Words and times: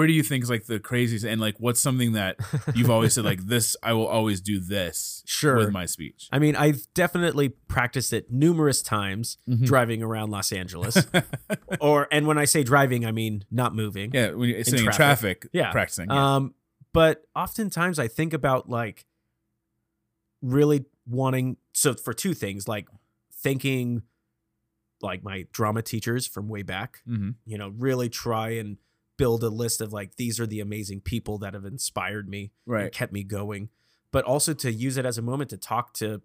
where 0.00 0.06
do 0.06 0.14
you 0.14 0.22
think 0.22 0.42
is 0.42 0.48
like 0.48 0.64
the 0.64 0.80
craziest 0.80 1.26
and 1.26 1.40
like 1.42 1.56
what's 1.58 1.78
something 1.78 2.12
that 2.12 2.36
you've 2.74 2.88
always 2.88 3.12
said 3.12 3.24
like 3.26 3.40
this 3.46 3.76
I 3.82 3.92
will 3.92 4.06
always 4.06 4.40
do 4.40 4.58
this 4.58 5.22
Sure. 5.26 5.56
with 5.56 5.70
my 5.72 5.84
speech. 5.84 6.26
I 6.32 6.38
mean, 6.38 6.56
I've 6.56 6.86
definitely 6.94 7.50
practiced 7.50 8.14
it 8.14 8.30
numerous 8.32 8.80
times 8.80 9.36
Mhm. 9.46 9.66
driving 9.66 10.02
around 10.02 10.30
Los 10.30 10.52
Angeles. 10.52 11.06
or 11.80 12.08
and 12.10 12.26
when 12.26 12.38
I 12.38 12.46
say 12.46 12.62
driving, 12.62 13.04
I 13.04 13.12
mean 13.12 13.44
not 13.50 13.74
moving. 13.74 14.10
Yeah, 14.14 14.30
when 14.30 14.48
you're 14.48 14.64
sitting 14.64 14.80
in 14.80 14.84
traffic. 14.86 15.42
traffic, 15.42 15.50
Yeah. 15.52 15.70
practicing. 15.70 16.08
Yeah. 16.08 16.36
Um, 16.36 16.54
but 16.94 17.26
oftentimes 17.36 17.98
I 17.98 18.08
think 18.08 18.32
about 18.32 18.70
like 18.70 19.04
really 20.42 20.86
wanting 21.06 21.56
so 21.72 21.94
for 21.94 22.12
two 22.14 22.32
things, 22.34 22.66
like 22.66 22.88
thanking 23.42 24.02
like 25.02 25.22
my 25.22 25.46
drama 25.52 25.82
teachers 25.82 26.26
from 26.26 26.48
way 26.48 26.62
back, 26.62 27.02
Mhm. 27.08 27.34
you 27.46 27.56
know, 27.58 27.68
really 27.68 28.08
try 28.08 28.50
and 28.50 28.76
build 29.20 29.44
a 29.44 29.48
list 29.50 29.80
of 29.82 29.92
like 29.92 30.16
these 30.16 30.40
are 30.40 30.46
the 30.46 30.60
amazing 30.60 31.00
people 31.02 31.36
that 31.38 31.52
have 31.54 31.64
inspired 31.66 32.26
me 32.28 32.52
and 32.66 32.74
Right. 32.74 32.92
kept 32.92 33.12
me 33.12 33.22
going, 33.22 33.68
but 34.10 34.24
also 34.24 34.54
to 34.54 34.72
use 34.72 34.96
it 34.96 35.04
as 35.04 35.18
a 35.18 35.22
moment 35.22 35.50
to 35.50 35.56
talk 35.58 35.92
to 35.94 36.22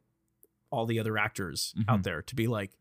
all 0.71 0.85
the 0.85 0.97
other 0.99 1.17
actors 1.17 1.73
Mhm. 1.77 1.85
out 1.89 2.03
there 2.03 2.21
to 2.21 2.35
be 2.35 2.47
like, 2.47 2.71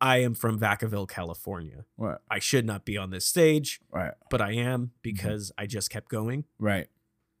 I 0.00 0.18
am 0.18 0.34
from 0.34 0.60
Vacaville, 0.60 1.08
California. 1.08 1.84
Right. 1.96 2.18
I 2.30 2.38
should 2.38 2.64
not 2.64 2.84
be 2.84 2.96
on 2.96 3.10
this 3.10 3.26
stage, 3.26 3.80
Right. 3.90 4.14
but 4.30 4.40
I 4.40 4.52
am 4.52 4.80
Mm-hmm. 4.82 4.92
because 5.02 5.50
I 5.58 5.66
just 5.66 5.90
kept 5.90 6.08
going. 6.08 6.44
Right. 6.58 6.88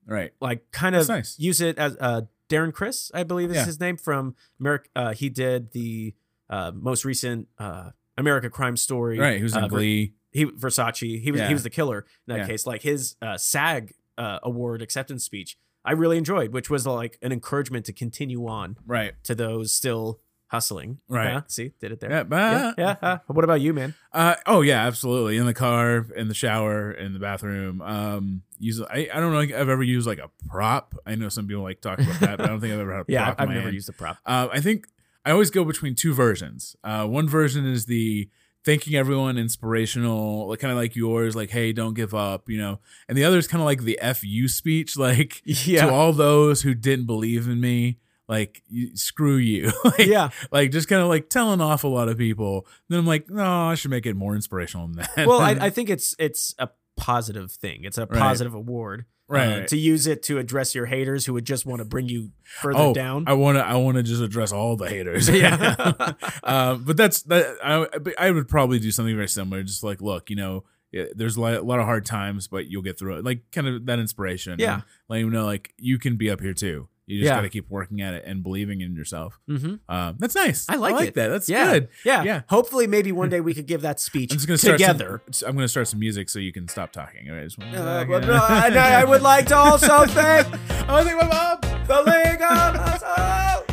Right. 0.04 0.32
Like, 0.40 0.70
kind 0.72 0.96
of 0.96 1.06
nice. 1.08 1.38
use 1.38 1.60
it 1.60 1.78
as 1.78 1.96
uh, 2.00 2.22
Darren 2.48 2.72
Criss, 2.72 3.10
I 3.14 3.22
believe 3.22 3.50
is 3.50 3.56
Yeah. 3.56 3.66
his 3.66 3.78
name 3.78 3.96
from 3.96 4.34
America. 4.58 4.88
Uh, 4.96 5.12
he 5.14 5.28
did 5.28 5.70
the 5.72 6.14
uh, 6.50 6.72
most 6.74 7.04
recent 7.04 7.46
uh, 7.58 7.90
America 8.18 8.50
Crime 8.50 8.76
Story. 8.76 9.18
Right. 9.18 9.40
Who's 9.40 9.56
in 9.56 9.64
uh, 9.64 9.68
Glee? 9.68 10.12
he 10.30 10.44
Versace. 10.44 11.22
He 11.22 11.30
was 11.32 11.40
Yeah. 11.40 11.48
he 11.48 11.54
was 11.54 11.62
the 11.62 11.70
killer 11.70 12.00
in 12.26 12.34
that 12.34 12.38
Yeah. 12.40 12.46
case. 12.46 12.66
Like 12.66 12.82
his 12.82 13.16
uh, 13.22 13.38
SAG 13.38 13.94
uh, 14.18 14.40
award 14.42 14.82
acceptance 14.82 15.24
speech, 15.24 15.56
I 15.84 15.92
really 15.92 16.18
enjoyed, 16.18 16.52
which 16.52 16.68
was 16.68 16.86
like 16.86 17.18
an 17.22 17.32
encouragement 17.32 17.86
to 17.86 17.92
continue 17.92 18.46
on 18.46 18.76
Right. 18.86 19.12
to 19.24 19.34
those 19.34 19.72
still 19.72 20.20
hustling. 20.48 20.98
Right. 21.08 21.32
Yeah, 21.34 21.40
see, 21.46 21.72
did 21.78 21.92
it 21.92 22.00
there. 22.00 22.10
Yeah. 22.10 22.16
yeah. 22.18 22.24
but- 22.24 22.74
yeah. 22.78 22.96
uh, 23.02 23.18
what 23.26 23.44
about 23.44 23.60
you, 23.60 23.72
man? 23.74 23.94
Uh, 24.12 24.34
oh 24.46 24.62
yeah, 24.62 24.86
absolutely. 24.86 25.36
In 25.36 25.46
the 25.46 25.54
car, 25.54 26.06
in 26.16 26.28
the 26.28 26.34
shower, 26.34 26.90
in 26.90 27.12
the 27.12 27.18
bathroom. 27.18 27.80
Um, 27.82 28.42
use 28.58 28.80
I, 28.82 29.08
I 29.12 29.20
don't 29.20 29.32
know 29.32 29.40
if 29.40 29.54
I've 29.54 29.68
ever 29.68 29.82
used 29.82 30.06
like 30.06 30.18
a 30.18 30.30
prop. 30.48 30.94
I 31.06 31.14
know 31.16 31.28
some 31.28 31.46
people 31.46 31.62
like 31.62 31.80
talk 31.80 31.98
about 32.00 32.20
that, 32.20 32.38
but 32.38 32.46
I 32.46 32.48
don't 32.48 32.60
think 32.60 32.72
I've 32.72 32.80
ever 32.80 32.92
had 32.96 33.00
a 33.02 33.04
Yeah, 33.08 33.24
prop. 33.26 33.40
I've 33.40 33.48
never 33.50 33.60
hand. 33.62 33.74
used 33.74 33.88
a 33.88 33.92
prop. 33.92 34.16
Uh, 34.26 34.48
I 34.50 34.60
think 34.60 34.86
I 35.28 35.32
always 35.32 35.50
go 35.50 35.62
between 35.64 35.94
two 35.94 36.14
versions. 36.14 36.74
Uh, 36.82 37.06
one 37.06 37.28
version 37.28 37.66
is 37.66 37.84
the 37.84 38.30
thanking 38.64 38.94
everyone, 38.94 39.36
inspirational, 39.36 40.48
like 40.48 40.58
kind 40.58 40.72
of 40.72 40.78
like 40.78 40.96
yours, 40.96 41.36
like 41.36 41.50
hey, 41.50 41.72
don't 41.72 41.94
give 41.94 42.14
up, 42.14 42.48
you 42.48 42.56
know. 42.58 42.80
And 43.08 43.16
the 43.18 43.24
other 43.24 43.36
is 43.38 43.46
kind 43.46 43.60
of 43.60 43.66
like 43.66 43.82
the 43.82 43.98
"fu" 44.14 44.48
speech, 44.48 44.96
like 45.08 45.42
Yeah. 45.44 45.86
to 45.86 45.92
all 45.92 46.12
those 46.12 46.62
who 46.62 46.74
didn't 46.74 47.06
believe 47.06 47.46
in 47.46 47.60
me. 47.60 47.98
Like 48.26 48.62
screw 48.92 49.36
you, 49.36 49.72
like, 49.84 50.00
yeah. 50.00 50.28
like 50.52 50.70
just 50.70 50.86
kind 50.86 51.00
of 51.00 51.08
like 51.08 51.30
telling 51.30 51.62
off 51.62 51.82
a 51.84 51.88
lot 51.88 52.10
of 52.10 52.18
people. 52.18 52.66
Then 52.90 52.98
I'm 52.98 53.06
like, 53.06 53.30
no, 53.30 53.42
I 53.68 53.74
should 53.74 53.90
make 53.90 54.04
it 54.04 54.16
more 54.16 54.34
inspirational 54.34 54.86
than 54.86 54.96
that. 55.16 55.26
Well, 55.26 55.40
I, 55.40 55.52
I 55.60 55.70
think 55.70 55.88
it's 55.88 56.14
it's 56.18 56.54
a 56.58 56.68
positive 56.98 57.50
thing. 57.52 57.84
It's 57.84 57.96
a 57.96 58.02
Right. 58.06 58.18
positive 58.20 58.52
award. 58.54 59.06
uh, 59.30 59.34
Right. 59.34 59.68
to 59.68 59.76
use 59.76 60.06
it 60.06 60.22
to 60.24 60.38
address 60.38 60.74
your 60.74 60.86
haters 60.86 61.26
who 61.26 61.34
would 61.34 61.44
just 61.44 61.66
want 61.66 61.80
to 61.80 61.84
bring 61.84 62.08
you 62.08 62.30
further 62.62 62.78
oh, 62.78 62.94
down. 62.94 63.24
I 63.26 63.34
want 63.34 63.58
to. 63.58 63.64
I 63.64 63.74
want 63.76 63.98
to 63.98 64.02
just 64.02 64.22
address 64.22 64.52
all 64.52 64.74
the 64.76 64.88
haters. 64.88 65.28
Yeah. 65.34 66.12
um, 66.44 66.82
but 66.86 66.96
that's 66.96 67.22
that. 67.24 67.58
I, 67.62 67.86
I 68.26 68.30
would 68.30 68.48
probably 68.48 68.78
do 68.78 68.90
something 68.90 69.14
very 69.14 69.28
similar. 69.28 69.62
Just 69.62 69.82
like, 69.82 70.00
look, 70.00 70.30
you 70.30 70.36
know, 70.36 70.64
there's 71.14 71.36
a 71.36 71.40
lot, 71.42 71.52
a 71.54 71.62
lot 71.62 71.78
of 71.78 71.84
hard 71.84 72.06
times, 72.06 72.48
but 72.48 72.68
you'll 72.68 72.80
get 72.80 72.98
through 72.98 73.18
it. 73.18 73.24
Like, 73.24 73.42
kind 73.52 73.66
of 73.66 73.84
that 73.84 73.98
inspiration. 73.98 74.56
Yeah. 74.58 74.80
Letting 75.10 75.26
you 75.26 75.30
know, 75.30 75.44
like, 75.44 75.74
you 75.76 75.98
can 75.98 76.16
be 76.16 76.30
up 76.30 76.40
here 76.40 76.54
too. 76.54 76.88
You 77.08 77.18
just 77.20 77.26
Yeah. 77.28 77.36
got 77.36 77.40
to 77.40 77.48
keep 77.48 77.68
working 77.70 78.00
at 78.02 78.12
it 78.14 78.24
and 78.26 78.42
believing 78.42 78.80
in 78.82 78.94
yourself. 78.94 79.40
hmm 79.48 79.76
Um, 79.88 80.16
that's 80.18 80.34
nice. 80.34 80.66
I 80.68 80.76
like 80.76 81.08
it. 81.08 81.14
that. 81.14 81.28
That's 81.28 81.48
Yeah. 81.48 81.72
good. 81.72 81.88
Yeah. 82.04 82.22
Yeah. 82.22 82.42
Hopefully, 82.48 82.86
maybe 82.86 83.10
one 83.12 83.28
day 83.34 83.40
we 83.40 83.54
could 83.54 83.66
give 83.66 83.80
that 83.80 83.98
speech 83.98 84.30
I'm 84.30 84.36
just 84.36 84.46
gonna 84.46 84.58
start 84.58 84.78
together. 84.78 85.22
Some, 85.32 85.48
I'm 85.48 85.54
gonna 85.56 85.68
start 85.68 85.88
some 85.88 85.98
music 86.00 86.28
so 86.28 86.38
you 86.38 86.52
can 86.52 86.68
stop 86.68 86.92
talking. 86.92 87.28
Uh, 87.30 87.48
second. 87.48 88.08
but 88.10 88.26
no, 88.26 88.34
I, 88.34 88.68
I 89.00 89.04
would 89.04 89.22
like 89.22 89.46
to 89.46 89.56
also 89.66 90.04
thank 90.06 90.46
I 90.88 90.92
want 90.92 91.08
to 91.08 91.14
thank 91.16 91.22
my 91.22 91.28
mom. 91.28 91.60
the 91.86 92.02
League 92.02 92.42
of 92.42 92.76
Hustle. 92.76 93.67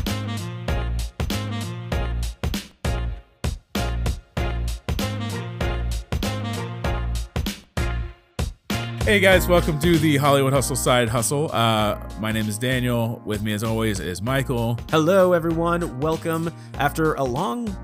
Hey 9.05 9.19
guys, 9.19 9.47
welcome 9.47 9.77
to 9.81 9.99
the 9.99 10.17
Hollywood 10.17 10.51
Hustle 10.51 10.75
Side 10.75 11.09
Hustle. 11.09 11.51
Uh, 11.53 11.99
my 12.19 12.31
name 12.31 12.49
is 12.49 12.57
Daniel. 12.57 13.21
With 13.23 13.43
me, 13.43 13.53
as 13.53 13.63
always, 13.63 13.99
is 13.99 14.19
Michael. 14.19 14.79
Hello, 14.89 15.33
everyone. 15.33 15.99
Welcome 15.99 16.51
after 16.79 17.13
a 17.13 17.23
long 17.23 17.75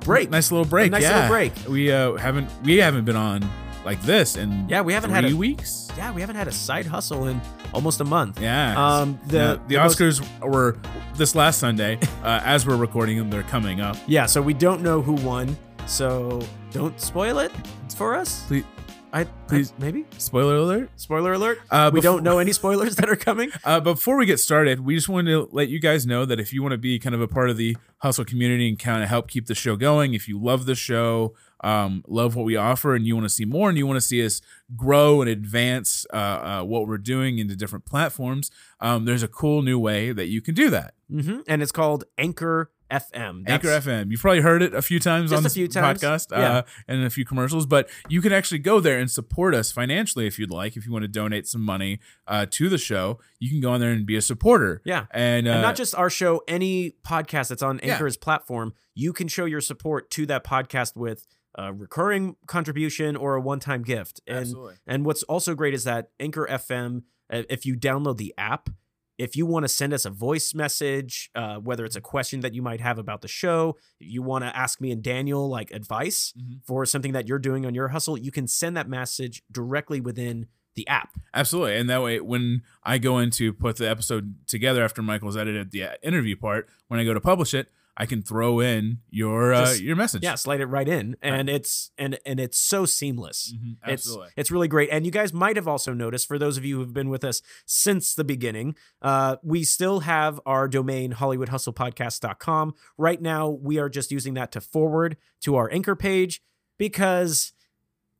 break. 0.00 0.30
Nice 0.30 0.52
little 0.52 0.64
break. 0.64 0.86
A 0.86 0.90
nice 0.90 1.02
yeah. 1.02 1.14
little 1.16 1.30
break. 1.30 1.52
We 1.68 1.90
uh, 1.90 2.14
haven't 2.14 2.48
we 2.62 2.76
haven't 2.76 3.04
been 3.04 3.16
on 3.16 3.44
like 3.84 4.00
this 4.02 4.36
in 4.36 4.68
Yeah, 4.68 4.82
we 4.82 4.92
haven't 4.92 5.10
three 5.10 5.22
had 5.22 5.32
a- 5.32 5.36
weeks. 5.36 5.88
Yeah, 5.96 6.12
we 6.12 6.20
haven't 6.20 6.36
had 6.36 6.46
a 6.46 6.52
side 6.52 6.86
hustle 6.86 7.26
in 7.26 7.40
almost 7.74 8.00
a 8.00 8.04
month. 8.04 8.40
Yeah. 8.40 8.74
Um, 9.00 9.18
the 9.26 9.38
Now, 9.38 9.54
the, 9.66 9.76
most- 9.78 9.98
Oscars 9.98 10.40
were 10.48 10.78
this 11.16 11.34
last 11.34 11.58
Sunday. 11.58 11.98
Uh, 12.22 12.40
as 12.44 12.64
we're 12.64 12.76
recording 12.76 13.18
them, 13.18 13.30
they're 13.30 13.42
coming 13.42 13.80
up. 13.80 13.96
Yeah, 14.06 14.26
so 14.26 14.40
we 14.40 14.54
don't 14.54 14.82
know 14.82 15.02
who 15.02 15.14
won. 15.14 15.56
So 15.86 16.40
don't 16.70 17.00
spoil 17.00 17.40
it 17.40 17.50
for 17.96 18.14
us. 18.14 18.44
Please, 18.46 18.64
I 19.12 19.24
Please. 19.46 19.72
I- 19.78 19.80
maybe 19.80 20.04
spoiler 20.18 20.56
alert. 20.56 20.90
spoiler 20.96 21.32
alert. 21.32 21.60
Uh, 21.70 21.90
we 21.92 22.00
before- 22.00 22.16
don't 22.16 22.22
know 22.22 22.38
any 22.38 22.52
spoilers 22.52 22.96
that 22.96 23.08
are 23.08 23.16
coming. 23.16 23.50
Uh, 23.64 23.80
before 23.80 24.16
we 24.16 24.24
get 24.26 24.38
started, 24.40 24.80
we 24.80 24.94
just 24.94 25.08
wanted 25.08 25.30
to 25.30 25.48
let 25.52 25.68
you 25.68 25.78
guys 25.80 26.06
know 26.06 26.24
that 26.24 26.38
if 26.40 26.52
you 26.52 26.62
want 26.62 26.72
to 26.72 26.78
be 26.78 26.98
kind 26.98 27.14
of 27.14 27.20
a 27.20 27.28
part 27.28 27.50
of 27.50 27.56
the 27.56 27.76
hustle 27.98 28.24
community 28.24 28.68
and 28.68 28.78
kind 28.78 29.02
of 29.02 29.08
help 29.08 29.28
keep 29.28 29.46
the 29.46 29.54
show 29.54 29.76
going, 29.76 30.14
if 30.14 30.26
you 30.28 30.38
love 30.40 30.64
the 30.66 30.74
show, 30.74 31.34
um, 31.64 32.02
love 32.06 32.34
what 32.36 32.44
we 32.46 32.56
offer, 32.56 32.94
and 32.94 33.06
you 33.06 33.14
want 33.14 33.24
to 33.24 33.28
see 33.34 33.44
more, 33.44 33.68
and 33.68 33.76
you 33.76 33.86
want 33.86 33.96
to 33.96 34.00
see 34.06 34.24
us 34.24 34.40
grow 34.76 35.20
and 35.20 35.28
advance 35.28 36.06
uh, 36.12 36.16
uh, 36.16 36.62
what 36.62 36.86
we're 36.86 36.96
doing 36.98 37.38
into 37.38 37.56
different 37.56 37.84
platforms, 37.84 38.50
um, 38.80 39.04
there's 39.04 39.22
a 39.22 39.28
cool 39.28 39.60
new 39.62 39.78
way 39.78 40.12
that 40.12 40.26
you 40.28 40.40
can 40.40 40.54
do 40.54 40.70
that. 40.70 40.94
mm-hmm. 41.10 41.40
And 41.48 41.60
it's 41.62 41.72
called 41.72 42.04
Anchor 42.16 42.70
FM. 42.90 43.44
That's- 43.44 43.46
Anchor 43.46 43.68
FM. 43.68 44.10
You've 44.10 44.20
probably 44.20 44.40
heard 44.40 44.62
it 44.62 44.74
a 44.74 44.82
few 44.82 44.98
times 44.98 45.32
on 45.32 45.40
a 45.40 45.42
this 45.42 45.54
few 45.54 45.68
times. 45.68 46.00
podcast 46.00 46.30
Yeah. 46.30 46.58
uh, 46.58 46.62
and 46.86 47.00
in 47.00 47.06
a 47.06 47.10
few 47.10 47.24
commercials, 47.24 47.66
but 47.66 47.88
you 48.08 48.20
can 48.20 48.32
actually 48.32 48.58
go 48.60 48.80
there 48.80 48.98
and 48.98 49.10
support 49.10 49.54
us 49.54 49.70
financially 49.72 50.26
if 50.26 50.38
you'd 50.38 50.50
like. 50.50 50.76
If 50.76 50.86
you 50.86 50.92
want 50.92 51.02
to 51.02 51.08
donate 51.08 51.46
some 51.46 51.62
money 51.62 52.00
uh, 52.26 52.46
to 52.50 52.68
the 52.68 52.78
show, 52.78 53.18
you 53.38 53.50
can 53.50 53.60
go 53.60 53.70
on 53.72 53.80
there 53.80 53.90
and 53.90 54.06
be 54.06 54.16
a 54.16 54.22
supporter. 54.22 54.80
Yeah. 54.84 55.06
And, 55.10 55.46
uh, 55.48 55.52
and 55.52 55.62
not 55.62 55.76
just 55.76 55.94
our 55.94 56.10
show, 56.10 56.42
any 56.48 56.94
podcast 57.06 57.48
that's 57.48 57.62
on 57.62 57.80
Yeah. 57.82 57.92
Anchor's 57.94 58.16
platform, 58.16 58.74
you 58.94 59.12
can 59.12 59.28
show 59.28 59.44
your 59.44 59.60
support 59.60 60.10
to 60.12 60.26
that 60.26 60.44
podcast 60.44 60.96
with 60.96 61.26
a 61.56 61.72
recurring 61.72 62.36
contribution 62.46 63.16
or 63.16 63.34
a 63.34 63.40
one-time 63.40 63.82
gift. 63.82 64.20
And 64.26 64.38
Absolutely. 64.38 64.74
and 64.86 65.04
what's 65.04 65.22
also 65.24 65.54
great 65.54 65.74
is 65.74 65.84
that 65.84 66.10
Anchor 66.20 66.46
FM, 66.50 67.02
uh, 67.32 67.42
if 67.50 67.66
you 67.66 67.74
download 67.76 68.16
the 68.16 68.32
app, 68.38 68.70
if 69.18 69.36
you 69.36 69.44
want 69.44 69.64
to 69.64 69.68
send 69.68 69.92
us 69.92 70.04
a 70.04 70.10
voice 70.10 70.54
message, 70.54 71.30
uh, 71.34 71.56
whether 71.56 71.84
it's 71.84 71.96
a 71.96 72.00
question 72.00 72.40
that 72.40 72.54
you 72.54 72.62
might 72.62 72.80
have 72.80 72.98
about 72.98 73.20
the 73.20 73.28
show, 73.28 73.76
you 73.98 74.22
want 74.22 74.44
to 74.44 74.56
ask 74.56 74.80
me 74.80 74.90
and 74.92 75.02
Daniel 75.02 75.48
like 75.48 75.70
advice 75.72 76.32
Mhm. 76.38 76.60
for 76.64 76.86
something 76.86 77.12
that 77.12 77.26
you're 77.28 77.38
doing 77.40 77.66
on 77.66 77.74
your 77.74 77.88
hustle, 77.88 78.16
you 78.16 78.30
can 78.30 78.46
send 78.46 78.76
that 78.76 78.88
message 78.88 79.42
directly 79.50 80.00
within 80.00 80.46
the 80.76 80.86
app. 80.86 81.10
Absolutely. 81.34 81.76
And 81.76 81.90
that 81.90 82.00
way, 82.02 82.20
when 82.20 82.62
I 82.84 82.98
go 82.98 83.18
in 83.18 83.30
to 83.30 83.52
put 83.52 83.76
the 83.76 83.90
episode 83.90 84.36
together 84.46 84.84
after 84.84 85.02
Michael's 85.02 85.36
edited 85.36 85.72
the 85.72 85.82
uh, 85.82 85.92
interview 86.04 86.36
part, 86.36 86.68
when 86.86 87.00
I 87.00 87.04
go 87.04 87.12
to 87.12 87.20
publish 87.20 87.52
it, 87.52 87.68
I 88.00 88.06
can 88.06 88.22
throw 88.22 88.60
in 88.60 88.98
your 89.10 89.52
uh, 89.52 89.72
your 89.72 89.96
message. 89.96 90.22
Yeah, 90.22 90.36
slide 90.36 90.60
it 90.60 90.66
right 90.66 90.88
in, 90.88 91.16
and 91.20 91.50
it's 91.50 91.90
and 91.98 92.16
and 92.24 92.38
it's 92.38 92.56
so 92.56 92.86
seamless. 92.86 93.52
Mhm. 93.52 93.72
It's 93.88 94.06
Absolutely. 94.06 94.28
it's 94.36 94.50
really 94.52 94.68
great. 94.68 94.88
And 94.92 95.04
you 95.04 95.10
guys 95.10 95.32
might 95.32 95.56
have 95.56 95.66
also 95.66 95.92
noticed, 95.92 96.28
for 96.28 96.38
those 96.38 96.56
of 96.56 96.64
you 96.64 96.76
who've 96.76 96.92
been 96.94 97.08
with 97.08 97.24
us 97.24 97.42
since 97.66 98.14
the 98.14 98.22
beginning, 98.22 98.76
uh, 99.02 99.36
we 99.42 99.64
still 99.64 100.00
have 100.00 100.40
our 100.46 100.68
domain 100.68 101.14
hollywoodhustlepodcast.com. 101.14 102.74
Right 102.96 103.20
now, 103.20 103.48
we 103.48 103.78
are 103.78 103.88
just 103.88 104.12
using 104.12 104.34
that 104.34 104.52
to 104.52 104.60
forward 104.60 105.16
to 105.42 105.56
our 105.56 105.68
anchor 105.72 105.96
page 105.96 106.40
because 106.78 107.52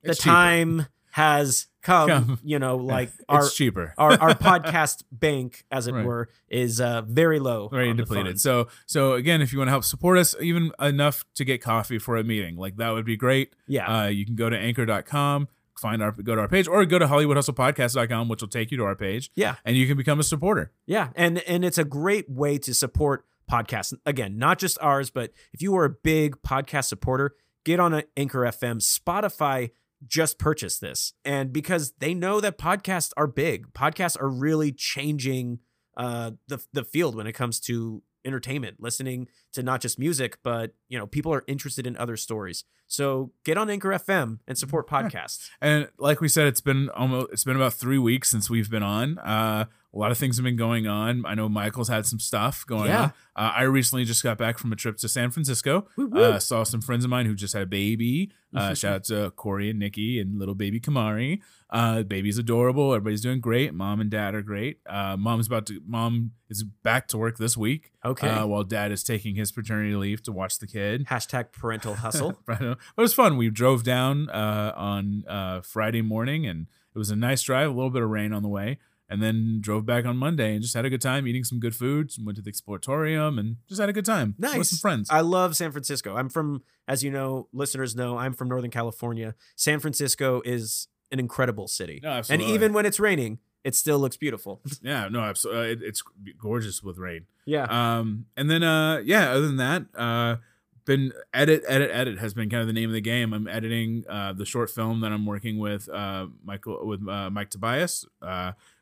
the 0.02 0.14
cheaper. 0.14 0.24
time 0.24 0.86
has 1.18 1.66
come, 1.82 2.08
Come. 2.08 2.38
you 2.44 2.58
know, 2.58 2.76
like 2.96 3.10
our 3.28 3.48
cheaper. 3.48 3.92
our, 3.98 4.12
our 4.20 4.34
podcast 4.48 5.02
bank, 5.10 5.64
as 5.70 5.86
it 5.86 5.92
Right. 5.94 6.04
were, 6.04 6.28
is 6.48 6.80
uh, 6.80 7.02
very 7.02 7.38
low. 7.40 7.68
Very 7.68 7.92
depleted. 7.94 8.40
So 8.40 8.68
so 8.86 9.12
again, 9.14 9.42
if 9.42 9.52
you 9.52 9.58
want 9.58 9.68
to 9.68 9.72
help 9.72 9.84
support 9.84 10.16
us, 10.18 10.34
even 10.40 10.70
enough 10.80 11.24
to 11.34 11.44
get 11.44 11.60
coffee 11.62 11.98
for 11.98 12.16
a 12.16 12.24
meeting, 12.24 12.56
like 12.56 12.76
that 12.76 12.90
would 12.90 13.04
be 13.04 13.16
great. 13.16 13.52
yeah, 13.66 13.86
Uh, 14.02 14.06
you 14.06 14.24
can 14.24 14.36
go 14.36 14.48
to 14.48 14.56
anchor.com, 14.56 15.48
find 15.76 16.02
our 16.02 16.12
go 16.12 16.34
to 16.36 16.40
our 16.42 16.48
page, 16.48 16.68
or 16.68 16.84
go 16.84 16.98
to 16.98 17.06
hollywoodhustlepodcast.com, 17.06 18.28
which 18.28 18.40
will 18.40 18.48
take 18.48 18.70
you 18.70 18.76
to 18.78 18.84
our 18.84 18.96
page, 18.96 19.30
yeah. 19.34 19.56
and 19.64 19.76
you 19.76 19.86
can 19.86 19.96
become 19.96 20.20
a 20.20 20.24
supporter. 20.24 20.72
Yeah, 20.86 21.08
and 21.16 21.38
and 21.48 21.64
it's 21.64 21.78
a 21.78 21.84
great 21.84 22.28
way 22.30 22.58
to 22.58 22.72
support 22.74 23.24
podcasts. 23.50 23.94
Again, 24.04 24.38
not 24.38 24.58
just 24.58 24.78
ours, 24.80 25.10
but 25.10 25.32
if 25.52 25.62
you 25.62 25.74
are 25.76 25.84
a 25.84 25.90
big 25.90 26.36
podcast 26.42 26.84
supporter, 26.84 27.34
get 27.64 27.80
on 27.80 27.94
an 27.94 28.04
Anchor 28.16 28.40
FM. 28.40 28.76
Spotify 28.80 29.70
just 30.06 30.38
purchase 30.38 30.78
this, 30.78 31.12
and 31.24 31.52
because 31.52 31.92
they 31.98 32.14
know 32.14 32.40
that 32.40 32.58
podcasts 32.58 33.12
are 33.16 33.26
big, 33.26 33.72
podcasts 33.72 34.20
are 34.20 34.28
really 34.28 34.72
changing 34.72 35.58
uh, 35.96 36.32
the 36.46 36.62
the 36.72 36.84
field 36.84 37.14
when 37.14 37.26
it 37.26 37.32
comes 37.32 37.60
to 37.60 38.02
entertainment, 38.24 38.76
listening 38.78 39.28
to 39.52 39.62
not 39.62 39.80
just 39.80 39.98
music, 39.98 40.38
but 40.42 40.74
you 40.88 40.98
know, 40.98 41.06
people 41.06 41.32
are 41.32 41.44
interested 41.46 41.86
in 41.86 41.96
other 41.96 42.16
stories. 42.16 42.64
So 42.86 43.32
get 43.44 43.58
on 43.58 43.68
Anchor 43.68 43.90
FM 43.90 44.38
and 44.46 44.56
support 44.56 44.88
podcasts. 44.88 45.48
And 45.60 45.88
like 45.98 46.20
we 46.20 46.28
said, 46.28 46.46
it's 46.46 46.60
been 46.60 46.88
almost 46.90 47.32
it's 47.32 47.44
been 47.44 47.56
about 47.56 47.74
three 47.74 47.98
weeks 47.98 48.30
since 48.30 48.48
we've 48.48 48.70
been 48.70 48.82
on. 48.82 49.18
Uh, 49.18 49.66
a 49.94 49.98
lot 49.98 50.10
of 50.10 50.18
things 50.18 50.36
have 50.36 50.44
been 50.44 50.56
going 50.56 50.86
on. 50.86 51.24
I 51.24 51.34
know 51.34 51.48
Michael's 51.48 51.88
had 51.88 52.04
some 52.04 52.18
stuff 52.20 52.66
going 52.66 52.88
Yeah. 52.88 53.02
on. 53.04 53.12
Uh, 53.36 53.52
I 53.56 53.62
recently 53.62 54.04
just 54.04 54.22
got 54.22 54.36
back 54.36 54.58
from 54.58 54.70
a 54.72 54.76
trip 54.76 54.98
to 54.98 55.08
San 55.08 55.30
Francisco. 55.30 55.88
Woo, 55.96 56.06
woo. 56.08 56.20
Uh, 56.22 56.38
saw 56.38 56.62
some 56.62 56.80
friends 56.82 57.04
of 57.04 57.10
mine 57.10 57.24
who 57.26 57.34
just 57.34 57.54
had 57.54 57.62
a 57.62 57.66
baby. 57.66 58.30
Uh, 58.54 58.74
shout 58.74 58.94
out 58.94 59.04
to 59.04 59.30
Corey 59.30 59.70
and 59.70 59.78
Nikki 59.78 60.20
and 60.20 60.38
little 60.38 60.54
baby 60.54 60.78
Kamari. 60.78 61.40
Uh, 61.70 62.02
baby's 62.02 62.36
adorable. 62.38 62.92
Everybody's 62.94 63.20
doing 63.22 63.40
great. 63.40 63.72
Mom 63.72 64.00
and 64.00 64.10
dad 64.10 64.34
are 64.34 64.42
great. 64.42 64.78
Uh, 64.88 65.16
mom's 65.16 65.46
about 65.46 65.66
to. 65.66 65.80
Mom 65.86 66.32
is 66.50 66.64
back 66.64 67.08
to 67.08 67.18
work 67.18 67.38
this 67.38 67.56
week. 67.56 67.92
Okay. 68.04 68.28
Uh, 68.28 68.46
while 68.46 68.64
dad 68.64 68.90
is 68.92 69.02
taking 69.02 69.36
his 69.36 69.52
paternity 69.52 69.94
leave 69.94 70.22
to 70.24 70.32
watch 70.32 70.58
the 70.58 70.66
kid. 70.66 71.06
Hashtag 71.06 71.52
parental 71.52 71.94
hustle. 72.04 72.38
It 72.48 72.76
was 72.96 73.14
fun. 73.14 73.36
We 73.36 73.48
drove 73.50 73.84
down 73.84 74.28
uh, 74.30 74.72
on 74.76 75.24
uh, 75.28 75.60
Friday 75.62 76.02
morning, 76.02 76.46
and 76.46 76.66
it 76.94 76.98
was 76.98 77.10
a 77.10 77.16
nice 77.16 77.42
drive. 77.42 77.68
A 77.70 77.72
little 77.72 77.90
bit 77.90 78.02
of 78.02 78.08
rain 78.10 78.32
on 78.32 78.42
the 78.42 78.48
way, 78.48 78.78
and 79.08 79.22
then 79.22 79.58
drove 79.60 79.86
back 79.86 80.04
on 80.04 80.16
Monday 80.16 80.52
and 80.52 80.62
just 80.62 80.74
had 80.74 80.84
a 80.84 80.90
good 80.90 81.00
time 81.00 81.26
eating 81.26 81.44
some 81.44 81.58
good 81.60 81.74
food. 81.74 82.12
Went 82.22 82.36
to 82.36 82.42
the 82.42 82.52
exploratorium 82.52 83.38
and 83.38 83.56
just 83.68 83.80
had 83.80 83.88
a 83.88 83.92
good 83.92 84.04
time 84.04 84.34
with 84.38 84.52
Nice. 84.56 84.70
some 84.70 84.78
friends. 84.78 85.08
I 85.10 85.20
love 85.20 85.56
San 85.56 85.72
Francisco. 85.72 86.16
I'm 86.16 86.28
from, 86.28 86.62
as 86.86 87.02
you 87.02 87.10
know, 87.10 87.48
listeners 87.52 87.96
know, 87.96 88.18
I'm 88.18 88.32
from 88.34 88.48
Northern 88.48 88.70
California. 88.70 89.34
San 89.56 89.80
Francisco 89.80 90.42
is 90.44 90.88
an 91.10 91.18
incredible 91.18 91.68
city. 91.68 92.00
No, 92.02 92.20
and 92.28 92.42
even 92.42 92.72
when 92.74 92.84
it's 92.84 93.00
raining, 93.00 93.38
it 93.64 93.74
still 93.74 93.98
looks 93.98 94.16
beautiful. 94.16 94.60
yeah, 94.82 95.08
no, 95.08 95.20
absolutely. 95.20 95.60
Uh, 95.62 95.72
it, 95.72 95.78
it's 95.82 96.02
gorgeous 96.38 96.82
with 96.82 96.98
rain. 96.98 97.26
yeah. 97.46 97.64
Um, 97.64 98.26
and 98.36 98.50
then 98.50 98.62
uh, 98.62 98.98
yeah, 99.04 99.30
other 99.30 99.46
than 99.46 99.56
that, 99.56 99.86
uh, 99.94 100.36
been 100.84 101.12
edit, 101.34 101.64
edit, 101.68 101.90
edit 101.92 102.18
has 102.18 102.32
been 102.32 102.48
kind 102.48 102.62
of 102.62 102.66
the 102.66 102.72
name 102.72 102.88
of 102.88 102.94
the 102.94 103.00
game. 103.02 103.34
I'm 103.34 103.46
editing 103.46 104.04
uh, 104.08 104.32
the 104.32 104.46
short 104.46 104.70
film 104.70 105.00
that 105.00 105.12
I'm 105.12 105.26
working 105.26 105.58
with 105.58 105.86
uh, 105.88 106.28
Michael 106.44 106.86
with 106.86 107.06
uh, 107.08 107.28
Mike 107.30 107.50
Tobias. 107.50 108.06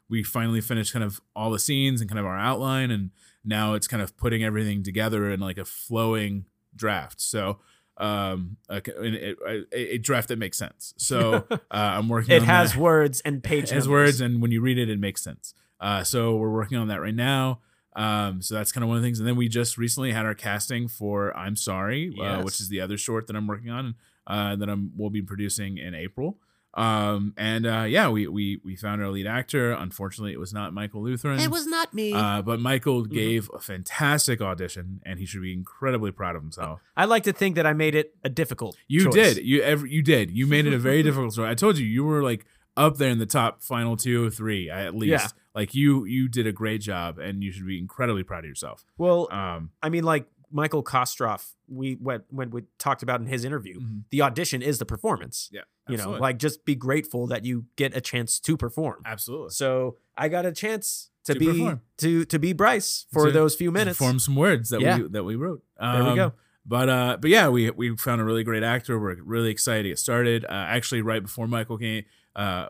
We 0.09 0.23
finally 0.23 0.61
finished 0.61 0.93
kind 0.93 1.05
of 1.05 1.21
all 1.35 1.51
the 1.51 1.59
scenes 1.59 2.01
and 2.01 2.09
kind 2.09 2.19
of 2.19 2.27
our 2.27 2.39
outline, 2.39 2.91
and 2.91 3.11
now 3.45 3.75
it's 3.75 3.89
kind 3.89 4.03
of 4.03 4.17
putting 4.17 4.43
everything 4.45 4.83
together 4.83 5.31
in 5.31 5.41
like 5.41 5.59
a 5.59 5.65
flowing 5.65 6.47
draft. 6.75 7.21
So 7.21 7.59
um 7.99 8.59
a, 8.69 8.83
a, 9.01 9.65
a- 9.73 9.99
draft 9.99 10.29
that 10.29 10.39
makes 10.39 10.59
sense. 10.59 10.93
So 10.99 11.47
uh 11.51 11.57
i'm 11.71 12.09
working 12.11 12.37
it 12.37 12.43
has 12.43 12.73
that. 12.75 12.79
words 12.79 13.23
and 13.23 13.43
pages 13.43 13.71
has 13.71 13.89
words 13.89 14.21
and 14.21 14.43
when 14.43 14.51
you 14.51 14.61
read 14.61 14.77
it 14.79 14.91
it 14.91 14.99
makes 15.01 15.23
sense. 15.23 15.55
Uh, 15.81 16.03
so 16.05 16.37
we're 16.37 16.53
working 16.53 16.79
on 16.79 16.89
that 16.89 17.01
right 17.03 17.15
now. 17.15 17.61
Um, 17.95 18.41
so 18.43 18.55
that's 18.55 18.73
kind 18.73 18.83
of 18.83 18.89
one 18.89 18.97
of 18.99 19.03
the 19.03 19.07
things. 19.07 19.19
And 19.19 19.27
then 19.29 19.37
we 19.37 19.49
just 19.49 19.77
recently 19.79 20.13
had 20.13 20.27
our 20.27 20.35
casting 20.35 20.89
for 20.89 21.35
i'm 21.37 21.57
sorry 21.57 22.13
uh, 22.21 22.43
which 22.43 22.61
is 22.61 22.69
the 22.69 22.81
other 22.83 22.99
short 22.99 23.27
that 23.29 23.37
i'm 23.37 23.47
working 23.47 23.71
on 23.71 23.95
uh, 24.27 24.55
that 24.57 24.69
i'm 24.69 24.93
we'll 24.97 25.09
be 25.11 25.23
producing 25.23 25.79
in 25.79 25.95
april 25.95 26.39
um, 26.77 27.33
and 27.37 27.67
uh, 27.67 27.83
yeah 27.89 28.09
we, 28.09 28.29
we 28.29 28.61
we 28.65 28.77
found 28.77 29.03
our 29.03 29.09
lead 29.09 29.27
actor 29.27 29.73
unfortunately 29.73 30.33
it 30.33 30.39
was 30.39 30.53
not 30.53 30.73
michael 30.75 31.03
lutheran 31.03 31.41
It 31.41 31.51
was 31.51 31.67
not 31.67 31.93
me. 31.95 32.13
uh, 32.13 32.43
but 32.43 32.61
michael 32.61 33.03
Mm-hmm. 33.03 33.15
gave 33.15 33.51
a 33.55 33.59
fantastic 33.61 34.41
audition 34.41 35.01
and 35.05 35.19
he 35.19 35.27
should 35.27 35.43
be 35.43 35.53
incredibly 35.53 36.11
proud 36.13 36.37
of 36.37 36.43
himself 36.43 36.81
I 36.97 37.05
like 37.07 37.25
to 37.25 37.33
think 37.33 37.57
that 37.57 37.67
I 37.67 37.73
made 37.73 37.95
it 37.95 38.15
a 38.25 38.29
difficult. 38.29 38.77
you 38.89 39.05
choice. 39.05 39.15
did. 39.15 39.45
You 39.47 39.63
ever 39.63 39.87
you 39.87 40.03
did. 40.03 40.31
You 40.31 40.47
made 40.47 40.67
it 40.67 40.73
a 40.73 40.79
very 40.79 41.03
difficult 41.09 41.33
story. 41.33 41.49
I 41.51 41.55
told 41.55 41.79
you 41.79 41.87
you 41.87 42.05
were 42.05 42.23
like 42.23 42.47
up 42.77 42.97
there 42.99 43.11
in 43.11 43.19
the 43.19 43.27
top 43.27 43.63
final 43.63 43.97
two 43.97 44.27
or 44.27 44.31
three 44.31 44.69
at 44.71 44.95
least. 44.95 45.11
Yeah. 45.11 45.29
Like 45.55 45.75
you 45.75 46.05
you 46.05 46.29
did 46.29 46.47
a 46.47 46.53
great 46.53 46.81
job 46.83 47.19
and 47.19 47.43
you 47.43 47.51
should 47.53 47.67
be 47.67 47.79
incredibly 47.79 48.23
proud 48.23 48.45
of 48.45 48.49
yourself. 48.49 48.85
Well, 48.99 49.29
Um 49.33 49.71
I 49.83 49.89
mean, 49.89 50.05
like 50.05 50.27
Michael 50.51 50.83
Kostroff, 50.85 51.53
we 51.69 51.95
when 51.95 52.23
when 52.31 52.51
we 52.51 52.63
talked 52.79 53.03
about 53.03 53.21
in 53.21 53.27
his 53.27 53.45
interview, 53.45 53.81
Mhm. 53.81 54.03
the 54.11 54.23
audition 54.23 54.63
is 54.63 54.79
the 54.79 54.87
performance. 54.87 55.49
yeah. 55.53 55.63
You 55.89 55.97
know, 55.97 56.11
like 56.13 56.39
just 56.39 56.65
be 56.65 56.75
grateful 56.75 57.27
that 57.29 57.45
you 57.45 57.67
get 57.77 57.97
a 57.97 58.01
chance 58.01 58.41
to 58.41 58.57
perform. 58.57 59.03
absolutely. 59.05 59.51
So 59.51 59.97
I 60.17 60.29
got 60.29 60.45
a 60.45 60.53
chance 60.53 61.11
to, 61.25 61.35
To 61.35 61.39
be 61.41 61.47
perform. 61.47 61.81
to 61.99 62.25
to 62.25 62.39
be 62.39 62.53
Bryce 62.53 63.07
for 63.13 63.27
To- 63.27 63.33
those 63.33 63.55
few 63.55 63.71
minutes. 63.71 63.99
Form 63.99 64.19
some 64.19 64.37
words 64.37 64.71
that 64.71 64.81
Yeah. 64.81 64.99
we 64.99 65.09
that 65.09 65.25
we 65.25 65.35
wrote. 65.37 65.63
There 65.81 66.03
we 66.05 66.11
Um, 66.11 66.17
go. 66.17 66.33
But 66.65 66.89
uh, 66.89 67.19
but 67.21 67.31
yeah, 67.31 67.49
we 67.49 67.71
we 67.71 67.97
found 67.97 68.21
a 68.21 68.25
really 68.25 68.43
great 68.45 68.63
actor. 68.65 68.99
We're 68.99 69.21
really 69.23 69.51
excited 69.51 69.85
to 69.85 69.89
get 69.91 69.99
started. 69.99 70.45
Uh, 70.45 70.49
actually, 70.51 71.03
right 71.03 71.23
before 71.23 71.47
Michael 71.47 71.79
came, 71.79 72.05
uh, 72.35 72.67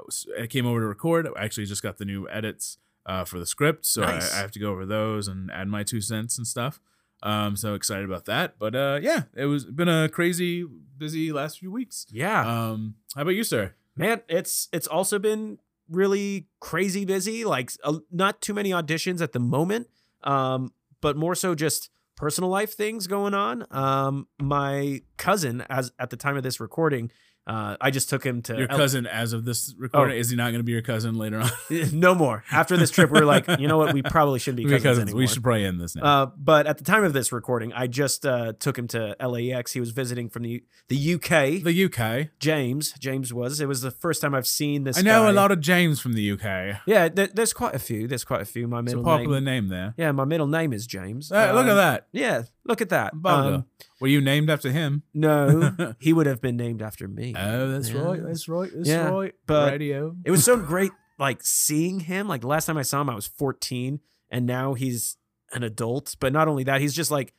came 0.50 0.66
over 0.66 0.80
to 0.80 0.86
record, 0.86 1.26
I 1.36 1.44
actually 1.44 1.66
just 1.66 1.82
got 1.82 1.96
the 1.98 2.04
new 2.04 2.28
edits 2.28 2.76
uh, 3.06 3.24
for 3.24 3.38
the 3.38 3.46
script, 3.46 3.86
so 3.86 4.02
Nice. 4.02 4.34
I, 4.34 4.38
I 4.38 4.40
have 4.40 4.50
to 4.52 4.58
go 4.58 4.70
over 4.72 4.84
those 4.84 5.28
and 5.28 5.50
add 5.50 5.68
my 5.68 5.82
two 5.84 6.00
cents 6.02 6.36
and 6.38 6.46
stuff. 6.46 6.80
Um, 7.22 7.56
so 7.56 7.74
excited 7.74 8.04
about 8.04 8.26
that. 8.26 8.58
But 8.58 8.74
uh, 8.74 8.98
yeah, 9.02 9.22
it 9.34 9.46
was 9.46 9.64
been 9.64 9.88
a 9.88 10.08
crazy, 10.08 10.64
busy 10.98 11.32
last 11.32 11.58
few 11.58 11.70
weeks. 11.72 12.06
Yeah, 12.10 12.40
Um, 12.70 12.94
how 13.14 13.22
about 13.22 13.30
you, 13.34 13.44
sir? 13.44 13.74
man, 13.96 14.20
it's 14.28 14.68
it's 14.72 14.86
also 14.86 15.18
been 15.18 15.58
really 15.88 16.46
crazy 16.60 17.04
busy. 17.04 17.44
Like 17.44 17.70
uh, 17.84 17.98
not 18.10 18.40
too 18.42 18.52
many 18.54 18.70
auditions 18.70 19.20
at 19.22 19.32
the 19.32 19.40
moment, 19.40 19.88
um, 20.24 20.72
but 21.00 21.16
more 21.16 21.34
so 21.34 21.54
just 21.54 21.90
personal 22.16 22.50
life 22.50 22.74
things 22.74 23.06
going 23.06 23.34
on. 23.34 23.64
Um, 23.70 24.28
my 24.40 25.02
cousin, 25.16 25.64
as 25.70 25.92
at 25.98 26.10
the 26.10 26.16
time 26.16 26.36
of 26.36 26.42
this 26.42 26.60
recording, 26.60 27.10
uh, 27.46 27.76
I 27.80 27.90
just 27.90 28.08
took 28.10 28.24
him 28.24 28.42
to 28.42 28.56
Your 28.58 28.70
L- 28.70 28.76
cousin, 28.76 29.06
as 29.06 29.32
of 29.32 29.44
this 29.44 29.74
recording, 29.78 30.16
Oh. 30.16 30.18
is 30.20 30.30
he 30.30 30.36
not 30.36 30.50
going 30.50 30.58
to 30.60 30.64
be 30.64 30.72
your 30.72 30.82
cousin 30.82 31.16
later 31.16 31.38
on? 31.40 31.50
no 31.92 32.14
more. 32.14 32.42
After 32.50 32.76
this 32.76 32.90
trip, 32.90 33.10
we 33.10 33.20
are 33.20 33.24
like, 33.24 33.46
you 33.60 33.68
know 33.68 33.78
what? 33.78 33.94
We 33.94 34.02
probably 34.02 34.38
shouldn't 34.40 34.56
be 34.58 34.64
cousins, 34.64 34.82
cousins. 34.82 35.02
anymore. 35.04 35.18
We 35.20 35.26
should 35.28 35.42
probably 35.42 35.64
end 35.64 35.80
this 35.80 35.94
now. 35.94 36.02
Uh, 36.04 36.26
but 36.36 36.66
at 36.66 36.78
the 36.78 36.84
time 36.84 37.04
of 37.04 37.12
this 37.12 37.30
recording, 37.32 37.72
I 37.72 37.86
just 37.86 38.26
uh, 38.26 38.54
took 38.58 38.76
him 38.76 38.88
to 38.88 39.14
LAX. 39.20 39.72
He 39.72 39.80
was 39.80 39.90
visiting 39.90 40.28
from 40.28 40.42
the 40.42 40.64
the 40.88 41.14
UK. 41.14 41.62
the 41.62 41.84
UK. 41.84 42.28
James, 42.40 42.92
James 42.98 43.32
was. 43.32 43.60
It 43.60 43.66
was 43.68 43.80
the 43.80 43.90
first 43.92 44.20
time 44.22 44.34
I've 44.34 44.46
seen 44.46 44.84
this. 44.84 44.98
I 44.98 45.02
know 45.02 45.22
guy. 45.24 45.30
a 45.30 45.32
lot 45.32 45.52
of 45.52 45.60
James 45.60 46.00
from 46.00 46.14
the 46.14 46.30
UK. 46.32 46.80
Yeah, 46.86 47.08
there, 47.08 47.28
there's 47.28 47.52
quite 47.52 47.74
a 47.74 47.78
few. 47.78 48.08
There's 48.08 48.24
quite 48.24 48.40
a 48.42 48.44
few. 48.44 48.66
My 48.66 48.80
It's 48.80 48.92
a 48.92 48.98
popular 49.00 49.40
name. 49.40 49.68
name 49.68 49.68
there. 49.68 49.94
Yeah, 49.96 50.12
my 50.12 50.24
middle 50.24 50.46
name 50.48 50.72
is 50.72 50.86
James. 50.86 51.28
Hey, 51.30 51.52
look 51.52 51.66
at 51.66 51.70
Um, 51.70 51.76
that. 51.76 52.06
Yeah, 52.12 52.42
look 52.66 52.80
at 52.80 52.88
that. 52.90 53.14
Bugger. 53.14 53.54
Um, 53.54 53.64
Were 54.00 54.08
you 54.08 54.20
named 54.20 54.50
after 54.50 54.70
him? 54.72 55.02
no, 55.14 55.94
he 55.98 56.12
would 56.12 56.26
have 56.26 56.40
been 56.40 56.56
named 56.56 56.82
after 56.82 57.08
me. 57.08 57.34
Oh, 57.36 57.70
that's 57.72 57.90
Yeah. 57.90 58.00
right. 58.02 58.22
That's 58.22 58.48
right. 58.48 58.70
That's 58.74 58.88
Yeah, 58.88 59.08
right. 59.08 59.34
but- 59.46 59.72
Radio. 59.72 60.16
It 60.24 60.30
was 60.30 60.44
so 60.44 60.56
great, 60.56 60.92
like 61.18 61.42
seeing 61.42 62.00
him. 62.00 62.28
Like 62.28 62.40
the 62.42 62.46
last 62.48 62.66
time 62.66 62.76
I 62.76 62.82
saw 62.82 63.00
him, 63.00 63.10
I 63.10 63.14
was 63.14 63.26
14, 63.26 64.00
and 64.30 64.46
now 64.46 64.74
he's 64.74 65.16
an 65.52 65.62
adult. 65.62 66.16
But 66.20 66.32
not 66.32 66.48
only 66.48 66.64
that, 66.64 66.80
he's 66.80 66.94
just 66.94 67.10
like 67.10 67.32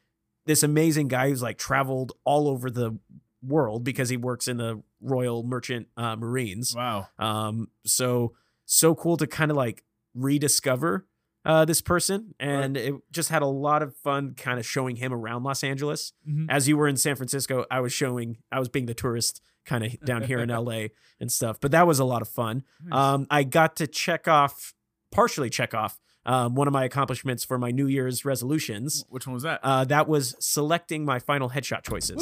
this 0.46 0.64
amazing 0.64 1.10
guy 1.10 1.30
who's 1.30 1.42
like 1.44 1.58
traveled 1.58 2.14
all 2.24 2.48
over 2.48 2.70
the 2.72 2.98
world 3.44 3.84
because 3.84 4.10
he 4.10 4.18
works 4.18 4.48
in 4.48 4.58
the 4.58 4.82
Royal 5.02 5.44
Merchant 5.44 5.88
uh, 5.98 6.16
Marines. 6.16 6.74
Wow. 6.76 7.08
Um, 7.20 7.70
so 7.86 8.34
so 8.66 8.96
cool 8.96 9.18
to 9.18 9.28
kind 9.28 9.52
of 9.52 9.58
like 9.58 9.84
rediscover 10.16 11.06
uh, 11.48 11.66
this 11.66 11.82
person, 11.82 12.36
and 12.40 12.76
it 12.78 12.94
just 13.12 13.30
had 13.30 13.42
a 13.42 13.48
lot 13.48 13.82
of 13.82 13.96
fun, 13.96 14.36
kind 14.36 14.60
of 14.60 14.66
showing 14.66 14.98
him 14.98 15.14
around 15.14 15.44
Los 15.44 15.64
Angeles. 15.64 16.12
Mhm. 16.30 16.46
As 16.50 16.68
you 16.68 16.78
were 16.78 16.88
in 16.88 16.98
San 16.98 17.16
Francisco, 17.16 17.66
I 17.72 17.80
was 17.80 17.94
showing, 17.94 18.38
I 18.52 18.60
was 18.60 18.70
being 18.70 18.86
the 18.86 18.94
tourist 18.94 19.42
kind 19.66 19.84
of 19.86 20.00
down 20.02 20.24
here 20.24 20.40
in 20.40 20.50
LA 20.52 20.88
and 21.20 21.32
stuff. 21.32 21.60
But 21.60 21.72
that 21.72 21.88
was 21.88 22.00
a 22.00 22.06
lot 22.06 22.22
of 22.22 22.28
fun. 22.28 22.64
Nice. 22.84 22.98
Um, 23.00 23.28
I 23.32 23.44
got 23.44 23.76
to 23.78 23.88
check 23.88 24.28
off, 24.28 24.74
partially 25.12 25.50
check 25.50 25.74
off, 25.74 26.00
um, 26.26 26.54
one 26.56 26.68
of 26.68 26.74
my 26.74 26.84
accomplishments 26.84 27.44
for 27.46 27.58
my 27.58 27.72
New 27.72 27.88
Year's 27.88 28.26
resolutions. 28.26 29.06
Which 29.10 29.26
one 29.26 29.34
was 29.34 29.44
that? 29.44 29.62
Uh, 29.64 29.86
that 29.86 30.08
was 30.08 30.36
selecting 30.40 31.06
my 31.06 31.20
final 31.20 31.50
headshot 31.50 31.84
choices. 31.84 32.22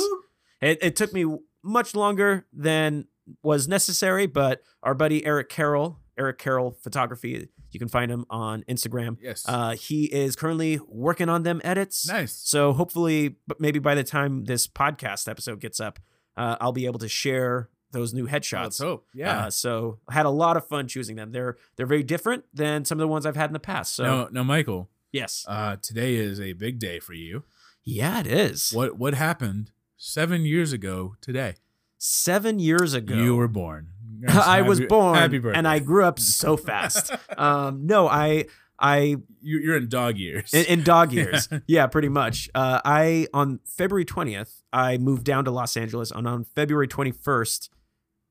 It, 0.62 0.78
it 0.82 0.96
took 0.96 1.12
me 1.14 1.26
much 1.64 1.96
longer 1.96 2.46
than 2.54 3.08
was 3.42 3.68
necessary, 3.68 4.28
but 4.28 4.62
our 4.84 4.94
buddy 4.94 5.26
Eric 5.26 5.50
Carroll, 5.50 6.00
Eric 6.18 6.38
Carroll 6.38 6.72
Photography, 6.82 7.50
you 7.76 7.80
can 7.80 7.90
find 7.90 8.10
him 8.10 8.26
on 8.30 8.64
Instagram. 8.70 9.18
yes. 9.22 9.44
Uh, 9.48 9.72
he 9.76 10.06
is 10.06 10.36
currently 10.36 10.80
working 10.88 11.28
on 11.30 11.44
them 11.44 11.60
edits. 11.64 12.08
nice. 12.08 12.32
So 12.34 12.72
hopefully, 12.74 13.36
but 13.48 13.60
maybe 13.60 13.80
by 13.80 13.94
the 13.96 14.04
time 14.04 14.46
this 14.46 14.66
podcast 14.68 15.28
episode 15.30 15.60
gets 15.60 15.80
up, 15.82 16.00
uh, 16.38 16.56
I'll 16.62 16.72
be 16.72 16.86
able 16.86 17.00
to 17.00 17.10
share 17.10 17.70
those 17.92 18.14
new 18.14 18.28
headshots. 18.28 18.64
Let's 18.64 18.80
hope. 18.80 19.08
Yeah. 19.14 19.46
Uh, 19.46 19.50
so 19.50 20.00
I 20.08 20.14
had 20.14 20.26
a 20.26 20.30
lot 20.30 20.58
of 20.58 20.68
fun 20.68 20.88
choosing 20.88 21.16
them. 21.18 21.32
They're 21.32 21.58
they're 21.76 21.86
very 21.86 22.04
different 22.04 22.46
than 22.54 22.86
some 22.86 22.98
of 22.98 23.02
the 23.02 23.08
ones 23.08 23.26
I've 23.26 23.36
had 23.36 23.50
in 23.50 23.54
the 23.54 23.60
past. 23.60 23.94
So 23.96 24.04
now, 24.04 24.28
now, 24.32 24.44
Michael. 24.44 24.90
yes, 25.12 25.46
Uh, 25.48 25.76
today 25.82 26.16
is 26.16 26.40
a 26.40 26.54
big 26.54 26.80
day 26.80 27.00
for 27.00 27.14
you. 27.14 27.44
yeah, 27.84 28.20
it 28.22 28.28
is. 28.28 28.72
What 28.74 28.98
What 28.98 29.14
happened 29.14 29.72
seven 29.98 30.46
years 30.46 30.74
ago 30.74 31.16
today? 31.22 31.56
Seven 31.98 32.60
years 32.60 32.94
ago, 32.94 33.16
You 33.16 33.36
were 33.36 33.48
born. 33.48 33.88
I 34.30 34.62
was 34.62 34.82
born, 34.82 35.18
and 35.56 35.68
I 35.68 35.80
grew 35.80 36.04
up 36.06 36.20
so 36.20 36.56
fast. 36.70 37.12
um, 37.38 37.86
no, 37.86 38.08
I 38.08 38.46
I 38.80 39.16
You- 39.42 39.60
You're 39.60 39.78
in 39.78 39.88
dog 39.90 40.18
years. 40.18 40.54
in, 40.54 40.66
in 40.66 40.84
dog 40.84 41.12
years. 41.14 41.48
yeah, 41.68 41.88
pretty 41.88 42.10
much. 42.10 42.50
Uh, 42.54 42.82
I 42.84 43.28
on 43.34 43.60
February 43.66 44.06
twentieth, 44.06 44.64
I 44.74 44.98
moved 44.98 45.24
down 45.24 45.46
to 45.46 45.52
Los 45.52 45.78
Angeles, 45.78 46.12
and 46.12 46.28
on 46.28 46.44
February 46.44 46.88
twenty 46.88 47.12
first, 47.12 47.70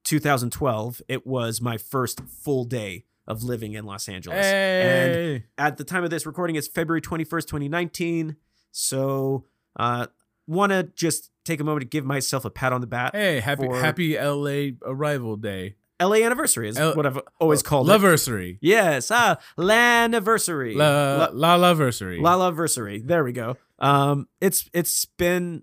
2012, 0.05 1.03
it 1.09 1.27
was 1.27 1.61
my 1.61 1.77
first 1.79 2.21
full 2.27 2.65
day 2.65 3.05
of 3.27 3.43
living 3.43 3.73
in 3.73 3.85
Los 3.87 4.09
Angeles. 4.09 4.45
Hey. 4.45 5.45
At 5.57 5.79
the 5.79 5.85
time 5.85 6.05
of 6.05 6.11
this 6.11 6.27
recording, 6.27 6.57
it's 6.57 6.69
February 6.69 7.01
21st, 7.01 7.47
2019. 7.47 8.37
So, 8.71 9.47
uh, 9.77 10.09
want 10.47 10.73
to 10.73 10.83
just 10.95 11.31
take 11.45 11.61
a 11.61 11.65
moment 11.65 11.83
to 11.83 11.89
give 11.89 12.05
myself 12.05 12.45
a 12.45 12.51
pat 12.51 12.73
on 12.73 12.81
the 12.81 12.87
back. 12.87 13.15
hey, 13.15 13.41
happy 13.41 13.67
happy 13.69 14.17
LA 14.19 14.77
arrival 14.85 15.37
day. 15.37 15.77
LA 16.01 16.17
anniversary 16.17 16.69
is 16.69 16.77
L- 16.77 16.97
what 16.97 17.07
I've 17.07 17.21
always 17.39 17.63
called 17.63 17.89
it. 17.89 18.59
Yes, 18.61 19.11
ah, 19.13 19.39
Laniversary. 19.57 20.75
La 20.75 21.29
la 21.33 21.57
loversary. 21.57 22.21
La 22.21 22.37
Loversary. 22.37 23.07
There 23.07 23.23
we 23.25 23.33
go. 23.33 23.57
Um, 23.79 24.29
it's 24.41 24.69
it's 24.73 25.05
been 25.05 25.63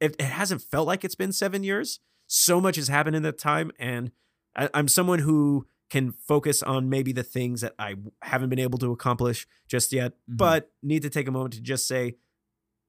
it, 0.00 0.16
it 0.18 0.24
hasn't 0.24 0.62
felt 0.62 0.86
like 0.86 1.04
it's 1.04 1.14
been 1.14 1.32
seven 1.32 1.62
years. 1.62 2.00
So 2.26 2.60
much 2.60 2.76
has 2.76 2.88
happened 2.88 3.16
in 3.16 3.22
that 3.24 3.38
time, 3.38 3.70
and 3.78 4.10
I, 4.56 4.68
I'm 4.74 4.88
someone 4.88 5.18
who 5.20 5.66
can 5.90 6.12
focus 6.12 6.62
on 6.62 6.88
maybe 6.88 7.12
the 7.12 7.22
things 7.22 7.60
that 7.60 7.74
I 7.78 7.96
haven't 8.22 8.48
been 8.48 8.58
able 8.58 8.78
to 8.78 8.90
accomplish 8.92 9.46
just 9.68 9.92
yet, 9.92 10.12
Mhm. 10.28 10.36
but 10.38 10.72
need 10.82 11.02
to 11.02 11.10
take 11.10 11.28
a 11.28 11.30
moment 11.30 11.52
to 11.54 11.60
just 11.60 11.86
say 11.86 12.16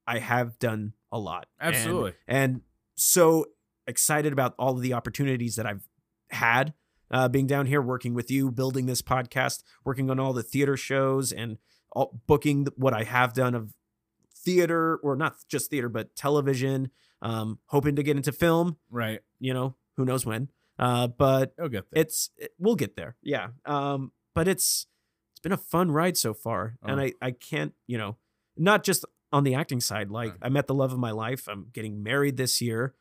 I 0.07 0.19
have 0.19 0.57
done 0.59 0.93
a 1.15 1.19
lot. 1.19 1.47
Absolutely. 1.59 2.13
and 2.27 2.61
so 2.95 3.45
excited 3.87 4.33
about 4.33 4.53
all 4.57 4.73
of 4.75 4.81
the 4.81 4.93
opportunities 4.93 5.55
that 5.57 5.65
I've 5.65 5.87
had 6.31 6.73
uh, 7.11 7.27
being 7.29 7.45
down 7.47 7.65
here, 7.67 7.81
working 7.81 8.13
with 8.13 8.31
you, 8.31 8.51
building 8.51 8.85
this 8.87 9.01
podcast, 9.01 9.63
working 9.83 10.09
on 10.09 10.19
all 10.19 10.33
the 10.33 10.43
theater 10.43 10.75
shows, 10.75 11.31
and 11.31 11.57
all, 11.91 12.19
booking 12.27 12.67
what 12.75 12.93
I 12.93 13.03
have 13.03 13.33
done 13.33 13.53
of 13.55 13.73
theater, 14.33 14.97
or 14.97 15.15
not 15.15 15.35
just 15.47 15.69
theater, 15.69 15.89
but 15.89 16.15
television. 16.15 16.89
Um, 17.21 17.59
hoping 17.67 17.95
to 17.95 18.03
get 18.03 18.17
into 18.17 18.31
film. 18.31 18.77
Right. 18.89 19.21
You 19.39 19.53
know, 19.53 19.75
who 19.97 20.05
knows 20.05 20.25
when. 20.25 20.49
Uh, 20.77 21.07
but 21.07 21.53
I'll 21.59 21.69
get 21.69 21.85
there. 21.91 22.01
it's 22.01 22.29
it, 22.37 22.51
we'll 22.59 22.75
get 22.75 22.95
there. 22.95 23.15
Yeah. 23.21 23.47
Um, 23.65 24.11
but 24.33 24.47
it's 24.47 24.87
it's 25.31 25.39
been 25.41 25.51
a 25.53 25.57
fun 25.57 25.91
ride 25.91 26.17
so 26.17 26.33
far, 26.33 26.77
and 26.83 26.99
Oh. 26.99 27.03
I 27.03 27.13
I 27.21 27.31
can't 27.31 27.73
you 27.87 27.97
know 27.97 28.17
not 28.57 28.83
just 28.83 29.05
on 29.35 29.43
the 29.43 29.53
acting 29.53 29.81
side. 29.81 30.09
Like 30.09 30.31
Right. 30.31 30.39
I 30.43 30.49
met 30.49 30.67
the 30.67 30.73
love 30.73 30.93
of 30.93 30.97
my 30.99 31.11
life. 31.11 31.49
I'm 31.49 31.67
getting 31.73 32.01
married 32.01 32.37
this 32.37 32.61
year. 32.61 32.95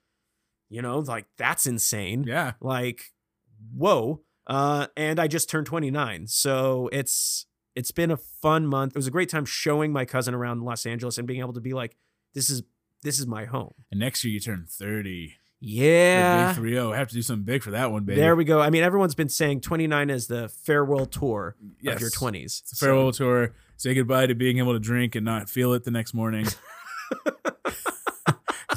You 0.69 0.83
know, 0.83 0.99
like 0.99 1.27
that's 1.39 1.65
insane. 1.65 2.25
yeah. 2.27 2.55
Like, 2.61 3.13
whoa. 3.73 4.23
Uh, 4.47 4.89
and 4.97 5.21
I 5.21 5.29
just 5.29 5.49
turned 5.49 5.67
29, 5.67 6.27
so 6.27 6.91
it's 6.93 7.47
it's 7.77 7.93
been 7.93 8.11
a 8.11 8.17
fun 8.17 8.67
month. 8.67 8.93
It 8.95 8.99
was 8.99 9.07
a 9.07 9.13
great 9.13 9.29
time 9.29 9.45
showing 9.45 9.93
my 9.93 10.05
cousin 10.05 10.35
around 10.35 10.63
Los 10.63 10.85
Angeles 10.85 11.19
and 11.19 11.27
being 11.27 11.41
able 11.41 11.53
to 11.53 11.61
be 11.61 11.73
like, 11.73 11.97
this 12.35 12.51
is 12.51 12.63
this 13.03 13.21
is 13.21 13.27
my 13.27 13.45
home. 13.45 13.75
And 13.93 14.01
next 14.01 14.25
year 14.25 14.35
you 14.35 14.41
turn 14.41 14.67
30. 14.69 15.35
Yeah. 15.61 16.49
Big 16.49 16.57
3 16.57 16.71
0. 16.73 16.93
Have 16.93 17.09
to 17.09 17.15
do 17.15 17.23
something 17.23 17.45
big 17.45 17.63
for 17.63 17.71
that 17.71 17.93
one, 17.93 18.05
baby. 18.05 18.21
There 18.21 18.35
we 18.35 18.45
go. 18.45 18.61
I 18.61 18.71
mean, 18.71 18.83
everyone's 18.83 19.15
been 19.15 19.29
saying 19.29 19.61
29 19.61 20.11
is 20.11 20.27
the 20.27 20.49
farewell 20.49 21.07
tour 21.07 21.57
yes. 21.81 21.95
of 21.95 22.01
your 22.01 22.11
20s. 22.11 22.63
It's 22.63 22.73
a 22.73 22.77
farewell 22.77 23.13
tour. 23.13 23.55
Say 23.77 23.95
goodbye 23.95 24.27
to 24.27 24.35
being 24.35 24.59
able 24.59 24.73
to 24.73 24.79
drink 24.79 25.15
and 25.15 25.25
not 25.25 25.51
feel 25.51 25.73
it 25.75 25.85
the 25.85 25.91
next 25.91 26.15
morning. 26.15 26.47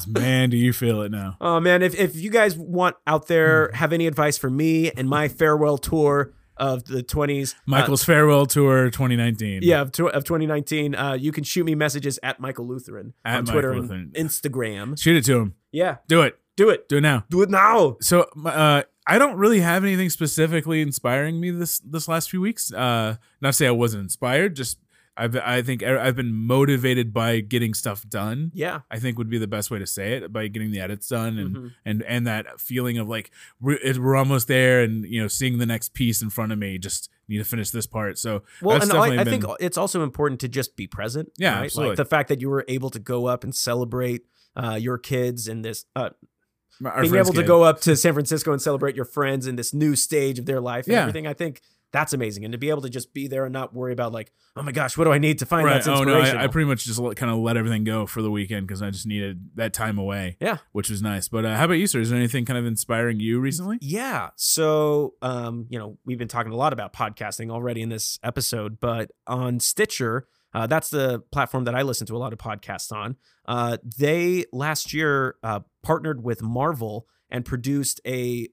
man, 0.07 0.49
do 0.49 0.57
you 0.57 0.73
feel 0.73 1.01
it 1.01 1.11
now? 1.11 1.37
Oh 1.41 1.59
man, 1.59 1.81
if 1.81 1.95
if 1.95 2.15
you 2.15 2.29
guys 2.29 2.55
want 2.57 2.95
out 3.05 3.27
Hmm. 3.27 3.33
there 3.33 3.71
have 3.73 3.93
any 3.93 4.07
advice 4.07 4.37
for 4.37 4.49
me 4.49 4.91
and 4.91 5.09
my 5.09 5.27
farewell 5.27 5.77
tour 5.77 6.33
of 6.55 6.85
the 6.85 7.03
20s, 7.03 7.53
uh, 7.53 7.57
Michael's 7.67 8.03
farewell 8.03 8.45
tour 8.47 8.89
2019. 8.89 9.59
yeah, 9.63 9.81
of, 9.81 9.91
tw- 9.91 10.09
of 10.11 10.23
2019, 10.23 10.95
uh, 10.95 11.13
you 11.13 11.31
can 11.31 11.43
shoot 11.43 11.63
me 11.63 11.75
messages 11.75 12.19
at 12.23 12.39
Michael 12.39 12.65
Lutheran 12.67 13.13
At 13.23 13.39
on 13.39 13.45
Twitter 13.45 13.73
Michael 13.73 13.91
and 13.95 14.15
Lutheran. 14.15 14.27
Instagram. 14.27 14.99
Shoot 14.99 15.17
it 15.17 15.25
to 15.25 15.37
him. 15.37 15.55
Yeah, 15.71 15.97
Do 16.07 16.21
it. 16.23 16.35
do 16.55 16.69
it. 16.71 16.89
Do 16.89 16.97
it 16.97 17.01
now. 17.01 17.25
Do 17.29 17.43
it 17.43 17.51
now. 17.51 17.97
So 18.01 18.21
uh, 18.43 18.81
I 19.05 19.19
don't 19.19 19.37
really 19.37 19.59
have 19.59 19.83
anything 19.83 20.09
specifically 20.09 20.81
inspiring 20.81 21.39
me 21.39 21.51
this 21.51 21.77
this 21.79 22.07
last 22.07 22.31
few 22.31 22.41
weeks. 22.41 22.73
Uh, 22.73 23.17
not 23.41 23.49
to 23.49 23.53
say 23.53 23.67
I 23.67 23.71
wasn't 23.71 24.01
inspired, 24.03 24.55
just 24.55 24.79
I've 25.17 25.35
I 25.35 25.61
think 25.61 25.81
I've 25.83 26.15
been 26.15 26.33
motivated 26.33 27.13
by 27.13 27.39
getting 27.39 27.73
stuff 27.73 28.07
done. 28.07 28.51
Yeah. 28.53 28.81
I 28.91 28.99
think 28.99 29.17
would 29.17 29.29
be 29.29 29.37
the 29.37 29.47
best 29.47 29.71
way 29.71 29.79
to 29.79 29.87
say 29.87 30.13
it 30.13 30.31
by 30.31 30.47
getting 30.47 30.71
the 30.71 30.79
edits 30.79 31.07
done 31.07 31.37
and 31.37 31.55
Mhm. 31.55 31.71
and 31.85 32.03
and 32.03 32.27
that 32.27 32.59
feeling 32.61 32.97
of 32.97 33.07
like 33.09 33.31
we're, 33.59 33.79
we're 33.99 34.15
almost 34.15 34.47
there 34.47 34.81
and 34.83 35.05
you 35.05 35.21
know 35.21 35.27
seeing 35.27 35.57
the 35.57 35.65
next 35.65 35.93
piece 35.93 36.21
in 36.21 36.29
front 36.29 36.51
of 36.51 36.59
me 36.59 36.77
just 36.77 37.09
need 37.27 37.39
to 37.39 37.43
finish 37.43 37.71
this 37.71 37.85
part 37.87 38.17
so 38.17 38.43
Well, 38.61 38.77
that's 38.79 38.89
and 38.91 38.97
I, 38.99 39.05
I 39.21 39.23
been- 39.23 39.41
think 39.41 39.55
it's 39.59 39.77
also 39.77 40.03
important 40.03 40.39
to 40.41 40.47
just 40.47 40.75
be 40.75 40.87
present. 40.87 41.31
Yeah, 41.37 41.55
right? 41.55 41.65
absolutely. 41.65 41.89
Like 41.91 41.97
the 41.97 42.05
fact 42.05 42.29
that 42.29 42.39
you 42.41 42.49
were 42.49 42.63
able 42.67 42.89
to 42.91 42.99
go 42.99 43.25
up 43.25 43.43
and 43.43 43.53
celebrate 43.53 44.21
uh, 44.55 44.75
your 44.81 44.97
kids 44.97 45.47
in 45.47 45.61
this, 45.61 45.85
uh, 45.95 46.09
being 47.01 47.15
able 47.15 47.33
to 47.33 47.43
go 47.43 47.63
up 47.63 47.81
to 47.81 47.95
San 47.95 48.13
Francisco 48.13 48.51
and 48.51 48.61
celebrate 48.61 48.95
your 48.95 49.05
friends 49.05 49.47
in 49.47 49.55
this 49.55 49.73
new 49.73 49.95
stage 49.95 50.37
of 50.39 50.45
their 50.45 50.61
life 50.61 50.85
and 50.85 50.93
Yeah. 50.93 51.01
everything. 51.01 51.25
I 51.25 51.33
think 51.33 51.61
that's 51.91 52.13
amazing, 52.13 52.43
and 52.43 52.51
to 52.51 52.57
be 52.57 52.69
able 52.69 52.81
to 52.81 52.89
just 52.89 53.13
be 53.13 53.27
there 53.27 53.45
and 53.45 53.53
not 53.53 53.73
worry 53.73 53.93
about 53.93 54.11
like, 54.11 54.31
oh 54.55 54.61
my 54.61 54.71
gosh, 54.71 54.97
what 54.97 55.05
do 55.05 55.11
I 55.11 55.17
need 55.17 55.39
to 55.39 55.45
find 55.45 55.65
right 55.65 55.73
that's 55.75 55.87
oh 55.87 56.03
no? 56.03 56.19
I, 56.19 56.43
I 56.43 56.47
pretty 56.47 56.67
much 56.67 56.83
just 56.83 56.99
let, 56.99 57.15
kind 57.15 57.31
of 57.31 57.37
let 57.39 57.55
everything 57.57 57.83
go 57.83 58.05
for 58.05 58.21
the 58.21 58.29
weekend 58.31 58.67
because 58.67 58.81
I 58.81 58.89
just 58.89 59.05
needed 59.07 59.49
that 59.55 59.73
time 59.73 59.97
away 59.97 60.37
Yeah. 60.41 60.57
which 60.73 60.89
was 60.89 61.01
nice 61.01 61.27
but 61.27 61.45
uh, 61.45 61.55
how 61.55 61.65
about 61.65 61.75
you 61.75 61.87
sir 61.87 61.99
is 62.01 62.09
there 62.09 62.19
anything 62.19 62.43
kind 62.45 62.57
of 62.59 62.65
inspiring 62.65 63.19
you 63.19 63.39
recently 63.39 63.77
Yeah. 63.81 64.29
So, 64.35 65.13
um, 65.21 65.67
you 65.69 65.77
know, 65.79 65.97
we've 66.05 66.17
been 66.17 66.27
talking 66.27 66.51
a 66.51 66.55
lot 66.55 66.73
about 66.73 66.93
podcasting 66.93 67.49
already 67.51 67.81
in 67.81 67.89
this 67.89 68.19
episode, 68.23 68.79
but 68.79 69.11
on 69.27 69.59
Stitcher, 69.59 70.27
uh, 70.53 70.65
that's 70.67 70.89
the 70.89 71.19
platform 71.31 71.65
that 71.65 71.75
I 71.75 71.83
listen 71.83 72.07
to 72.07 72.15
a 72.15 72.17
lot 72.17 72.33
of 72.33 72.39
podcasts 72.39 72.91
on. 72.91 73.15
Uh, 73.47 73.77
they 73.97 74.45
last 74.51 74.93
year 74.93 75.35
uh, 75.43 75.59
partnered 75.83 76.23
with 76.23 76.41
Marvel 76.41 77.05
and 77.29 77.45
produced 77.45 77.99
a 78.05 78.47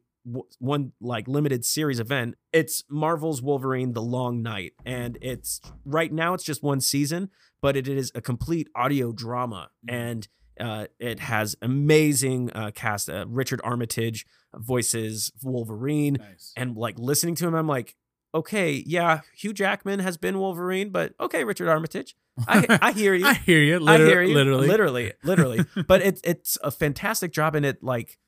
one 0.58 0.92
like 1.00 1.28
limited 1.28 1.64
series 1.64 2.00
event. 2.00 2.36
It's 2.52 2.82
Marvel's 2.88 3.42
Wolverine: 3.42 3.92
The 3.92 4.02
Long 4.02 4.42
Night, 4.42 4.72
and 4.84 5.18
it's 5.20 5.60
right 5.84 6.12
now 6.12 6.34
it's 6.34 6.44
just 6.44 6.62
one 6.62 6.80
season, 6.80 7.30
but 7.60 7.76
it 7.76 7.88
is 7.88 8.12
a 8.14 8.20
complete 8.20 8.68
audio 8.74 9.12
drama 9.12 9.70
and. 9.88 10.28
Uh, 10.60 10.86
it 11.00 11.18
has 11.18 11.56
amazing 11.62 12.48
uh, 12.52 12.70
cast. 12.72 13.10
Uh, 13.10 13.24
Richard 13.26 13.60
Armitage 13.64 14.24
voices 14.54 15.32
Wolverine, 15.42 16.18
nice 16.20 16.52
and 16.56 16.76
like 16.76 16.96
listening 16.96 17.34
to 17.34 17.48
him, 17.48 17.56
I'm 17.56 17.66
like, 17.66 17.96
okay, 18.34 18.82
yeah, 18.86 19.20
Hugh 19.36 19.52
Jackman 19.52 20.00
has 20.00 20.16
been 20.16 20.38
Wolverine, 20.38 20.90
but 20.90 21.14
okay, 21.20 21.44
Richard 21.44 21.68
Armitage, 21.68 22.14
I 22.46 22.78
I 22.82 22.92
hear 22.92 23.14
you, 23.20 23.26
I 23.26 23.34
hear 23.34 23.62
you 23.62 23.86
I 23.86 23.96
hear 23.98 24.22
you, 24.22 24.34
literally 24.34 24.68
literally, 24.68 25.12
literally. 25.22 25.64
but 25.86 26.02
it's 26.02 26.20
it's 26.24 26.58
a 26.62 26.70
fantastic 26.70 27.32
job, 27.32 27.54
and 27.54 27.64
it 27.64 27.82
like 27.82 28.18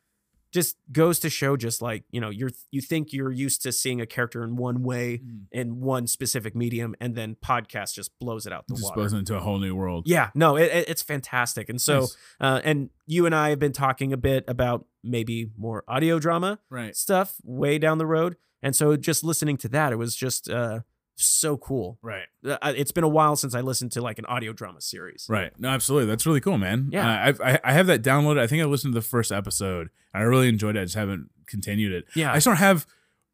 just 0.56 0.76
goes 0.90 1.16
to 1.20 1.28
show, 1.30 1.56
just 1.56 1.78
like 1.80 2.02
you 2.10 2.20
know, 2.20 2.30
you're 2.30 2.50
you 2.70 2.80
think 2.80 3.12
you're 3.12 3.30
used 3.46 3.62
to 3.62 3.70
seeing 3.72 4.00
a 4.00 4.06
character 4.06 4.40
in 4.42 4.56
one 4.56 4.82
way 4.82 5.06
Mm. 5.18 5.42
in 5.52 5.66
one 5.80 6.06
specific 6.06 6.52
medium, 6.56 6.94
and 7.00 7.14
then 7.14 7.36
podcast 7.50 7.94
just 7.94 8.10
blows 8.18 8.46
it 8.46 8.52
out 8.52 8.64
the 8.68 8.74
just 8.74 8.84
water. 8.84 9.00
goes 9.02 9.12
into 9.12 9.34
a 9.36 9.40
whole 9.40 9.58
new 9.58 9.74
world 9.74 10.04
Yeah, 10.06 10.30
no, 10.34 10.56
it, 10.56 10.68
it- 10.78 10.88
it's 10.88 11.02
fantastic, 11.02 11.68
and 11.68 11.80
so 11.80 12.06
uh, 12.40 12.60
and 12.64 12.90
you 13.06 13.26
and 13.26 13.34
I 13.34 13.50
have 13.50 13.58
been 13.58 13.72
talking 13.72 14.12
a 14.12 14.16
bit 14.30 14.44
about 14.48 14.86
maybe 15.04 15.50
more 15.56 15.84
audio 15.86 16.18
drama 16.18 16.58
right 16.70 16.96
stuff 16.96 17.34
way 17.44 17.78
down 17.78 17.98
the 17.98 18.06
road. 18.06 18.36
And 18.62 18.74
so 18.74 18.96
just 18.96 19.22
listening 19.22 19.58
to 19.58 19.68
that, 19.68 19.92
it 19.92 19.96
was 19.96 20.16
just 20.16 20.48
uh, 20.50 20.80
so 21.16 21.56
cool. 21.56 21.98
right 22.02 22.26
Uh, 22.44 22.58
It's 22.76 22.92
been 22.92 23.04
a 23.04 23.08
while 23.08 23.36
since 23.36 23.54
I 23.54 23.60
listened 23.62 23.92
to 23.92 24.00
like 24.02 24.18
an 24.18 24.26
audio 24.26 24.52
drama 24.52 24.80
series. 24.80 25.26
Right. 25.28 25.50
No, 25.58 25.68
absolutely. 25.70 26.06
That's 26.06 26.26
really 26.26 26.40
cool, 26.40 26.58
man. 26.58 26.90
Yeah. 26.92 27.08
Uh, 27.08 27.26
I've, 27.28 27.40
I 27.40 27.60
I 27.64 27.72
have 27.72 27.86
that 27.88 28.02
downloaded. 28.02 28.38
I 28.38 28.46
think 28.46 28.62
I 28.62 28.66
listened 28.66 28.92
to 28.94 29.00
the 29.00 29.06
first 29.06 29.32
episode. 29.32 29.88
And 30.12 30.22
I 30.22 30.26
really 30.26 30.48
enjoyed 30.48 30.76
it. 30.76 30.80
I 30.80 30.84
just 30.84 30.94
haven't 30.94 31.30
continued 31.46 31.92
it. 31.92 32.04
Yeah. 32.14 32.30
I 32.32 32.34
just 32.36 32.44
don't 32.46 32.56
have 32.56 32.86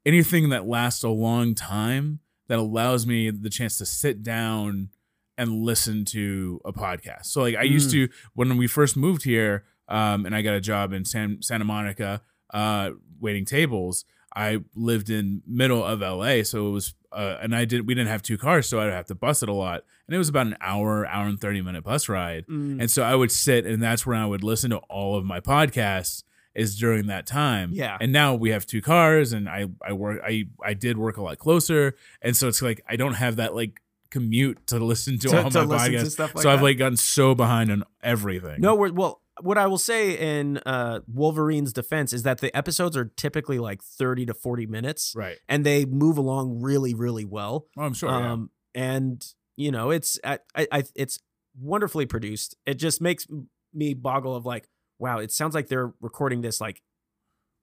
anything 0.06 0.48
that 0.50 0.66
lasts 0.66 1.02
a 1.02 1.08
long 1.08 1.54
time 1.54 2.20
that 2.48 2.58
allows 2.58 3.06
me 3.06 3.30
the 3.30 3.50
chance 3.50 3.78
to 3.78 3.86
sit 3.86 4.22
down 4.22 4.90
and 5.38 5.62
listen 5.62 6.04
to 6.04 6.60
a 6.64 6.72
podcast. 6.72 7.26
So 7.26 7.40
like 7.42 7.56
I 7.56 7.62
used 7.62 7.88
Mm. 7.90 7.92
to 7.92 8.08
when 8.34 8.56
we 8.56 8.66
first 8.66 8.96
moved 8.96 9.24
here, 9.24 9.64
um, 9.88 10.26
and 10.26 10.34
I 10.34 10.42
got 10.42 10.54
a 10.54 10.60
job 10.60 10.92
in 10.92 11.04
San, 11.04 11.40
Santa 11.42 11.64
Monica, 11.64 12.22
uh, 12.52 12.90
waiting 13.20 13.44
tables. 13.44 14.04
I 14.34 14.58
lived 14.74 15.10
in 15.10 15.42
middle 15.46 15.84
of 15.84 16.00
LA, 16.00 16.42
so 16.42 16.68
it 16.68 16.70
was, 16.70 16.94
uh, 17.12 17.36
and 17.42 17.54
I 17.54 17.64
did. 17.64 17.86
We 17.86 17.94
didn't 17.94 18.08
have 18.08 18.22
two 18.22 18.38
cars, 18.38 18.68
so 18.68 18.80
I'd 18.80 18.90
have 18.92 19.06
to 19.06 19.14
bus 19.14 19.42
it 19.42 19.48
a 19.48 19.52
lot, 19.52 19.84
and 20.06 20.14
it 20.14 20.18
was 20.18 20.28
about 20.28 20.46
an 20.46 20.56
hour, 20.60 21.06
hour 21.06 21.26
and 21.26 21.40
thirty 21.40 21.60
minute 21.62 21.84
bus 21.84 22.08
ride. 22.08 22.46
Mm, 22.46 22.80
And 22.80 22.90
so 22.90 23.02
I 23.02 23.14
would 23.14 23.30
sit, 23.30 23.66
and 23.66 23.82
that's 23.82 24.06
where 24.06 24.16
I 24.16 24.24
would 24.26 24.42
listen 24.42 24.70
to 24.70 24.78
all 24.88 25.16
of 25.16 25.24
my 25.24 25.40
podcasts. 25.40 26.24
Is 26.54 26.78
during 26.78 27.06
that 27.06 27.26
time, 27.26 27.70
Yeah. 27.72 27.96
And 27.98 28.12
now 28.12 28.34
we 28.34 28.50
have 28.50 28.66
two 28.66 28.82
cars, 28.82 29.32
and 29.32 29.48
I 29.48 29.68
I 29.82 29.94
work 29.94 30.20
I 30.22 30.44
I 30.62 30.74
did 30.74 30.98
work 30.98 31.16
a 31.16 31.22
lot 31.22 31.38
closer, 31.38 31.94
and 32.20 32.36
so 32.36 32.46
it's 32.46 32.60
like 32.60 32.82
I 32.86 32.96
don't 32.96 33.14
have 33.14 33.36
that 33.36 33.54
like 33.54 33.80
commute 34.10 34.66
to 34.66 34.78
listen 34.78 35.18
to, 35.20 35.28
To- 35.28 35.44
all 35.44 35.50
to 35.50 35.64
my 35.64 35.88
podcasts. 35.88 36.10
stuff 36.10 36.34
like 36.34 36.42
so 36.42 36.50
I've 36.50 36.60
like 36.60 36.76
gotten 36.76 36.98
so 36.98 37.34
behind 37.34 37.72
on 37.72 37.84
everything. 38.02 38.60
no, 38.60 38.74
we're, 38.74 38.92
well, 38.92 39.21
what 39.42 39.58
I 39.58 39.66
will 39.66 39.78
say 39.78 40.16
in 40.18 40.58
uh, 40.64 41.00
Wolverine's 41.06 41.72
defense 41.72 42.12
is 42.12 42.22
that 42.22 42.38
the 42.40 42.54
episodes 42.56 42.96
are 42.96 43.06
typically 43.16 43.58
like 43.58 43.82
30 43.82 44.26
to 44.26 44.34
40 44.34 44.66
minutes 44.66 45.12
right? 45.16 45.38
and 45.48 45.64
they 45.66 45.84
move 45.84 46.16
along 46.18 46.60
really, 46.62 46.94
really 46.94 47.24
well. 47.24 47.66
Oh, 47.76 47.82
I'm 47.82 47.94
sure. 47.94 48.10
yeah. 48.10 48.32
um, 48.32 48.50
And, 48.74 49.24
you 49.56 49.70
know, 49.70 49.90
it's, 49.90 50.18
I, 50.24 50.38
I- 50.56 50.84
it's 50.94 51.18
wonderfully 51.60 52.06
produced. 52.06 52.56
It 52.66 52.74
just 52.74 53.00
makes 53.00 53.26
me 53.74 53.94
boggle 53.94 54.34
of 54.34 54.46
like, 54.46 54.68
wow, 54.98 55.18
it 55.18 55.32
sounds 55.32 55.54
like 55.54 55.68
they're 55.68 55.92
recording 56.00 56.40
this 56.42 56.60
like 56.60 56.80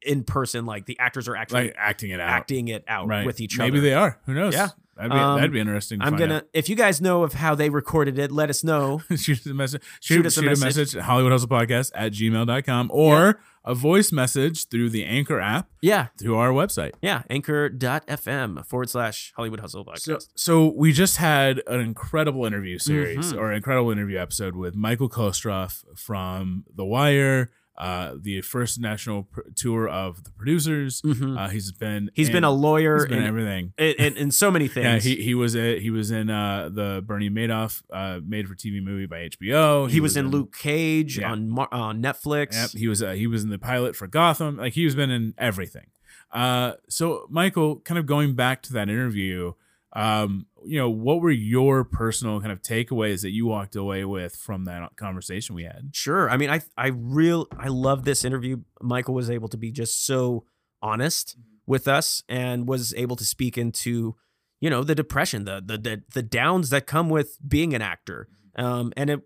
in 0.01 0.23
person, 0.23 0.65
like 0.65 0.85
the 0.85 0.97
actors 0.99 1.27
are 1.27 1.35
actually 1.35 1.65
like 1.67 1.75
acting 1.77 2.11
it 2.11 2.19
out. 2.19 2.29
acting 2.29 2.67
it 2.69 2.83
out 2.87 3.07
right. 3.07 3.25
with 3.25 3.39
each 3.41 3.57
Maybe 3.57 3.69
other. 3.69 3.77
Maybe 3.77 3.89
they 3.89 3.93
are. 3.95 4.19
Who 4.25 4.33
knows? 4.33 4.53
Yeah. 4.53 4.69
That'd 4.95 5.11
be, 5.13 5.17
Um, 5.17 5.35
that'd 5.37 5.53
be 5.53 5.59
interesting. 5.61 5.99
To 6.01 6.05
I'm 6.05 6.17
gonna. 6.17 6.35
out. 6.37 6.43
If 6.53 6.67
you 6.67 6.75
guys 6.75 6.99
know 6.99 7.23
of 7.23 7.31
how 7.31 7.55
they 7.55 7.69
recorded 7.69 8.19
it, 8.19 8.33
let 8.33 8.49
us 8.49 8.65
know. 8.65 9.01
shoot 9.15 9.39
us 9.39 9.45
a 9.45 9.53
message. 9.53 9.81
Shoot 10.01 10.15
Shoot, 10.15 10.25
us 10.25 10.37
a 10.37 10.41
shoot 10.41 10.45
message. 10.47 10.61
a 10.61 10.65
message 10.65 10.95
at 10.97 11.03
Hollywood 11.03 11.31
Hustle 11.31 11.47
Podcast 11.47 11.91
at 11.95 12.11
gmail.com 12.11 12.89
or 12.93 13.39
a 13.63 13.73
voice 13.75 14.11
message 14.11 14.67
through 14.67 14.89
the 14.89 15.05
Anchor 15.05 15.39
app 15.39 15.69
Yeah, 15.81 16.07
through 16.17 16.35
our 16.35 16.49
website. 16.49 16.93
yeah. 17.01 17.21
Anchor.fm 17.29 18.65
forward 18.65 18.89
slash 18.89 19.31
Hollywood 19.35 19.59
Hustle 19.59 19.85
podcast. 19.85 19.99
So, 19.99 20.17
so 20.35 20.73
we 20.75 20.91
just 20.91 21.17
had 21.17 21.61
an 21.67 21.79
incredible 21.79 22.45
interview 22.45 22.77
series 22.77 23.33
Mhm. 23.33 23.37
or 23.37 23.51
incredible 23.53 23.91
interview 23.91 24.17
episode 24.17 24.55
with 24.55 24.75
Michael 24.75 25.09
Kostroff 25.09 25.83
from 25.97 26.65
The 26.75 26.85
Wire, 26.85 27.51
uh, 27.79 28.13
the 28.21 28.41
first 28.41 28.79
national 28.79 29.23
pr- 29.23 29.41
tour 29.55 29.87
of 29.87 30.23
the 30.25 30.31
producers. 30.31 31.01
Mhm. 31.01 31.37
Uh, 31.39 31.47
he's 31.49 31.71
been 31.71 32.11
He's 32.13 32.27
in- 32.27 32.33
been 32.33 32.43
a 32.43 32.51
lawyer 32.51 32.97
he's 32.97 33.05
been 33.07 33.19
in, 33.19 33.23
everything. 33.25 33.73
and, 33.77 33.95
in, 33.95 34.17
in 34.17 34.31
so 34.31 34.51
many 34.51 34.67
things. 34.67 35.05
Yeah, 35.05 35.15
he 35.15 35.21
he 35.21 35.33
was 35.33 35.55
a, 35.55 35.79
he 35.79 35.89
was 35.89 36.11
in 36.11 36.29
uh, 36.29 36.69
the 36.71 37.01
Bernie 37.05 37.29
Madoff 37.29 37.81
uh, 37.93 38.19
made 38.25 38.47
for 38.47 38.55
TV 38.55 38.83
movie 38.83 39.05
by 39.05 39.29
HBO. 39.29 39.89
he, 39.89 39.99
was, 40.01 40.17
in 40.17 40.27
Luke 40.29 40.55
Cage 40.57 41.19
Yeah. 41.19 41.31
on 41.31 41.49
Mar- 41.49 41.69
on 41.71 42.01
Netflix. 42.03 42.53
Yep, 42.53 42.69
he 42.71 42.87
was 42.89 43.01
uh, 43.01 43.11
he 43.11 43.27
was 43.27 43.43
in 43.43 43.49
the 43.49 43.57
pilot 43.59 43.95
for 43.95 44.07
Gotham. 44.07 44.57
Like 44.57 44.73
he's 44.73 44.93
been 44.95 45.09
in 45.09 45.33
everything. 45.37 45.87
Uh, 46.31 46.73
so 46.89 47.25
Michael, 47.29 47.77
kind 47.79 47.97
of 47.97 48.05
going 48.05 48.35
back 48.35 48.61
to 48.63 48.73
that 48.73 48.89
interview, 48.89 49.53
um, 49.93 50.45
you 50.63 50.77
know, 50.77 50.89
what 50.89 51.21
were 51.21 51.31
your 51.31 51.83
personal 51.83 52.39
kind 52.39 52.51
of 52.51 52.61
takeaways 52.61 53.21
that 53.21 53.31
you 53.31 53.47
walked 53.47 53.75
away 53.75 54.05
with 54.05 54.35
from 54.35 54.65
that 54.65 54.95
conversation 54.95 55.55
we 55.55 55.63
had? 55.63 55.89
Sure. 55.93 56.29
I 56.29 56.37
mean, 56.37 56.49
I 56.49 56.61
I 56.77 56.87
real 56.87 57.47
I 57.57 57.69
love 57.69 58.05
this 58.05 58.23
interview. 58.23 58.57
Michael 58.81 59.15
was 59.15 59.29
able 59.29 59.47
to 59.49 59.57
be 59.57 59.71
just 59.71 60.05
so 60.05 60.45
honest 60.81 61.37
with 61.65 61.87
us 61.87 62.23
and 62.29 62.67
was 62.67 62.93
able 62.95 63.15
to 63.15 63.25
speak 63.25 63.57
into, 63.57 64.15
you 64.59 64.69
know, 64.69 64.83
the 64.83 64.95
depression, 64.95 65.45
the 65.45 65.61
the 65.65 65.77
the, 65.77 66.03
the 66.13 66.23
downs 66.23 66.69
that 66.69 66.85
come 66.85 67.09
with 67.09 67.37
being 67.47 67.73
an 67.73 67.81
actor. 67.81 68.27
Um, 68.55 68.93
and 68.95 69.09
it, 69.09 69.21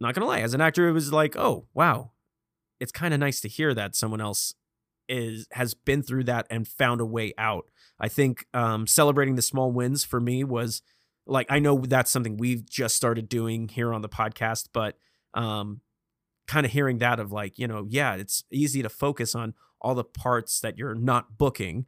not 0.00 0.14
gonna 0.14 0.26
lie, 0.26 0.40
as 0.40 0.54
an 0.54 0.60
actor, 0.60 0.86
it 0.86 0.92
was 0.92 1.12
like, 1.12 1.36
oh 1.36 1.66
wow, 1.74 2.12
it's 2.78 2.92
kind 2.92 3.12
of 3.12 3.18
nice 3.18 3.40
to 3.40 3.48
hear 3.48 3.74
that 3.74 3.96
someone 3.96 4.20
else 4.20 4.54
is 5.08 5.46
has 5.52 5.74
been 5.74 6.02
through 6.02 6.24
that 6.24 6.46
and 6.50 6.66
found 6.66 7.00
a 7.00 7.06
way 7.06 7.32
out. 7.38 7.66
I 8.00 8.08
think 8.08 8.46
um, 8.54 8.86
celebrating 8.86 9.36
the 9.36 9.42
small 9.42 9.72
wins 9.72 10.04
for 10.04 10.20
me 10.20 10.44
was 10.44 10.82
like 11.26 11.46
I 11.50 11.58
know 11.58 11.78
that's 11.78 12.10
something 12.10 12.36
we've 12.36 12.68
just 12.68 12.96
started 12.96 13.28
doing 13.28 13.68
here 13.68 13.92
on 13.92 14.02
the 14.02 14.08
podcast, 14.08 14.68
but 14.72 14.96
um, 15.34 15.80
kind 16.46 16.64
of 16.64 16.72
hearing 16.72 16.98
that 16.98 17.20
of 17.20 17.32
like 17.32 17.58
you 17.58 17.66
know 17.66 17.86
yeah, 17.88 18.14
it's 18.14 18.44
easy 18.50 18.82
to 18.82 18.88
focus 18.88 19.34
on 19.34 19.54
all 19.80 19.94
the 19.94 20.04
parts 20.04 20.60
that 20.60 20.76
you're 20.78 20.94
not 20.94 21.38
booking, 21.38 21.86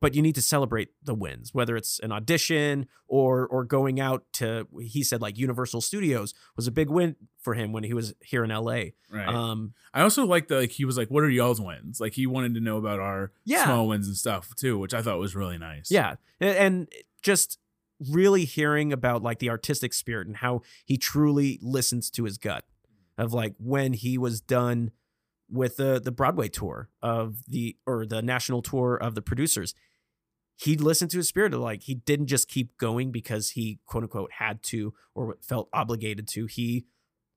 but 0.00 0.14
you 0.14 0.22
need 0.22 0.34
to 0.36 0.42
celebrate 0.42 0.90
the 1.02 1.14
wins, 1.14 1.52
whether 1.52 1.76
it's 1.76 1.98
an 2.00 2.12
audition 2.12 2.86
or 3.08 3.46
or 3.46 3.64
going 3.64 3.98
out 4.00 4.24
to. 4.34 4.66
He 4.80 5.02
said 5.02 5.20
like 5.20 5.36
Universal 5.38 5.80
Studios 5.80 6.34
was 6.56 6.66
a 6.66 6.70
big 6.70 6.88
win 6.90 7.16
for 7.38 7.54
him 7.54 7.72
when 7.72 7.84
he 7.84 7.94
was 7.94 8.14
here 8.20 8.44
in 8.44 8.50
L.A. 8.50 8.94
Right. 9.10 9.28
Um, 9.28 9.74
I 9.94 10.02
also 10.02 10.24
like 10.26 10.48
that 10.48 10.56
like 10.56 10.70
he 10.72 10.84
was 10.84 10.96
like, 10.96 11.08
"What 11.08 11.24
are 11.24 11.30
y'all's 11.30 11.60
wins?" 11.60 12.00
Like 12.00 12.12
he 12.14 12.26
wanted 12.26 12.54
to 12.54 12.60
know 12.60 12.76
about 12.76 13.00
our 13.00 13.32
Yeah. 13.44 13.64
small 13.64 13.88
wins 13.88 14.06
and 14.06 14.16
stuff 14.16 14.54
too, 14.54 14.78
which 14.78 14.94
I 14.94 15.02
thought 15.02 15.18
was 15.18 15.34
really 15.34 15.58
nice. 15.58 15.90
Yeah, 15.90 16.14
and, 16.40 16.56
and 16.56 16.88
just 17.22 17.58
really 18.08 18.44
hearing 18.44 18.92
about 18.92 19.22
like 19.22 19.40
the 19.40 19.50
artistic 19.50 19.92
spirit 19.92 20.28
and 20.28 20.36
how 20.36 20.62
he 20.84 20.96
truly 20.96 21.58
listens 21.60 22.10
to 22.10 22.22
his 22.24 22.38
gut 22.38 22.64
of 23.16 23.32
like 23.32 23.54
when 23.58 23.92
he 23.94 24.16
was 24.16 24.40
done 24.40 24.92
with 25.50 25.76
the 25.76 26.00
the 26.00 26.10
Broadway 26.12 26.48
tour 26.48 26.88
of 27.02 27.44
the 27.46 27.76
or 27.86 28.04
the 28.06 28.22
national 28.22 28.62
tour 28.62 28.96
of 28.96 29.14
the 29.14 29.22
producers. 29.22 29.74
He 30.56 30.76
listened 30.76 31.10
to 31.12 31.18
his 31.18 31.28
spirit 31.28 31.54
of 31.54 31.60
like 31.60 31.84
he 31.84 31.94
didn't 31.94 32.26
just 32.26 32.48
keep 32.48 32.76
going 32.78 33.12
because 33.12 33.50
he 33.50 33.78
quote 33.86 34.02
unquote 34.04 34.32
had 34.38 34.62
to 34.64 34.92
or 35.14 35.36
felt 35.40 35.68
obligated 35.72 36.26
to. 36.28 36.46
He 36.46 36.86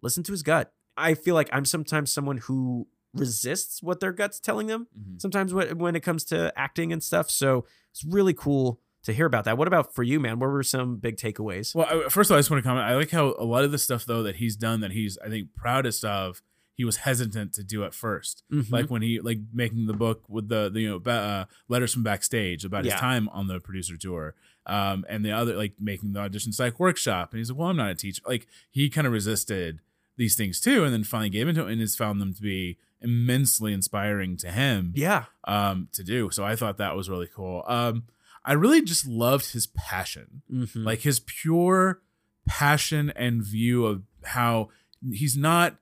listened 0.02 0.26
to 0.26 0.32
his 0.32 0.42
gut. 0.44 0.74
I 0.98 1.14
feel 1.14 1.36
like 1.36 1.50
I'm 1.54 1.66
sometimes 1.66 2.12
someone 2.12 2.38
who 2.38 2.88
resists 3.14 3.84
what 3.84 4.00
their 4.00 4.12
gut's 4.14 4.40
telling 4.40 4.68
them 4.68 4.88
Mhm. 4.98 5.22
sometimes 5.22 5.54
when, 5.54 5.78
when 5.78 5.96
it 5.96 6.00
comes 6.00 6.24
to 6.26 6.52
acting 6.58 6.92
and 6.92 7.04
stuff. 7.04 7.30
So 7.30 7.66
it's 7.92 8.04
really 8.06 8.34
cool 8.34 8.80
to 9.04 9.14
hear 9.14 9.26
about 9.26 9.46
that. 9.46 9.58
What 9.58 9.68
about 9.68 9.94
for 9.94 10.02
you, 10.04 10.20
man? 10.20 10.40
What 10.40 10.50
were 10.50 10.64
some 10.64 10.98
big 10.98 11.18
takeaways? 11.18 11.76
Well, 11.76 11.88
I- 12.06 12.10
first 12.10 12.30
of 12.30 12.34
all, 12.34 12.38
I 12.38 12.40
just 12.40 12.50
want 12.50 12.64
to 12.64 12.68
comment. 12.68 12.86
I 12.88 12.96
like 12.96 13.12
how 13.12 13.36
a 13.38 13.46
lot 13.46 13.64
of 13.64 13.72
the 13.72 13.78
stuff 13.78 14.06
though 14.06 14.24
that 14.24 14.38
he's 14.38 14.56
done 14.56 14.80
that 14.82 14.92
he's 14.92 15.18
I 15.24 15.30
think 15.30 15.54
proudest 15.56 16.04
of. 16.06 16.42
He 16.76 16.86
was 16.86 16.98
hesitant 16.98 17.54
to 17.54 17.64
do 17.64 17.84
at 17.84 17.92
1st 17.94 18.44
Mhm. 18.52 18.72
like 18.72 18.90
when 18.90 19.02
he 19.02 19.20
like 19.20 19.40
making 19.54 19.86
the 19.88 19.94
book 19.94 20.24
with 20.28 20.48
the, 20.50 20.70
the 20.70 20.82
you 20.82 20.90
know 20.90 21.00
ba- 21.00 21.12
uh, 21.12 21.46
letters 21.68 21.94
from 21.94 22.04
backstage 22.04 22.66
about 22.66 22.86
Yeah. 22.86 22.94
his 22.94 23.02
time 23.02 23.30
on 23.30 23.48
the 23.48 23.60
producer 23.60 23.98
tour 23.98 24.34
um 24.66 25.06
and 25.10 25.24
the 25.26 25.32
other 25.32 25.56
like 25.56 25.74
making 25.80 26.14
the 26.14 26.20
audition 26.20 26.52
psych 26.54 26.80
workshop 26.80 27.32
and 27.32 27.40
he's 27.40 27.50
like 27.52 27.58
well 27.60 27.70
i'm 27.70 27.78
not 27.78 27.90
a 27.92 27.96
teacher 27.96 28.22
like 28.28 28.48
he 28.70 28.90
kind 28.90 29.06
of 29.08 29.14
resisted 29.14 29.80
these 30.18 30.36
things 30.36 30.60
too 30.60 30.84
and 30.84 30.94
then 30.94 31.04
finally 31.04 31.30
gave 31.30 31.48
into 31.48 31.66
it 31.66 31.72
and 31.72 31.82
has 31.82 31.96
found 31.96 32.22
them 32.22 32.34
to 32.34 32.42
be 32.44 32.78
immensely 33.02 33.74
inspiring 33.74 34.38
to 34.38 34.52
him 34.52 34.94
yeah, 34.96 35.26
um 35.46 35.88
to 35.92 36.04
do 36.04 36.30
so 36.32 36.44
i 36.44 36.56
thought 36.56 36.78
that 36.78 36.96
was 36.96 37.10
really 37.10 37.28
cool 37.36 37.64
um 37.68 38.04
i 38.46 38.54
really 38.54 38.82
just 38.84 39.06
loved 39.08 39.52
his 39.54 39.66
passion 39.68 40.42
Mhm. 40.52 40.86
like 40.86 41.00
his 41.02 41.20
pure 41.20 42.02
passion 42.48 43.12
and 43.16 43.44
view 43.44 43.86
of 43.86 44.04
how 44.24 44.70
he's 45.12 45.36
not 45.38 45.78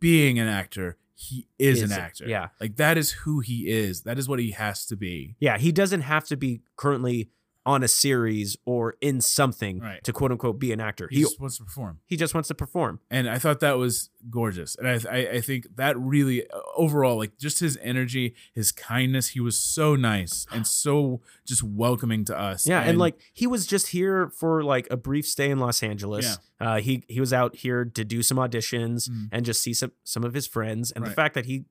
being 0.00 0.38
an 0.38 0.48
actor 0.48 0.96
he 1.18 1.48
is, 1.58 1.80
Is 1.82 1.90
an 1.90 1.98
actor 1.98 2.26
Yeah. 2.28 2.48
like 2.60 2.76
that 2.76 2.98
is 2.98 3.10
who 3.10 3.40
he 3.40 3.68
is 3.68 4.02
that 4.02 4.18
is 4.18 4.28
what 4.28 4.38
he 4.38 4.50
has 4.50 4.84
to 4.86 4.96
be 4.96 5.36
yeah. 5.40 5.56
He 5.56 5.72
doesn't 5.72 6.02
have 6.02 6.26
to 6.26 6.36
be 6.36 6.60
currently 6.76 7.30
on 7.66 7.82
a 7.82 7.88
series 7.88 8.56
or 8.64 8.94
in 9.00 9.20
something 9.20 9.80
Right. 9.80 10.02
to 10.04 10.12
quote 10.12 10.30
unquote 10.30 10.58
be 10.58 10.72
an 10.72 10.80
actor. 10.80 11.08
he 11.10 11.16
He 11.16 11.22
just 11.22 11.40
wants 11.40 11.58
to 11.58 11.64
perform 11.64 11.98
he 12.06 12.16
just 12.16 12.32
wants 12.32 12.46
to 12.48 12.54
perform. 12.54 13.00
and 13.10 13.28
i 13.28 13.38
thought 13.38 13.58
that 13.60 13.76
was 13.76 14.08
gorgeous 14.30 14.76
and 14.76 14.86
i 14.88 14.94
i, 15.10 15.18
I 15.36 15.40
think 15.40 15.66
that 15.76 15.98
really 15.98 16.48
uh, 16.48 16.60
overall 16.76 17.16
like 17.16 17.36
just 17.38 17.58
his 17.60 17.76
energy 17.82 18.34
his 18.54 18.70
kindness 18.72 19.28
he 19.30 19.40
was 19.40 19.58
so 19.58 19.96
nice 19.96 20.46
and 20.52 20.66
so 20.66 21.20
just 21.46 21.62
welcoming 21.62 22.24
to 22.26 22.38
us 22.38 22.66
Yeah, 22.66 22.80
and, 22.82 22.98
like 22.98 23.20
he 23.34 23.46
was 23.46 23.66
just 23.66 23.88
here 23.88 24.30
for 24.30 24.62
like 24.62 24.86
a 24.90 24.96
brief 24.96 25.26
stay 25.26 25.50
in 25.50 25.58
Los 25.58 25.82
Angeles. 25.82 26.38
Uh, 26.60 26.78
he 26.80 27.04
he 27.08 27.20
was 27.20 27.32
out 27.32 27.56
here 27.56 27.84
to 27.84 28.04
do 28.04 28.22
some 28.22 28.38
auditions 28.38 29.08
Mm. 29.10 29.28
and 29.32 29.44
just 29.44 29.60
see 29.62 29.74
some 29.74 29.92
some 30.04 30.24
of 30.24 30.32
his 30.34 30.46
friends. 30.46 30.90
And 30.92 31.04
the 31.04 31.10
fact 31.10 31.34
that 31.34 31.46
he 31.46 31.64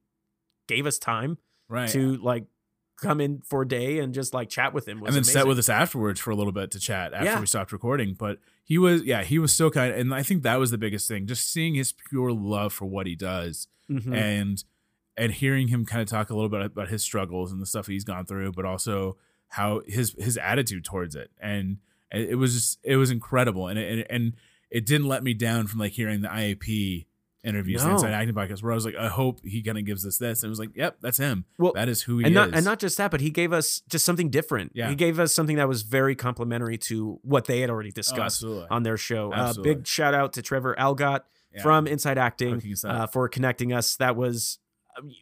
gave 0.68 0.86
us 0.86 0.98
time 1.00 1.38
right 1.70 1.90
to 1.90 2.18
like 2.18 2.46
come 3.06 3.22
in 3.22 3.42
for 3.42 3.62
a 3.62 3.68
day 3.68 4.00
and 4.00 4.14
just 4.14 4.34
like 4.34 4.50
chat 4.50 4.74
with 4.74 4.88
him 4.88 5.00
was 5.00 5.08
and 5.10 5.16
then 5.16 5.20
amazing. 5.24 5.34
sat 5.34 5.48
with 5.48 5.60
us 5.60 5.70
afterwards 5.70 6.20
for 6.20 6.32
a 6.32 6.36
little 6.36 6.52
bit 6.54 6.72
to 6.72 6.80
chat 6.80 7.14
after 7.14 7.26
Yeah. 7.26 7.40
we 7.40 7.46
stopped 7.46 7.72
recording. 7.72 8.14
But 8.14 8.40
he 8.64 8.78
was, 8.78 9.04
yeah, 9.04 9.24
he 9.24 9.38
was 9.40 9.54
so 9.54 9.70
kind, 9.70 9.94
and 9.94 10.14
I 10.14 10.24
think 10.24 10.44
that 10.44 10.58
was 10.60 10.72
the 10.72 10.78
biggest 10.78 11.08
thing, 11.08 11.28
just 11.28 11.52
seeing 11.52 11.76
his 11.76 11.92
pure 11.94 12.32
love 12.32 12.74
for 12.74 12.86
what 12.86 13.06
he 13.08 13.16
does, 13.16 13.68
Mhm. 13.90 14.14
and 14.16 14.64
and 15.18 15.32
hearing 15.32 15.70
him 15.70 15.86
kind 15.86 16.02
of 16.02 16.10
talk 16.10 16.30
a 16.30 16.34
little 16.36 16.50
bit 16.50 16.62
about 16.62 16.90
his 16.90 17.02
struggles 17.02 17.52
and 17.52 17.62
the 17.62 17.66
stuff 17.66 17.88
he's 17.88 18.04
gone 18.04 18.26
through, 18.26 18.52
but 18.52 18.66
also 18.66 19.18
how 19.50 19.82
his 19.88 20.14
his 20.20 20.38
attitude 20.38 20.84
towards 20.84 21.16
it, 21.16 21.32
and 21.40 21.78
it 22.12 22.32
it 22.32 22.36
was 22.36 22.54
just 22.54 22.80
it 22.84 22.98
was 22.98 23.12
incredible, 23.12 23.68
and 23.68 23.80
it, 23.80 23.92
and 23.92 24.06
and 24.10 24.34
it 24.72 24.86
didn't 24.86 25.08
let 25.08 25.24
me 25.24 25.34
down 25.34 25.68
from 25.68 25.80
like 25.80 25.94
hearing 25.94 26.22
the 26.22 26.28
IAP 26.28 27.06
interviews 27.46 27.84
No. 27.86 27.92
inside 27.94 28.12
acting 28.14 28.36
podcast 28.36 28.62
where 28.64 28.72
I 28.72 28.76
was 28.76 28.86
like, 28.86 28.96
I 28.96 29.08
hope 29.08 29.40
he 29.44 29.62
kind 29.62 29.78
of 29.78 29.86
gives 29.86 30.06
us 30.06 30.18
this, 30.18 30.42
and 30.44 30.48
it 30.48 30.52
was 30.52 30.60
like, 30.60 30.72
yep, 30.76 30.98
that's 31.02 31.18
him. 31.18 31.46
Well, 31.58 31.74
that 31.76 31.88
is 31.88 32.02
who 32.02 32.18
he 32.18 32.26
and 32.26 32.32
is. 32.32 32.36
not 32.36 32.54
and 32.54 32.66
not 32.66 32.80
just 32.80 32.98
that, 32.98 33.12
but 33.12 33.22
he 33.22 33.30
gave 33.30 33.54
us 33.54 33.82
just 33.90 34.04
something 34.06 34.30
different. 34.30 34.72
Yeah. 34.76 34.90
He 34.90 34.96
gave 34.96 35.20
us 35.20 35.34
something 35.34 35.56
that 35.58 35.68
was 35.68 35.84
very 35.84 36.16
complimentary 36.16 36.78
to 36.80 37.20
what 37.22 37.46
they 37.46 37.62
had 37.62 37.70
already 37.70 37.90
Oh, 37.90 37.96
discussed 37.96 38.38
absolutely. 38.44 38.68
on 38.72 38.84
their 38.84 38.98
show. 38.98 39.32
Uh, 39.32 39.54
big 39.62 39.86
shout 39.88 40.14
out 40.14 40.34
to 40.34 40.42
Trevor 40.42 40.76
Algatt 40.80 41.22
Yeah. 41.54 41.62
from 41.62 41.88
Inside 41.88 42.18
Acting 42.18 42.56
Hooking 42.56 42.74
us 42.74 42.84
up. 42.84 42.92
uh, 42.96 43.08
for 43.08 43.30
connecting 43.30 43.72
us. 43.72 43.96
That 43.96 44.16
was 44.16 44.60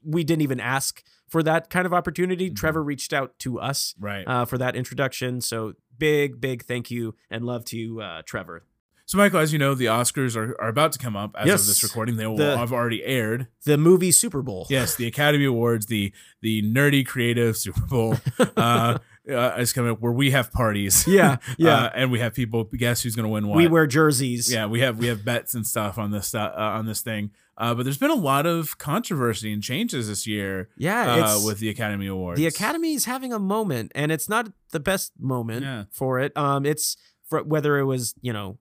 we 0.05 0.23
didn't 0.23 0.43
even 0.43 0.59
ask 0.59 1.03
for 1.27 1.41
that 1.41 1.69
kind 1.71 1.85
of 1.87 1.93
opportunity. 1.93 2.51
Mhm. 2.51 2.55
Trevor 2.55 2.83
reached 2.83 3.11
out 3.11 3.37
to 3.39 3.59
us 3.59 3.95
right. 3.99 4.23
uh, 4.27 4.45
for 4.45 4.57
that 4.59 4.75
introduction. 4.75 5.41
So 5.41 5.73
big, 5.97 6.39
big 6.39 6.63
thank 6.63 6.91
you 6.91 7.15
and 7.31 7.43
love 7.43 7.65
to 7.65 7.77
you, 7.77 7.99
uh, 8.01 8.21
Trevor. 8.23 8.65
So, 9.05 9.17
Michael, 9.17 9.39
as 9.39 9.51
you 9.51 9.59
know, 9.59 9.75
the 9.75 9.85
Oscars 9.85 10.35
are, 10.37 10.59
are 10.61 10.69
about 10.69 10.93
to 10.93 10.99
come 10.99 11.15
up 11.17 11.35
as 11.37 11.45
Yes. 11.45 11.61
of 11.61 11.67
this 11.67 11.83
recording. 11.83 12.15
They 12.15 12.25
will 12.25 12.37
The- 12.37 12.57
have 12.57 12.71
already 12.71 13.03
aired. 13.03 13.47
The 13.65 13.77
movie 13.77 14.11
Super 14.11 14.41
Bowl. 14.41 14.65
Yes, 14.69 14.95
the 14.95 15.05
Academy 15.07 15.45
Awards, 15.45 15.87
the 15.87 16.13
the 16.41 16.61
nerdy 16.63 17.05
creative 17.05 17.57
Super 17.57 17.81
Bowl, 17.81 18.17
uh, 18.57 18.97
uh, 19.29 19.55
is 19.59 19.73
coming 19.73 19.91
up 19.91 19.99
where 20.01 20.11
we 20.11 20.31
have 20.31 20.51
parties. 20.53 21.05
Yeah, 21.07 21.37
yeah. 21.57 21.75
uh, 21.85 21.89
and 21.95 22.11
we 22.11 22.19
have 22.19 22.33
people 22.33 22.63
guess 22.63 23.01
who's 23.03 23.15
going 23.15 23.25
to 23.25 23.29
win 23.29 23.47
what. 23.47 23.57
we 23.57 23.67
wear 23.67 23.87
jerseys. 23.87 24.51
yeah, 24.51 24.65
we 24.67 24.79
have 24.79 24.97
we 24.97 25.07
have 25.07 25.25
bets 25.25 25.53
and 25.53 25.67
stuff 25.67 25.97
on 25.97 26.11
this 26.11 26.33
uh, 26.33 26.51
on 26.55 26.85
this 26.85 27.01
thing. 27.01 27.31
Uh, 27.57 27.75
but 27.75 27.83
there's 27.83 27.99
been 27.99 28.09
a 28.09 28.15
lot 28.15 28.45
of 28.47 28.77
controversy 28.79 29.53
and 29.53 29.61
changes 29.61 30.07
this 30.07 30.25
year 30.25 30.69
Yeah, 30.75 31.23
uh, 31.35 31.39
with 31.45 31.59
the 31.59 31.69
Academy 31.69 32.07
Awards. 32.07 32.39
the 32.39 32.47
Academy 32.47 32.93
is 32.95 33.05
having 33.05 33.31
a 33.31 33.37
moment, 33.37 33.91
and 33.93 34.11
it's 34.11 34.27
not 34.27 34.51
the 34.71 34.79
best 34.79 35.11
moment 35.19 35.61
Yeah. 35.63 35.83
for 35.91 36.19
it. 36.19 36.35
Um, 36.35 36.65
it's 36.65 36.97
for 37.29 37.43
whether 37.43 37.77
it 37.77 37.85
was 37.85 38.15
you 38.21 38.33
know 38.33 38.57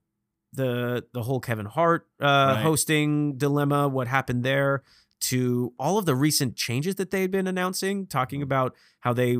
the 0.52 1.04
the 1.12 1.22
whole 1.22 1.40
Kevin 1.40 1.66
Hart 1.66 2.06
uh, 2.20 2.24
Right. 2.56 2.62
hosting 2.62 3.36
dilemma, 3.38 3.88
what 3.88 4.06
happened 4.08 4.44
there, 4.44 4.82
to 5.20 5.72
all 5.78 5.98
of 5.98 6.04
the 6.06 6.14
recent 6.14 6.56
changes 6.56 6.96
that 6.96 7.10
they 7.10 7.22
had 7.22 7.30
been 7.30 7.46
announcing, 7.46 8.06
talking 8.06 8.42
about 8.42 8.74
how 9.00 9.12
they 9.12 9.36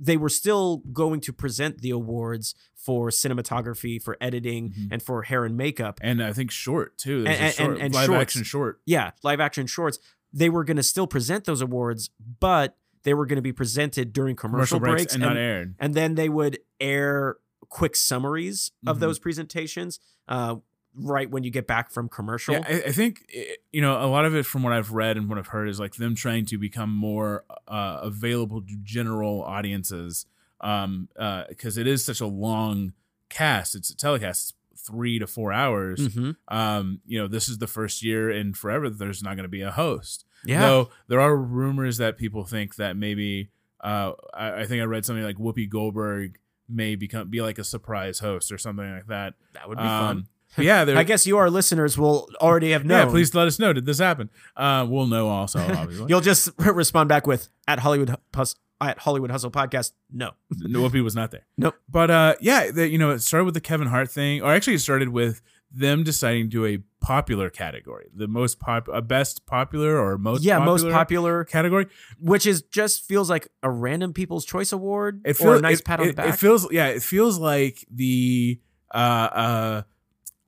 they 0.00 0.16
were 0.16 0.28
still 0.28 0.78
going 0.92 1.20
to 1.20 1.32
present 1.32 1.78
the 1.78 1.90
awards 1.90 2.54
for 2.74 3.08
cinematography, 3.10 4.02
for 4.02 4.16
editing, 4.20 4.70
Mhm. 4.70 4.88
and 4.90 5.02
for 5.02 5.22
hair 5.22 5.44
and 5.44 5.56
makeup. 5.56 6.00
and 6.02 6.20
I 6.22 6.32
think 6.32 6.50
short 6.50 6.98
too. 6.98 7.22
There's 7.22 7.36
And- 7.38 7.40
a 7.40 7.46
and- 7.46 7.54
short, 7.54 7.78
and 7.80 7.94
live 7.94 8.06
shorts. 8.06 8.20
action 8.22 8.42
short. 8.42 8.80
Yeah, 8.84 9.10
live 9.22 9.38
action 9.40 9.66
shorts. 9.68 9.98
They 10.32 10.48
were 10.50 10.64
going 10.64 10.76
to 10.78 10.82
still 10.82 11.06
present 11.06 11.44
those 11.44 11.60
awards, 11.60 12.10
but 12.40 12.76
they 13.04 13.14
were 13.14 13.26
going 13.26 13.36
to 13.36 13.42
be 13.42 13.52
presented 13.52 14.12
during 14.12 14.34
commercial, 14.34 14.78
Commercial 14.78 14.80
breaks, 14.80 15.02
breaks, 15.02 15.14
and, 15.14 15.22
not 15.22 15.36
aired. 15.36 15.74
and 15.78 15.94
then 15.94 16.14
they 16.16 16.28
would 16.28 16.58
air 16.80 17.36
quick 17.72 17.96
summaries 17.96 18.70
of 18.86 18.96
Mhm. 18.98 19.00
those 19.00 19.18
presentations 19.18 19.98
uh, 20.28 20.56
right 20.94 21.30
when 21.30 21.42
you 21.42 21.50
get 21.50 21.66
back 21.66 21.90
from 21.90 22.06
commercial. 22.08 22.52
Yeah, 22.54 22.64
I, 22.68 22.72
I 22.88 22.92
think 22.92 23.24
eh, 23.34 23.54
you 23.72 23.80
know 23.80 23.94
a 24.04 24.08
lot 24.08 24.26
of 24.26 24.34
it 24.34 24.44
from 24.44 24.62
what 24.62 24.74
I've 24.74 24.92
read 24.92 25.16
and 25.16 25.26
what 25.28 25.38
I've 25.38 25.46
heard 25.56 25.68
is 25.70 25.80
like 25.80 25.94
them 25.94 26.14
trying 26.14 26.44
to 26.46 26.58
become 26.58 26.90
more 26.94 27.44
uh, 27.66 28.00
available 28.02 28.60
to 28.60 28.76
general 28.82 29.42
audiences, 29.42 30.26
um, 30.60 31.08
because 31.48 31.78
it 31.78 31.86
is 31.86 32.04
such 32.04 32.20
a 32.20 32.26
long 32.26 32.92
cast. 33.30 33.74
It's 33.74 33.88
a 33.88 33.96
telecast, 33.96 34.54
it's 34.72 34.82
three 34.86 35.18
to 35.18 35.26
four 35.26 35.50
hours. 35.52 36.08
Mhm. 36.08 36.36
Um, 36.48 37.00
you 37.06 37.18
know, 37.18 37.26
this 37.26 37.48
is 37.48 37.56
the 37.58 37.66
first 37.66 38.02
year 38.02 38.30
in 38.30 38.52
forever 38.52 38.90
that 38.90 38.98
there's 38.98 39.22
not 39.22 39.36
going 39.36 39.44
to 39.44 39.48
be 39.48 39.62
a 39.62 39.70
host. 39.70 40.26
Yeah. 40.44 40.60
Though 40.60 40.90
there 41.08 41.20
are 41.20 41.36
rumors 41.36 41.96
that 41.98 42.18
people 42.18 42.44
think 42.44 42.74
that 42.76 42.96
maybe 42.98 43.48
uh, 43.80 44.12
I, 44.34 44.60
I 44.60 44.66
think 44.66 44.80
I 44.82 44.84
read 44.84 45.04
something 45.06 45.24
like 45.24 45.36
Whoopi 45.36 45.68
Goldberg 45.68 46.38
may 46.72 46.96
become 46.96 47.28
be 47.28 47.42
like 47.42 47.58
a 47.58 47.64
surprise 47.64 48.18
host 48.20 48.50
or 48.52 48.58
something 48.58 48.90
like 48.90 49.06
that. 49.08 49.34
that 49.54 49.68
would 49.68 49.78
be 49.78 49.84
fun. 49.84 50.16
Um, 50.16 50.26
but 50.56 50.64
yeah, 50.64 50.84
there, 50.84 50.96
I 50.98 51.02
guess 51.04 51.26
you, 51.26 51.36
our 51.38 51.50
listeners, 51.50 51.96
will 51.96 52.28
already 52.40 52.72
have 52.72 52.84
known. 52.84 53.06
yeah, 53.06 53.10
please 53.10 53.34
let 53.34 53.46
us 53.46 53.58
know. 53.58 53.72
Did 53.72 53.86
this 53.86 53.98
happen? 53.98 54.30
Uh, 54.56 54.86
we'll 54.88 55.06
know 55.06 55.28
also, 55.28 55.58
obviously. 55.74 56.06
You'll 56.08 56.20
just 56.20 56.50
respond 56.58 57.08
back 57.08 57.26
with 57.26 57.48
at 57.66 57.78
Hollywood 57.80 58.16
Hus- 58.34 58.56
at 58.80 58.98
Hollywood 58.98 59.30
Hustle 59.30 59.50
podcast. 59.50 59.92
No. 60.12 60.32
Whoopi 60.52 61.02
was 61.02 61.14
not 61.14 61.30
there. 61.30 61.46
Nope. 61.56 61.76
But 61.88 62.10
uh, 62.10 62.34
yeah, 62.40 62.70
the, 62.70 62.88
you 62.88 62.98
know, 62.98 63.10
it 63.10 63.20
started 63.20 63.44
with 63.44 63.54
the 63.54 63.60
Kevin 63.60 63.86
Hart 63.88 64.10
thing, 64.10 64.42
or 64.42 64.52
actually, 64.52 64.74
it 64.74 64.80
started 64.80 65.10
with 65.10 65.40
them 65.70 66.02
deciding 66.02 66.44
to 66.44 66.48
do 66.48 66.66
a 66.66 66.78
popular 67.02 67.50
category, 67.50 68.06
the 68.14 68.26
most 68.28 68.58
pop, 68.58 68.88
uh, 68.92 69.00
best 69.02 69.44
popular 69.44 69.98
or 69.98 70.16
most 70.16 70.42
yeah, 70.42 70.58
popular 70.58 70.72
most 70.72 70.90
popular, 70.94 71.44
category. 71.44 71.86
which 72.18 72.46
is 72.46 72.62
just 72.62 73.06
feels 73.06 73.28
like 73.28 73.48
a 73.62 73.70
random 73.70 74.12
People's 74.14 74.44
Choice 74.46 74.72
Award 74.72 75.20
It 75.24 75.32
or 75.32 75.34
feels 75.34 75.58
a 75.58 75.62
nice 75.62 75.80
it, 75.80 75.84
pat 75.84 76.00
on 76.00 76.06
it- 76.06 76.10
the 76.10 76.14
back. 76.16 76.34
It 76.34 76.38
feels 76.38 76.72
yeah, 76.72 76.86
it 76.86 77.02
feels 77.02 77.38
like 77.38 77.84
the 77.90 78.60
uh 78.94 78.96
uh 78.96 79.82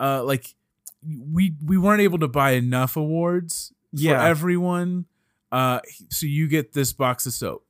uh 0.01 0.25
like 0.25 0.55
we 1.31 1.55
we 1.65 1.77
weren't 1.77 2.01
able 2.01 2.19
to 2.21 2.29
buy 2.29 2.53
enough 2.53 2.97
awards 2.97 3.73
Yeah. 3.93 4.19
for 4.21 4.27
everyone. 4.27 5.07
Uh, 5.53 5.81
so 6.11 6.27
you 6.27 6.49
get 6.49 6.73
this 6.73 6.93
box 6.93 7.27
of 7.27 7.33
soap. 7.35 7.67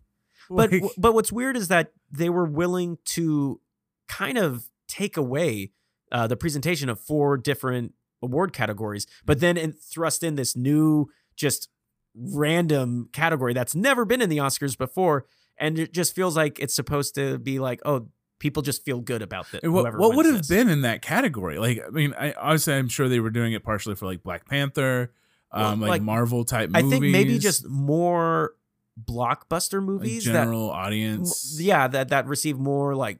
but 0.48 0.70
Like- 0.72 0.82
but 0.96 1.14
what's 1.14 1.32
weird 1.32 1.56
is 1.56 1.68
that 1.68 1.92
they 2.10 2.30
were 2.30 2.44
willing 2.46 2.98
to 3.16 3.60
kind 4.08 4.38
of 4.38 4.70
take 4.88 5.16
away 5.16 5.72
uh, 6.12 6.26
the 6.28 6.36
presentation 6.36 6.88
of 6.88 7.00
four 7.00 7.36
different 7.36 7.92
award 8.22 8.52
categories, 8.52 9.06
but 9.24 9.40
then 9.40 9.56
in, 9.56 9.72
thrust 9.72 10.22
in 10.22 10.34
this 10.36 10.56
new 10.56 11.08
just 11.36 11.68
random 12.14 13.08
category 13.12 13.52
that's 13.54 13.74
never 13.74 14.04
been 14.04 14.22
in 14.22 14.28
the 14.30 14.38
Oscars 14.38 14.76
before, 14.78 15.26
and 15.58 15.78
it 15.78 15.92
just 15.92 16.14
feels 16.14 16.36
like 16.36 16.58
it's 16.58 16.74
supposed 16.74 17.14
to 17.16 17.38
be 17.38 17.58
like, 17.58 17.80
oh, 17.84 18.08
people 18.38 18.62
just 18.62 18.84
feel 18.84 19.00
good 19.00 19.22
about 19.22 19.46
this. 19.52 19.60
What 19.64 19.96
what 19.96 20.16
would 20.16 20.26
have 20.26 20.48
been 20.48 20.68
in 20.68 20.82
that 20.82 21.02
category? 21.02 21.58
Like, 21.58 21.82
I 21.86 21.90
mean, 21.90 22.14
I 22.18 22.32
obviously 22.32 22.74
I'm 22.74 22.88
sure 22.88 23.08
they 23.08 23.20
were 23.20 23.30
doing 23.30 23.52
it 23.52 23.64
partially 23.64 23.94
for 23.94 24.06
like 24.06 24.22
Black 24.22 24.48
Panther, 24.48 25.12
um, 25.52 25.62
Well, 25.62 25.76
like, 25.76 25.88
like, 25.88 26.02
Marvel 26.02 26.44
type 26.44 26.70
I 26.74 26.82
movies. 26.82 26.98
think 27.00 27.12
maybe 27.12 27.38
just 27.38 27.68
more 27.68 28.54
blockbuster 29.02 29.74
like 29.80 29.82
movies 29.86 30.24
that 30.24 30.32
general 30.32 30.70
audience. 30.70 31.56
yeah 31.60 31.88
that 31.88 32.10
that 32.10 32.26
receive 32.28 32.58
more 32.58 32.94
like 32.94 33.18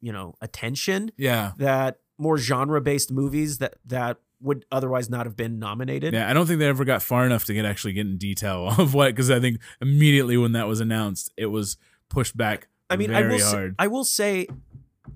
you 0.00 0.12
know 0.12 0.34
attention 0.40 1.10
yeah, 1.16 1.52
that 1.58 1.98
more 2.18 2.38
genre 2.38 2.80
based 2.80 3.10
movies 3.10 3.58
that 3.58 3.74
that 3.84 4.18
would 4.40 4.64
otherwise 4.70 5.10
not 5.10 5.26
have 5.26 5.36
been 5.36 5.58
nominated. 5.58 6.14
yeah. 6.14 6.30
I 6.30 6.32
don't 6.32 6.46
think 6.46 6.58
they 6.58 6.66
ever 6.66 6.84
got 6.84 7.02
far 7.02 7.26
enough 7.26 7.44
to 7.46 7.54
get 7.54 7.64
actually 7.64 7.92
get 7.92 8.06
in 8.06 8.18
detail 8.18 8.68
of 8.78 8.94
what 8.94 9.14
because 9.14 9.30
I 9.30 9.40
think 9.40 9.60
immediately 9.80 10.36
when 10.36 10.52
that 10.52 10.68
was 10.68 10.80
announced, 10.80 11.32
it 11.36 11.46
was 11.46 11.76
pushed 12.08 12.36
back. 12.36 12.68
I 12.90 12.96
mean, 12.96 13.14
I 13.14 13.22
will 13.22 13.38
say. 13.38 13.70
I 13.78 13.86
will 13.86 14.04
say 14.04 14.46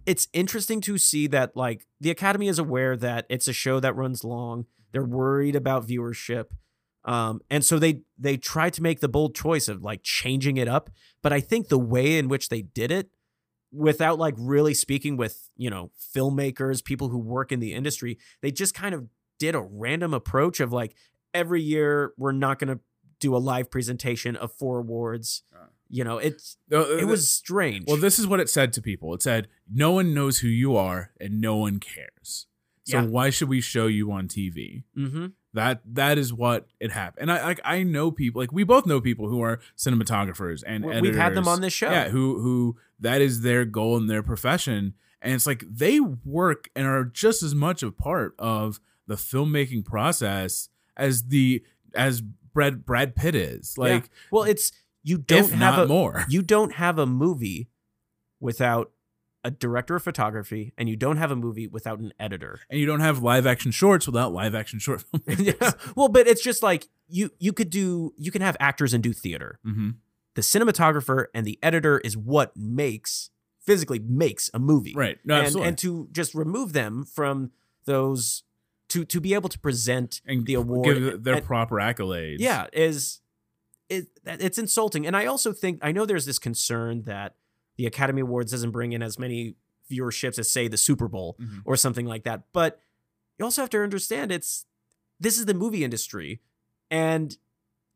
it's 0.06 0.28
interesting 0.32 0.80
to 0.82 0.98
see 0.98 1.26
that 1.28 1.56
like 1.56 1.86
the 2.00 2.10
Academy 2.10 2.48
is 2.48 2.58
aware 2.58 2.96
that 2.96 3.26
it's 3.28 3.48
a 3.48 3.52
show 3.52 3.80
that 3.80 3.96
runs 3.96 4.24
long. 4.24 4.66
They're 4.92 5.04
worried 5.04 5.56
about 5.56 5.86
viewership. 5.86 6.46
Um, 7.04 7.40
and 7.50 7.64
so 7.64 7.78
they 7.78 8.02
they 8.18 8.36
tried 8.36 8.74
to 8.74 8.82
make 8.82 9.00
the 9.00 9.08
bold 9.08 9.34
choice 9.34 9.68
of 9.68 9.82
like 9.82 10.02
changing 10.02 10.56
it 10.56 10.68
up, 10.68 10.90
but 11.22 11.32
I 11.32 11.40
think 11.40 11.68
the 11.68 11.78
way 11.78 12.18
in 12.18 12.28
which 12.28 12.48
they 12.48 12.62
did 12.62 12.90
it 12.92 13.10
without 13.72 14.18
like 14.18 14.34
really 14.36 14.74
speaking 14.74 15.16
with, 15.16 15.48
you 15.56 15.70
know, 15.70 15.90
filmmakers, 16.14 16.84
people 16.84 17.08
who 17.08 17.18
work 17.18 17.50
in 17.52 17.60
the 17.60 17.72
industry, 17.72 18.18
they 18.42 18.50
just 18.50 18.74
kind 18.74 18.94
of 18.94 19.06
did 19.38 19.54
a 19.54 19.60
random 19.60 20.12
approach 20.14 20.60
of 20.60 20.72
like 20.72 20.94
every 21.34 21.62
year 21.62 22.12
we're 22.18 22.32
not 22.32 22.58
going 22.58 22.68
to 22.76 22.80
do 23.18 23.34
a 23.34 23.38
live 23.38 23.70
presentation 23.70 24.36
of 24.36 24.52
four 24.52 24.78
awards. 24.78 25.42
You 25.88 26.04
know, 26.04 26.18
it's 26.18 26.56
Uh, 26.72 26.96
it 26.96 27.06
was 27.06 27.28
strange. 27.30 27.84
Well, 27.86 27.96
this 27.98 28.18
is 28.18 28.26
what 28.26 28.40
it 28.40 28.48
said 28.48 28.72
to 28.74 28.82
people. 28.82 29.12
It 29.14 29.22
said, 29.22 29.48
"No 29.70 29.92
one 29.92 30.14
knows 30.14 30.38
who 30.38 30.48
you 30.48 30.74
are, 30.74 31.12
and 31.20 31.38
no 31.40 31.56
one 31.56 31.80
cares. 31.80 32.46
So 32.84 32.98
Yeah. 33.00 33.04
why 33.06 33.28
should 33.30 33.48
we 33.50 33.60
show 33.60 33.86
you 33.88 34.10
on 34.10 34.26
TV?" 34.26 34.84
mm-hmm. 34.96 35.26
That 35.54 35.82
that 35.84 36.16
is 36.16 36.32
what 36.32 36.66
it 36.80 36.92
happened. 36.92 37.30
And 37.30 37.32
I 37.32 37.44
like 37.44 37.60
I 37.64 37.82
know 37.82 38.10
people 38.10 38.40
like 38.40 38.52
we 38.52 38.64
both 38.64 38.86
know 38.86 39.00
people 39.00 39.28
who 39.28 39.42
are 39.42 39.60
cinematographers 39.76 40.62
and 40.66 40.84
we've 41.02 41.14
had 41.14 41.34
them 41.34 41.46
on 41.46 41.60
this 41.60 41.72
show. 41.74 41.90
Yeah, 41.90 42.08
who 42.08 42.40
who 42.40 42.76
that 43.00 43.20
is 43.20 43.42
their 43.42 43.64
goal 43.64 43.96
in 43.98 44.06
their 44.06 44.22
profession, 44.22 44.94
and 45.20 45.34
it's 45.34 45.46
like 45.46 45.64
they 45.68 46.00
work 46.00 46.70
and 46.74 46.86
are 46.86 47.04
just 47.04 47.42
as 47.42 47.54
much 47.54 47.82
a 47.82 47.90
part 47.90 48.34
of 48.38 48.80
the 49.06 49.16
filmmaking 49.16 49.84
process 49.84 50.70
as 50.96 51.24
the 51.24 51.62
as 51.94 52.22
Brad 52.22 52.86
Brad 52.86 53.14
Pitt 53.14 53.34
is. 53.34 53.76
Like 53.76 54.08
Well, 54.30 54.44
it's 54.44 54.72
you 55.02 55.18
don't 55.18 55.50
have 55.52 55.78
a 55.80 55.86
more. 55.86 56.24
you 56.28 56.42
don't 56.42 56.74
have 56.74 56.98
a 56.98 57.06
movie 57.06 57.68
without 58.40 58.90
a 59.44 59.50
director 59.50 59.96
of 59.96 60.02
photography, 60.02 60.72
and 60.78 60.88
you 60.88 60.96
don't 60.96 61.16
have 61.16 61.30
a 61.30 61.36
movie 61.36 61.66
without 61.66 61.98
an 61.98 62.12
editor. 62.20 62.60
and 62.70 62.78
you 62.78 62.86
don't 62.86 63.00
have 63.00 63.22
live 63.22 63.46
action 63.46 63.70
shorts 63.72 64.06
without 64.06 64.32
live 64.32 64.54
action 64.54 64.78
short. 64.78 65.04
Yeah. 65.38 65.72
Well, 65.96 66.08
but 66.08 66.26
it's 66.28 66.42
just 66.42 66.62
like 66.62 66.88
you 67.08 67.30
you 67.38 67.52
could 67.52 67.70
do 67.70 68.14
you 68.16 68.30
can 68.30 68.42
have 68.42 68.56
actors 68.60 68.94
and 68.94 69.02
do 69.02 69.12
theater. 69.12 69.58
hmm 69.64 69.90
The 70.34 70.42
cinematographer 70.42 71.26
and 71.34 71.44
the 71.46 71.58
editor 71.62 71.98
is 72.00 72.16
what 72.16 72.56
makes 72.56 73.30
physically 73.60 73.98
makes 73.98 74.50
a 74.54 74.58
movie. 74.58 74.94
Right. 74.94 75.18
No, 75.24 75.34
and, 75.36 75.44
absolutely. 75.46 75.68
and 75.68 75.78
to 75.78 76.08
just 76.12 76.34
remove 76.34 76.72
them 76.72 77.04
from 77.04 77.50
those 77.84 78.44
to 78.90 79.04
to 79.06 79.20
be 79.20 79.34
able 79.34 79.48
to 79.48 79.58
present 79.58 80.20
and 80.26 80.46
the 80.46 80.54
award 80.54 80.84
give 80.94 81.24
their 81.24 81.36
and- 81.36 81.44
proper 81.44 81.76
accolades. 81.76 82.36
yeah 82.38 82.66
is 82.72 83.20
it 83.88 84.06
it's 84.26 84.58
insulting 84.58 85.06
and 85.06 85.16
i 85.16 85.24
also 85.26 85.52
think 85.52 85.78
i 85.82 85.90
know 85.92 86.04
there's 86.06 86.26
this 86.26 86.38
concern 86.38 87.02
that 87.02 87.34
the 87.76 87.86
academy 87.86 88.20
awards 88.20 88.50
doesn't 88.52 88.70
bring 88.70 88.92
in 88.92 89.02
as 89.02 89.18
many 89.18 89.54
viewerships 89.90 90.38
as 90.38 90.50
say 90.50 90.68
the 90.68 90.76
super 90.76 91.08
bowl 91.08 91.36
Mhm. 91.40 91.62
or 91.64 91.76
something 91.76 92.06
like 92.06 92.24
that 92.24 92.44
but 92.52 92.80
you 93.38 93.44
also 93.44 93.60
have 93.62 93.70
to 93.70 93.82
understand 93.82 94.30
it's 94.32 94.66
this 95.20 95.38
is 95.38 95.46
the 95.46 95.54
movie 95.54 95.84
industry 95.84 96.40
and 96.90 97.36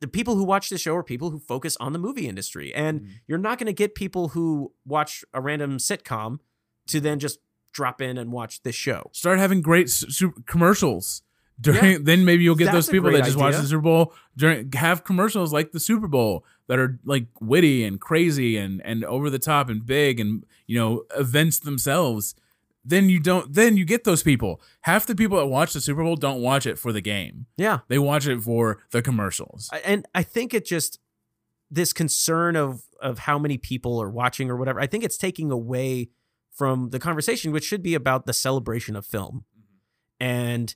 the 0.00 0.08
people 0.08 0.34
who 0.36 0.44
watch 0.44 0.68
the 0.68 0.76
show 0.78 0.94
are 0.94 1.02
people 1.02 1.30
who 1.30 1.38
focus 1.38 1.76
on 1.78 1.92
the 1.92 1.98
movie 1.98 2.28
industry 2.28 2.74
and 2.74 3.00
Mhm. 3.00 3.08
you're 3.26 3.38
not 3.38 3.58
going 3.58 3.66
to 3.66 3.72
get 3.72 3.94
people 3.94 4.28
who 4.28 4.72
watch 4.84 5.24
a 5.32 5.40
random 5.40 5.78
sitcom 5.78 6.40
to 6.88 7.00
then 7.00 7.18
just 7.18 7.38
drop 7.72 8.00
in 8.00 8.16
and 8.18 8.30
watch 8.32 8.62
this 8.62 8.74
show 8.74 9.10
Start 9.12 9.38
having 9.38 9.60
great 9.62 9.88
su- 9.90 10.32
commercials. 10.46 11.22
During 11.58 12.04
then 12.04 12.24
maybe 12.24 12.44
you'll 12.44 12.54
get 12.54 12.66
That's 12.66 12.86
those 12.86 12.88
people 12.88 13.10
that 13.12 13.24
just 13.24 13.38
watch 13.38 13.56
the 13.56 13.62
Super 13.62 13.80
Bowl 13.80 14.12
during 14.36 14.70
have 14.72 15.04
commercials 15.04 15.52
like 15.52 15.72
the 15.72 15.80
Super 15.80 16.06
Bowl 16.06 16.44
that 16.68 16.78
are 16.78 16.98
like 17.04 17.26
witty 17.40 17.84
and 17.84 18.00
crazy 18.00 18.58
and 18.58 18.82
and 18.84 19.04
over 19.04 19.30
the 19.30 19.38
top 19.38 19.70
and 19.70 19.84
big 19.84 20.20
and 20.20 20.44
you 20.66 20.78
know 20.78 21.04
events 21.16 21.58
themselves. 21.58 22.34
Then 22.84 23.08
you 23.08 23.18
don't 23.18 23.54
then 23.54 23.78
you 23.78 23.86
get 23.86 24.04
those 24.04 24.22
people. 24.22 24.60
Half 24.82 25.06
the 25.06 25.16
people 25.16 25.38
that 25.38 25.46
watch 25.46 25.72
the 25.72 25.80
Super 25.80 26.02
Bowl 26.02 26.16
don't 26.16 26.42
watch 26.42 26.66
it 26.66 26.78
for 26.78 26.92
the 26.92 27.00
game. 27.00 27.46
yeah 27.56 27.80
They 27.88 27.98
watch 27.98 28.26
it 28.26 28.42
for 28.42 28.82
the 28.90 29.00
commercials. 29.00 29.70
And 29.82 30.06
I 30.14 30.22
think 30.22 30.52
it 30.52 30.66
just 30.66 30.98
this 31.70 31.92
concern 31.92 32.54
of 32.54 32.82
of 33.00 33.20
how 33.20 33.38
many 33.38 33.56
people 33.56 34.00
are 34.00 34.10
watching 34.10 34.50
or 34.50 34.56
whatever. 34.56 34.80
I 34.80 34.86
think 34.86 35.04
it's 35.04 35.16
taking 35.16 35.50
away 35.50 36.10
from 36.52 36.90
the 36.90 36.98
conversation, 36.98 37.52
which 37.52 37.64
should 37.64 37.82
be 37.82 37.94
about 37.94 38.26
the 38.26 38.32
celebration 38.32 38.96
of 38.96 39.04
film, 39.04 39.44
mm-hmm. 39.56 40.24
and 40.24 40.74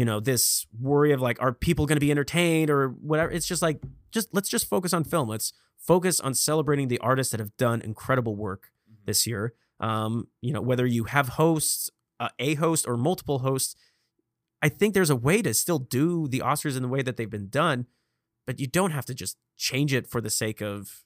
you 0.00 0.06
know 0.06 0.18
this 0.18 0.66
worry 0.80 1.12
of 1.12 1.20
like, 1.20 1.38
are 1.42 1.52
people 1.52 1.84
going 1.84 1.96
to 1.96 2.06
be 2.08 2.10
entertained 2.10 2.70
or 2.70 2.88
whatever? 2.88 3.30
It's 3.30 3.46
just 3.46 3.60
like, 3.60 3.82
just 4.10 4.28
let's 4.32 4.48
just 4.48 4.66
focus 4.66 4.94
on 4.94 5.04
film. 5.04 5.28
Let's 5.28 5.52
focus 5.76 6.20
on 6.20 6.32
celebrating 6.32 6.88
the 6.88 6.98
artists 7.00 7.32
that 7.32 7.40
have 7.40 7.54
done 7.58 7.82
incredible 7.82 8.34
work 8.34 8.70
this 9.04 9.26
year. 9.26 9.52
Um, 9.78 10.28
you 10.40 10.54
know, 10.54 10.62
whether 10.62 10.86
you 10.86 11.04
have 11.04 11.28
hosts, 11.40 11.90
uh, 12.18 12.30
a 12.38 12.54
host 12.54 12.86
or 12.88 12.96
multiple 12.96 13.40
hosts, 13.40 13.76
I 14.62 14.70
think 14.70 14.94
there's 14.94 15.10
a 15.10 15.16
way 15.28 15.42
to 15.42 15.52
still 15.52 15.78
do 15.78 16.28
the 16.28 16.40
Oscars 16.40 16.76
in 16.78 16.82
the 16.82 16.88
way 16.88 17.02
that 17.02 17.18
they've 17.18 17.28
been 17.38 17.50
done, 17.50 17.84
but 18.46 18.58
you 18.58 18.66
don't 18.66 18.92
have 18.92 19.04
to 19.06 19.14
just 19.14 19.36
change 19.58 19.92
it 19.92 20.06
for 20.06 20.22
the 20.22 20.30
sake 20.30 20.62
of 20.62 21.02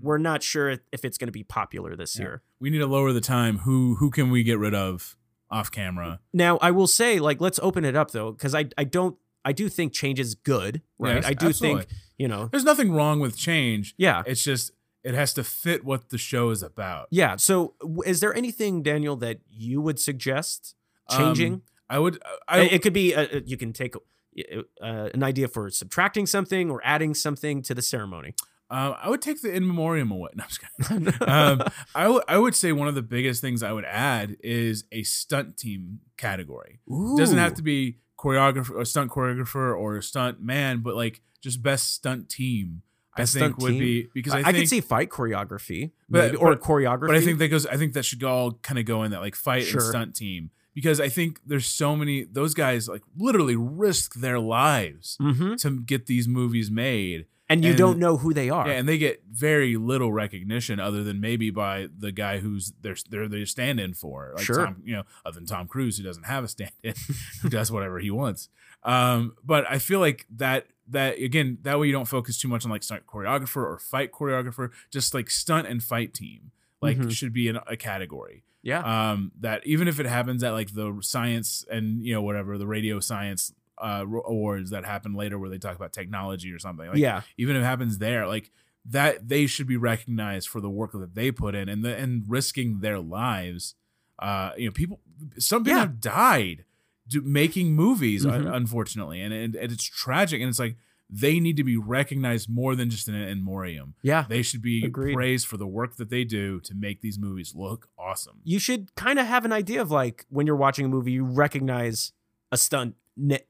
we're 0.00 0.18
not 0.18 0.42
sure 0.42 0.68
if 0.92 1.02
it's 1.06 1.16
going 1.16 1.28
to 1.28 1.32
be 1.32 1.44
popular 1.44 1.96
this 1.96 2.16
Yeah. 2.18 2.22
year. 2.24 2.42
We 2.60 2.68
need 2.68 2.78
to 2.78 2.86
lower 2.86 3.12
the 3.14 3.20
time. 3.22 3.58
Who 3.60 3.94
who 3.96 4.10
can 4.10 4.30
we 4.30 4.42
get 4.42 4.58
rid 4.58 4.74
of 4.74 5.16
off 5.54 5.70
camera? 5.70 6.20
Now, 6.32 6.58
I 6.58 6.70
will 6.70 6.86
say, 6.86 7.18
like, 7.20 7.40
let's 7.40 7.60
open 7.62 7.84
it 7.84 7.96
up 7.96 8.10
though, 8.10 8.32
because 8.32 8.54
I 8.54 8.66
I 8.76 8.84
don't 8.84 9.16
I 9.44 9.52
do 9.52 9.68
think 9.68 9.92
change 9.92 10.18
is 10.18 10.34
good, 10.34 10.82
right? 10.98 11.16
Yes, 11.16 11.26
I 11.26 11.34
do 11.34 11.46
absolutely. 11.48 11.82
think 11.84 12.00
you 12.16 12.28
know, 12.28 12.48
There's 12.52 12.64
nothing 12.64 12.92
wrong 12.92 13.18
with 13.20 13.36
change. 13.36 13.94
yeah, 13.98 14.22
It's 14.26 14.44
just 14.44 14.70
it 15.02 15.14
has 15.14 15.34
to 15.34 15.44
fit 15.44 15.84
what 15.84 16.08
the 16.10 16.18
show 16.18 16.50
is 16.50 16.62
about. 16.62 17.08
yeah. 17.10 17.36
So, 17.36 17.74
w- 17.80 18.02
is 18.06 18.20
there 18.20 18.34
anything, 18.34 18.82
Daniel, 18.82 19.16
that 19.16 19.40
you 19.50 19.80
would 19.82 19.98
suggest 19.98 20.74
changing? 21.10 21.52
Um, 21.54 21.62
I 21.90 21.98
would. 21.98 22.22
I, 22.48 22.60
it, 22.60 22.82
could 22.82 22.94
be 22.94 23.14
uh, 23.14 23.26
uh, 23.34 23.40
you 23.44 23.56
can 23.58 23.72
take 23.74 23.94
uh, 23.96 25.08
an 25.12 25.22
idea 25.22 25.48
for 25.48 25.68
subtracting 25.70 26.26
something 26.26 26.70
or 26.70 26.80
adding 26.84 27.14
something 27.14 27.62
to 27.62 27.74
the 27.74 27.82
ceremony. 27.82 28.34
Uh, 28.74 28.96
I 29.02 29.08
would 29.08 29.22
take 29.22 29.40
the 29.40 29.52
in 29.52 29.66
memoriam 29.66 30.10
away. 30.10 30.30
No, 30.36 30.42
I'm 30.44 30.48
just 30.48 30.60
kidding. 30.88 31.28
um, 31.28 31.62
I 31.94 32.08
would 32.08 32.24
I 32.26 32.38
would 32.38 32.54
say 32.54 32.72
one 32.72 32.88
of 32.88 32.94
the 32.94 33.02
biggest 33.02 33.40
things 33.40 33.62
I 33.62 33.72
would 33.72 33.84
add 33.84 34.36
is 34.40 34.84
a 34.90 35.02
stunt 35.04 35.56
team 35.56 36.00
category. 36.16 36.80
It 36.88 37.18
doesn't 37.18 37.38
have 37.38 37.54
to 37.54 37.62
be 37.62 37.98
choreographer 38.18 38.70
or 38.74 38.84
stunt 38.84 39.10
choreographer 39.10 39.76
or 39.78 40.00
stunt 40.02 40.40
man, 40.42 40.78
but 40.80 40.94
like 40.96 41.20
just 41.40 41.62
best 41.62 41.92
stunt 41.94 42.28
team. 42.28 42.82
Best 43.16 43.36
I 43.36 43.40
think 43.40 43.58
would 43.58 43.70
team? 43.72 43.78
be 43.78 44.08
because 44.12 44.34
I, 44.34 44.38
I, 44.40 44.42
think 44.44 44.56
could 44.56 44.68
see 44.70 44.80
fight 44.80 45.08
choreography, 45.08 45.92
But- 46.08 46.32
maybe, 46.32 46.36
or 46.38 46.56
but- 46.56 46.60
choreography. 46.60 47.06
But 47.06 47.16
I 47.16 47.20
think 47.20 47.38
that 47.38 47.48
goes. 47.48 47.64
I 47.66 47.76
think 47.76 47.92
that 47.92 48.04
should 48.04 48.24
all 48.24 48.52
kind 48.62 48.78
of 48.78 48.86
go 48.86 49.04
in 49.04 49.12
that 49.12 49.20
like 49.20 49.36
fight 49.36 49.62
Sure. 49.62 49.80
and 49.80 49.88
stunt 49.88 50.16
team 50.16 50.50
because 50.74 51.00
I 51.00 51.08
think 51.08 51.38
there's 51.46 51.66
so 51.66 51.94
many 51.94 52.24
those 52.24 52.54
guys 52.54 52.88
like 52.88 53.02
literally 53.16 53.54
risk 53.54 54.14
their 54.16 54.40
lives 54.40 55.16
hmm 55.20 55.54
to 55.56 55.80
get 55.80 56.06
these 56.06 56.26
movies 56.26 56.72
made. 56.72 57.26
And 57.48 57.62
you 57.64 57.70
and- 57.70 57.78
don't 57.78 57.98
know 57.98 58.16
who 58.16 58.32
they 58.32 58.48
are. 58.50 58.66
Yeah, 58.66 58.74
and 58.74 58.88
they 58.88 58.98
get 58.98 59.22
very 59.30 59.76
little 59.76 60.12
recognition 60.12 60.80
other 60.80 61.04
than 61.04 61.20
maybe 61.20 61.50
by 61.50 61.88
the 61.96 62.12
guy 62.12 62.38
who's 62.38 62.72
their 62.80 62.96
they're 63.10 63.28
their 63.28 63.46
stand-in 63.46 63.94
for, 63.94 64.32
like 64.36 64.44
Sure. 64.44 64.64
Tom, 64.66 64.82
you 64.84 64.94
know, 64.94 65.02
other 65.24 65.34
than 65.34 65.46
Tom 65.46 65.66
Cruise 65.68 65.98
who 65.98 66.04
doesn't 66.04 66.24
have 66.26 66.44
a 66.44 66.48
stand-in, 66.48 66.94
who 67.42 67.48
does 67.48 67.70
whatever 67.70 67.98
he 67.98 68.10
wants. 68.10 68.48
Um, 68.82 69.34
but 69.44 69.64
I 69.70 69.78
feel 69.78 70.00
like 70.00 70.26
that 70.36 70.66
that 70.88 71.18
again 71.18 71.58
that 71.62 71.78
way 71.80 71.86
you 71.86 71.92
don't 71.92 72.08
focus 72.08 72.38
too 72.38 72.48
much 72.48 72.64
on 72.64 72.70
like 72.70 72.82
stunt 72.82 73.06
choreographer 73.06 73.56
or 73.64 73.78
fight 73.78 74.12
choreographer, 74.12 74.70
just 74.90 75.14
like 75.14 75.30
stunt 75.30 75.66
and 75.66 75.82
fight 75.82 76.12
team 76.14 76.50
like 76.82 76.98
Mhm. 76.98 77.10
should 77.10 77.32
be 77.32 77.48
in 77.48 77.56
a 77.66 77.76
category. 77.78 78.44
yeah, 78.62 78.80
Um, 79.12 79.32
that 79.40 79.66
even 79.66 79.88
if 79.88 79.98
it 80.00 80.06
happens 80.06 80.42
at 80.42 80.52
like 80.52 80.72
the 80.74 80.98
science 81.02 81.64
and 81.70 82.02
you 82.04 82.12
know 82.14 82.20
whatever 82.22 82.56
the 82.58 82.66
radio 82.66 83.00
science 83.00 83.52
uh 83.78 84.04
awards 84.26 84.70
that 84.70 84.84
happen 84.84 85.14
later 85.14 85.38
where 85.38 85.50
they 85.50 85.58
talk 85.58 85.74
about 85.76 85.92
technology 85.92 86.52
or 86.52 86.58
something 86.58 86.86
like 86.88 86.96
yeah, 86.98 87.22
even 87.36 87.56
if 87.56 87.62
it 87.62 87.64
happens 87.64 87.98
there 87.98 88.26
like 88.26 88.50
that 88.86 89.28
they 89.28 89.46
should 89.46 89.66
be 89.66 89.76
recognized 89.76 90.48
for 90.48 90.60
the 90.60 90.70
work 90.70 90.92
that 90.92 91.14
they 91.14 91.30
put 91.32 91.54
in 91.54 91.68
and 91.68 91.84
the 91.84 91.96
and 91.96 92.24
risking 92.28 92.80
their 92.80 92.98
lives 93.00 93.74
uh 94.20 94.50
you 94.56 94.66
know 94.66 94.72
people 94.72 95.00
some 95.38 95.64
people 95.64 95.76
Yeah. 95.76 95.80
have 95.86 96.00
died 96.00 96.64
do, 97.08 97.20
making 97.22 97.74
movies 97.74 98.24
un- 98.24 98.44
Mhm. 98.44 98.54
unfortunately 98.56 99.20
and, 99.20 99.32
and 99.34 99.54
and 99.56 99.72
it's 99.72 99.84
tragic 99.84 100.40
and 100.40 100.48
it's 100.48 100.58
like 100.58 100.76
they 101.10 101.38
need 101.38 101.56
to 101.58 101.64
be 101.64 101.76
recognized 101.76 102.48
more 102.48 102.74
than 102.74 102.88
just 102.90 103.08
in 103.08 103.14
an 103.14 103.28
in 103.28 103.38
memoriam 103.38 103.94
yeah. 104.02 104.24
they 104.28 104.40
should 104.42 104.62
be 104.62 104.84
Agreed. 104.84 105.14
praised 105.14 105.46
for 105.46 105.56
the 105.56 105.66
work 105.66 105.96
that 105.96 106.08
they 106.10 106.24
do 106.24 106.60
to 106.60 106.74
make 106.74 107.00
these 107.02 107.18
movies 107.18 107.54
look 107.54 107.88
awesome 107.98 108.40
You 108.44 108.58
should 108.58 108.94
kind 108.94 109.18
of 109.18 109.26
have 109.26 109.44
an 109.44 109.52
idea 109.52 109.82
of 109.82 109.90
like 109.90 110.24
when 110.30 110.46
you're 110.46 110.56
watching 110.56 110.84
a 110.86 110.88
movie, 110.88 111.12
you 111.12 111.24
recognize 111.24 112.12
a 112.52 112.56
stunt 112.56 112.94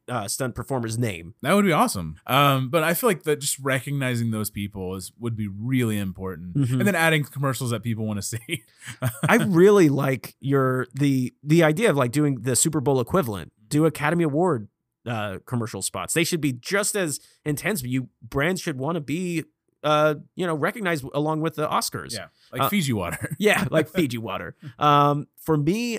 uh, 0.09 0.29
stunt 0.29 0.55
performer's 0.55 0.99
name. 0.99 1.35
that 1.43 1.55
would 1.55 1.65
be 1.65 1.73
awesome 1.73 2.17
um 2.27 2.69
but 2.69 2.83
i 2.83 2.93
feel 2.93 3.09
like 3.09 3.23
that 3.23 3.41
just 3.41 3.59
recognizing 3.61 4.31
those 4.31 4.51
people 4.51 4.95
is 4.95 5.11
would 5.19 5.35
be 5.37 5.49
really 5.49 5.99
important 5.99 6.55
Mhm. 6.55 6.73
and 6.81 6.87
then 6.87 6.95
adding 6.95 7.25
commercials 7.25 7.71
that 7.71 7.83
people 7.83 8.05
want 8.07 8.19
to 8.19 8.23
see 8.23 8.63
I 9.29 9.37
really 9.37 9.89
like 9.89 10.35
your 10.41 10.87
the 10.95 11.33
the 11.43 11.63
idea 11.65 11.89
of 11.89 11.97
like 11.97 12.13
doing 12.13 12.43
the 12.43 12.55
Super 12.57 12.81
Bowl 12.83 13.01
equivalent. 13.01 13.53
Do 13.69 13.87
Academy 13.87 14.25
Award 14.25 14.69
uh, 15.07 15.39
commercial 15.47 15.81
spots. 15.81 16.13
They 16.13 16.25
should 16.25 16.41
be 16.43 16.53
just 16.53 16.95
as 16.95 17.19
intense. 17.47 17.81
But 17.81 17.91
you 17.91 18.09
brands 18.23 18.61
should 18.61 18.77
want 18.79 18.97
to 18.97 19.01
be 19.01 19.45
uh 19.83 20.17
you 20.37 20.47
know 20.47 20.55
recognized 20.55 21.05
along 21.15 21.41
with 21.41 21.55
the 21.55 21.67
Oscars. 21.67 22.13
Yeah, 22.13 22.27
like 22.53 22.63
Uh, 22.63 22.69
Fiji 22.69 22.93
water. 22.93 23.35
Yeah, 23.39 23.65
like 23.71 23.89
Fiji 23.97 24.19
water. 24.19 24.55
Um, 24.79 25.27
for 25.39 25.57
me, 25.57 25.99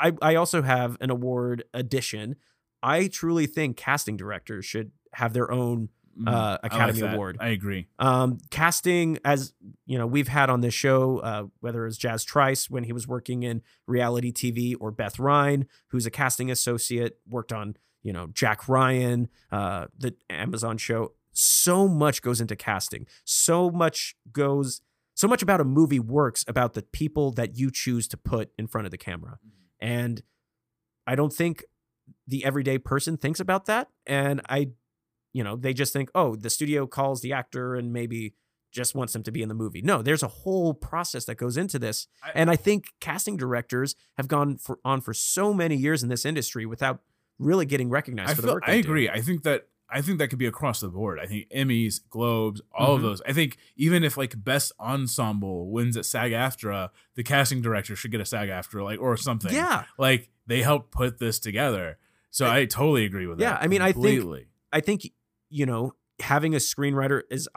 I 0.00 0.12
I 0.20 0.34
also 0.34 0.62
have 0.62 0.96
an 1.00 1.10
award 1.10 1.62
addition. 1.72 2.36
I 2.82 3.08
truly 3.08 3.46
think 3.46 3.76
casting 3.76 4.16
directors 4.16 4.64
should 4.64 4.92
have 5.14 5.32
their 5.32 5.50
own 5.50 5.88
Mm, 6.18 6.28
uh, 6.28 6.32
I 6.32 6.50
like 6.50 6.72
Academy. 6.72 7.00
Award. 7.02 7.36
I 7.40 7.48
agree. 7.50 7.86
um, 8.00 8.38
casting 8.50 9.18
as 9.24 9.54
you 9.86 9.96
know 9.96 10.08
we've 10.08 10.26
had 10.26 10.50
on 10.50 10.60
this 10.60 10.74
show 10.74 11.18
uh, 11.20 11.44
whether 11.60 11.86
it's 11.86 11.96
jazz 11.96 12.24
trice 12.24 12.68
when 12.68 12.82
he 12.82 12.92
was 12.92 13.06
working 13.06 13.44
in 13.44 13.62
reality 13.86 14.32
tv 14.32 14.74
or 14.80 14.90
beth 14.90 15.20
ryan 15.20 15.66
who's 15.90 16.06
a 16.06 16.10
casting 16.10 16.50
associate 16.50 17.18
worked 17.28 17.52
on 17.52 17.76
you 18.02 18.12
know 18.12 18.26
jack 18.32 18.68
ryan 18.68 19.28
uh, 19.52 19.86
the 19.96 20.14
amazon 20.28 20.76
show 20.76 21.12
so 21.32 21.86
much 21.86 22.22
goes 22.22 22.40
into 22.40 22.56
casting 22.56 23.06
so 23.24 23.70
much 23.70 24.16
goes 24.32 24.80
so 25.14 25.28
much 25.28 25.42
about 25.42 25.60
a 25.60 25.64
movie 25.64 26.00
works 26.00 26.44
about 26.48 26.74
the 26.74 26.82
people 26.82 27.30
that 27.30 27.56
you 27.56 27.70
choose 27.70 28.08
to 28.08 28.16
put 28.16 28.50
in 28.58 28.66
front 28.66 28.84
of 28.84 28.90
the 28.90 28.98
camera 28.98 29.38
and 29.78 30.22
i 31.06 31.14
don't 31.14 31.32
think 31.32 31.64
the 32.30 32.44
everyday 32.44 32.78
person 32.78 33.16
thinks 33.16 33.40
about 33.40 33.66
that 33.66 33.88
and 34.06 34.40
i 34.48 34.68
you 35.32 35.44
know 35.44 35.56
they 35.56 35.72
just 35.74 35.92
think 35.92 36.10
oh 36.14 36.34
the 36.36 36.50
studio 36.50 36.86
calls 36.86 37.20
the 37.20 37.32
actor 37.32 37.74
and 37.74 37.92
maybe 37.92 38.34
just 38.72 38.94
wants 38.94 39.12
them 39.12 39.22
to 39.22 39.32
be 39.32 39.42
in 39.42 39.48
the 39.48 39.54
movie 39.54 39.82
no 39.82 40.00
there's 40.02 40.22
a 40.22 40.28
whole 40.28 40.72
process 40.74 41.24
that 41.24 41.34
goes 41.36 41.56
into 41.56 41.78
this 41.78 42.06
I- 42.24 42.32
and 42.34 42.50
i 42.50 42.56
think 42.56 42.92
casting 43.00 43.36
directors 43.36 43.94
have 44.16 44.28
gone 44.28 44.56
for 44.58 44.78
on 44.84 45.00
for 45.00 45.12
so 45.14 45.52
many 45.52 45.76
years 45.76 46.02
in 46.02 46.08
this 46.08 46.24
industry 46.24 46.64
without 46.66 47.00
really 47.38 47.66
getting 47.66 47.90
recognized 47.90 48.30
I 48.30 48.34
for 48.34 48.42
the 48.42 48.52
work 48.54 48.64
I 48.66 48.72
they 48.72 48.82
do. 48.82 48.88
agree. 48.88 49.08
I 49.08 49.20
think 49.20 49.42
that. 49.44 49.66
I 49.92 50.02
think 50.02 50.18
that 50.18 50.28
could 50.28 50.38
be 50.38 50.46
across 50.46 50.78
the 50.78 50.88
board. 50.88 51.18
I 51.18 51.26
think 51.26 51.48
Emmys, 51.50 51.98
Globes, 52.08 52.60
all 52.72 52.94
of 52.94 53.00
Mhm. 53.00 53.02
those. 53.02 53.22
I 53.26 53.32
think 53.32 53.56
even 53.74 54.04
if 54.04 54.16
like 54.16 54.34
Best 54.44 54.70
Ensemble 54.78 55.68
wins 55.72 55.96
at 55.96 56.04
SAG-AFTRA, 56.04 56.90
the 57.16 57.22
casting 57.24 57.60
director 57.60 57.96
should 57.96 58.12
get 58.12 58.20
a 58.20 58.24
SAG-AFTRA, 58.24 58.84
like 58.84 59.00
or 59.00 59.16
something. 59.16 59.52
yeah 59.52 59.84
like 59.98 60.30
they 60.46 60.62
helped 60.62 60.92
put 60.92 61.18
this 61.18 61.38
together. 61.40 61.98
So 62.30 62.48
I, 62.48 62.64
totally 62.64 63.04
agree 63.04 63.26
with 63.26 63.38
that. 63.38 63.44
Yeah, 63.44 63.58
I 63.60 63.66
mean, 63.66 63.82
I 63.82 63.92
think- 63.92 64.24
I 64.72 64.80
think 64.80 65.10
you 65.48 65.66
know 65.66 65.94
having 66.20 66.54
a 66.54 66.58
screenwriter 66.58 67.22
is 67.30 67.48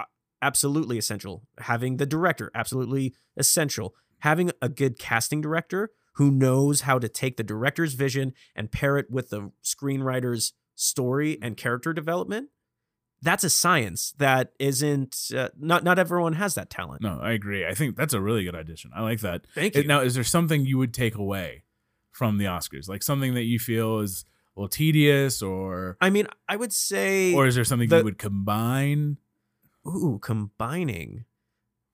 absolutely 0.41 0.97
essential. 0.97 1.43
Having 1.59 1.97
the 1.97 2.05
director 2.05 2.51
absolutely 2.55 3.13
essential. 3.37 3.93
Having 4.19 4.51
a 4.61 4.69
good 4.69 4.97
casting 4.97 5.41
director 5.41 5.91
who 6.15 6.31
knows 6.31 6.81
how 6.81 6.97
to 6.99 7.09
take 7.09 7.37
the 7.37 7.43
director's 7.43 7.93
vision 7.93 8.33
and 8.55 8.71
pair 8.71 8.97
it 8.97 9.09
with 9.11 9.29
the 9.29 9.51
screenwriter's 9.63 10.53
story 10.75 11.37
and 11.41 11.57
character 11.57 11.93
development. 11.93 12.49
That's 13.21 13.43
a 13.43 13.49
science 13.49 14.13
that 14.17 14.51
isn't 14.59 15.29
uh, 15.35 15.49
not 15.57 15.83
not 15.83 15.97
everyone 15.99 16.33
has 16.33 16.55
that 16.55 16.69
talent. 16.69 17.01
No, 17.01 17.19
I 17.21 17.31
agree. 17.31 17.65
I 17.65 17.73
think 17.73 17.95
that's 17.95 18.13
a 18.13 18.19
really 18.21 18.43
good 18.43 18.55
addition. 18.55 18.91
I 18.93 19.01
like 19.01 19.21
that. 19.21 19.45
Thank 19.55 19.75
you. 19.75 19.83
now, 19.85 20.01
is 20.01 20.15
there 20.15 20.23
something 20.25 20.65
you 20.65 20.77
would 20.77 20.93
take 20.93 21.15
away 21.15 21.63
from 22.11 22.37
the 22.37 22.45
Oscars? 22.45 22.89
Like 22.89 23.01
something 23.01 23.33
that 23.35 23.43
you 23.43 23.59
feel 23.59 23.99
is 23.99 24.25
little 24.55 24.69
tedious, 24.69 25.41
or 25.41 25.97
I 26.01 26.09
mean, 26.09 26.27
I 26.47 26.55
would 26.55 26.73
say 26.73 27.33
or 27.33 27.47
is 27.47 27.55
there 27.55 27.63
something 27.63 27.89
the- 27.89 27.97
you 27.99 28.03
would 28.03 28.17
combine? 28.17 29.17
Ooh, 29.87 30.19
combining. 30.21 31.25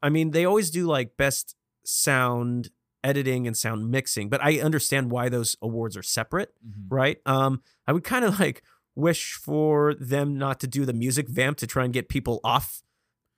I 0.02 0.10
mean, 0.10 0.32
they 0.32 0.46
always 0.46 0.70
do 0.70 0.86
like 0.86 1.18
best 1.18 1.56
sound 1.84 2.70
editing 3.04 3.48
and 3.48 3.56
sound 3.58 3.90
mixing, 3.90 4.30
but 4.30 4.44
I 4.44 4.60
understand 4.60 5.10
why 5.12 5.30
those 5.30 5.56
awards 5.62 5.96
are 5.98 6.04
separate, 6.04 6.54
right? 6.90 7.18
Um, 7.26 7.62
I 7.88 7.94
would 7.94 8.04
kind 8.04 8.26
of 8.26 8.40
like 8.40 8.62
wish 8.96 9.34
for 9.34 9.94
them 9.96 10.38
not 10.38 10.60
to 10.60 10.68
do 10.68 10.86
the 10.86 10.94
music 10.94 11.28
vamp 11.30 11.58
to 11.58 11.68
try 11.68 11.86
and 11.86 11.94
get 11.94 12.10
people 12.10 12.40
off, 12.44 12.84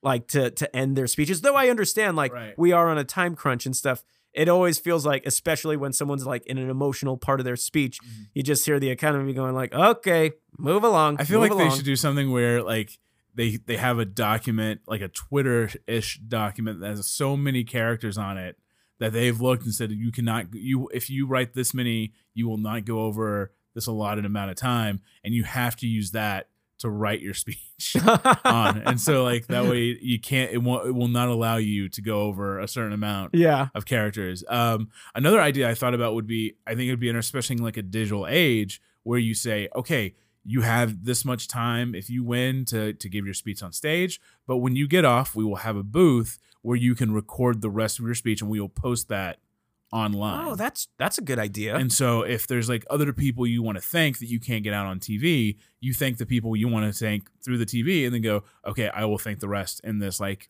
like 0.04 0.28
to 0.30 0.52
to 0.52 0.76
end 0.76 0.96
their 0.96 1.08
speeches. 1.08 1.42
Though 1.42 1.56
I 1.56 1.70
understand, 1.70 2.16
like 2.18 2.34
Right. 2.34 2.58
we 2.58 2.72
are 2.72 2.90
on 2.90 2.98
a 2.98 3.04
time 3.04 3.36
crunch 3.36 3.66
and 3.66 3.76
stuff. 3.76 4.04
It 4.34 4.48
always 4.48 4.80
feels 4.80 5.06
like, 5.06 5.26
especially 5.26 5.76
when 5.76 5.92
someone's 5.92 6.26
like 6.26 6.46
in 6.46 6.58
an 6.58 6.70
emotional 6.70 7.18
part 7.18 7.42
of 7.42 7.46
their 7.46 7.58
speech, 7.58 8.00
Mhm. 8.02 8.28
you 8.34 8.44
just 8.44 8.66
hear 8.66 8.80
the 8.80 8.90
Academy 8.90 9.34
going 9.34 9.54
like, 9.54 9.74
"Okay, 9.74 10.32
move 10.58 10.84
along." 10.84 11.18
I 11.20 11.26
feel 11.26 11.40
like 11.42 11.56
they 11.58 11.70
should 11.70 11.84
do 11.86 11.96
something 11.98 12.32
where 12.32 12.64
like 12.64 12.98
they 13.36 13.58
they 13.58 13.78
have 13.78 14.00
a 14.00 14.06
document 14.06 14.82
like 14.88 15.02
a 15.02 15.08
Twitter 15.10 15.70
ish 15.88 16.20
document 16.20 16.80
that 16.80 16.90
has 16.96 17.10
so 17.10 17.36
many 17.38 17.64
characters 17.64 18.18
on 18.18 18.38
it 18.38 18.58
that 19.00 19.14
they've 19.14 19.40
looked 19.42 19.64
and 19.64 19.74
said 19.74 19.92
you 19.92 20.12
cannot 20.12 20.54
you 20.54 20.88
if 20.94 21.10
you 21.10 21.26
write 21.26 21.54
this 21.54 21.74
many 21.74 22.14
you 22.34 22.48
will 22.48 22.58
not 22.58 22.86
go 22.86 23.02
over 23.02 23.52
this 23.74 23.88
allotted 23.88 24.26
amount 24.26 24.50
of 24.52 24.56
time 24.58 25.00
and 25.24 25.34
you 25.34 25.44
have 25.44 25.76
to 25.78 25.88
use 25.88 26.12
that 26.12 26.50
to 26.82 26.90
write 26.90 27.22
your 27.22 27.34
speech 27.34 27.96
on 28.46 28.80
and 28.86 29.00
so 29.00 29.24
like 29.24 29.48
that 29.48 29.66
way 29.66 29.98
you 30.02 30.20
can't 30.20 30.52
it 30.52 30.60
won't 30.60 30.88
it 30.88 30.92
will 30.92 31.08
not 31.08 31.30
allow 31.30 31.58
you 31.58 31.90
to 31.90 32.02
go 32.02 32.22
over 32.22 32.60
a 32.60 32.68
certain 32.68 32.94
amount 32.94 33.34
yeah. 33.34 33.68
of 33.76 33.86
characters. 33.86 34.44
Um, 34.48 34.90
another 35.16 35.42
idea 35.42 35.70
I 35.70 35.74
thought 35.74 35.94
about 35.94 36.14
would 36.14 36.28
be 36.28 36.56
I 36.66 36.76
think 36.76 36.88
it 36.88 36.92
would 36.92 37.00
be 37.00 37.10
interesting, 37.10 37.38
especially 37.38 37.58
in 37.58 37.64
like 37.64 37.78
a 37.78 37.82
digital 37.82 38.28
age, 38.28 38.82
where 39.04 39.20
you 39.20 39.34
say, 39.34 39.70
okay, 39.76 40.16
you 40.44 40.62
have 40.62 41.06
this 41.06 41.24
much 41.24 41.48
time 41.48 41.94
if 41.94 42.10
you 42.10 42.24
win 42.24 42.66
to 42.66 42.94
to 42.94 43.10
give 43.10 43.26
your 43.26 43.34
speech 43.34 43.62
on 43.62 43.72
stage. 43.72 44.20
But 44.48 44.58
when 44.58 44.76
you 44.76 44.88
get 44.88 45.06
off, 45.06 45.36
we 45.36 45.44
will 45.44 45.58
have 45.58 45.76
a 45.76 45.84
booth 45.84 46.40
where 46.62 46.78
you 46.78 46.94
can 46.96 47.12
record 47.12 47.62
the 47.62 47.70
rest 47.70 48.00
of 48.00 48.06
your 48.06 48.16
speech, 48.16 48.42
and 48.42 48.50
we 48.50 48.60
will 48.60 48.70
post 48.70 49.08
that 49.10 49.40
online. 49.92 50.48
Oh, 50.48 50.56
that's 50.56 50.88
that's 50.98 51.18
a 51.18 51.22
good 51.22 51.38
idea. 51.40 51.76
And 51.76 51.92
so 51.92 52.22
if 52.22 52.48
there's 52.48 52.70
like 52.70 52.86
other 52.90 53.12
people 53.14 53.46
you 53.46 53.62
want 53.62 53.78
to 53.78 53.82
thank 53.82 54.20
that 54.20 54.28
you 54.30 54.40
can't 54.40 54.64
get 54.64 54.74
out 54.74 54.86
on 54.86 55.00
TV, 55.00 55.58
you 55.80 55.94
thank 55.94 56.18
the 56.18 56.26
people 56.26 56.56
you 56.56 56.68
want 56.68 56.92
to 56.92 56.98
thank 56.98 57.30
through 57.44 57.58
the 57.58 57.66
TV 57.66 58.06
and 58.06 58.14
then 58.14 58.22
go, 58.22 58.44
okay, 58.66 58.90
I 58.90 59.06
will 59.06 59.18
thank 59.18 59.40
the 59.40 59.50
rest 59.50 59.82
in 59.84 60.00
this 60.00 60.20
like 60.20 60.50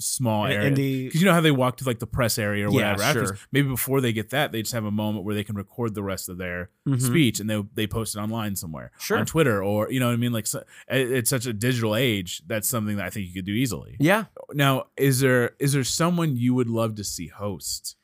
small 0.00 0.46
area. 0.46 0.70
Because 0.70 1.20
you 1.20 1.26
know 1.26 1.32
how 1.32 1.40
they 1.40 1.50
walk 1.50 1.78
to 1.78 1.84
like 1.84 1.98
the 1.98 2.06
press 2.06 2.38
area 2.38 2.68
or 2.70 2.72
Yeah, 2.72 2.92
whatever. 2.92 3.26
sure. 3.26 3.38
Maybe 3.50 3.66
before 3.68 4.00
they 4.00 4.12
get 4.12 4.30
that, 4.30 4.52
they 4.52 4.62
just 4.62 4.72
have 4.72 4.84
a 4.84 4.92
moment 4.92 5.24
where 5.24 5.34
they 5.34 5.42
can 5.42 5.56
record 5.56 5.94
the 5.96 6.04
rest 6.04 6.28
of 6.28 6.38
their 6.38 6.70
Mhm. 6.86 7.00
speech 7.02 7.40
and 7.40 7.50
they 7.50 7.60
they 7.74 7.86
post 7.88 8.14
it 8.14 8.20
online 8.20 8.54
somewhere 8.54 8.92
Sure. 9.00 9.18
on 9.18 9.26
Twitter 9.26 9.60
or 9.60 9.90
you 9.90 9.98
know 9.98 10.06
what 10.06 10.12
I 10.12 10.16
mean. 10.16 10.32
Like 10.32 10.46
so, 10.46 10.62
it's 10.88 11.30
such 11.30 11.46
a 11.46 11.52
digital 11.52 11.96
age. 11.96 12.42
That's 12.46 12.68
something 12.68 12.94
that 12.96 13.06
I 13.06 13.10
think 13.10 13.26
you 13.26 13.34
could 13.34 13.44
do 13.46 13.52
easily. 13.54 13.96
Yeah. 13.98 14.26
Now, 14.54 14.84
is 14.96 15.18
there 15.18 15.56
is 15.58 15.72
there 15.72 15.82
someone 15.82 16.36
you 16.36 16.54
would 16.54 16.68
love 16.68 16.94
to 16.94 17.02
see 17.02 17.26
host? 17.26 17.96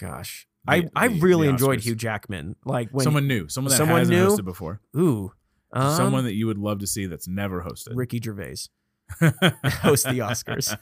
Gosh. 0.00 0.46
The- 0.66 0.72
I, 0.72 0.88
I 0.94 1.06
really 1.06 1.48
enjoyed 1.48 1.80
Hugh 1.80 1.94
Jackman. 1.94 2.56
Like 2.64 2.90
when 2.90 3.04
someone 3.04 3.26
new, 3.26 3.48
someone 3.48 3.70
that 3.70 3.76
someone 3.76 3.98
hasn't 4.00 4.18
new? 4.18 4.28
hosted 4.28 4.44
before. 4.44 4.80
ooh. 4.96 5.32
Um, 5.72 5.94
someone 5.96 6.24
that 6.24 6.34
you 6.34 6.46
would 6.46 6.58
love 6.58 6.78
to 6.80 6.86
see 6.86 7.06
that's 7.06 7.28
never 7.28 7.62
hosted. 7.62 7.92
Ricky 7.94 8.20
Gervais 8.22 8.56
host 9.20 10.04
the 10.04 10.18
Oscars. 10.20 10.76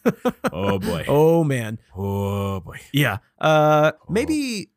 oh 0.52 0.78
boy. 0.78 1.04
oh 1.08 1.42
man. 1.44 1.78
Oh 1.96 2.60
boy. 2.60 2.78
Yeah. 2.92 3.18
Uh 3.40 3.92
Oh. 4.00 4.04
maybe 4.08 4.70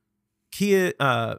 Kia 0.51 0.93
uh 0.99 1.35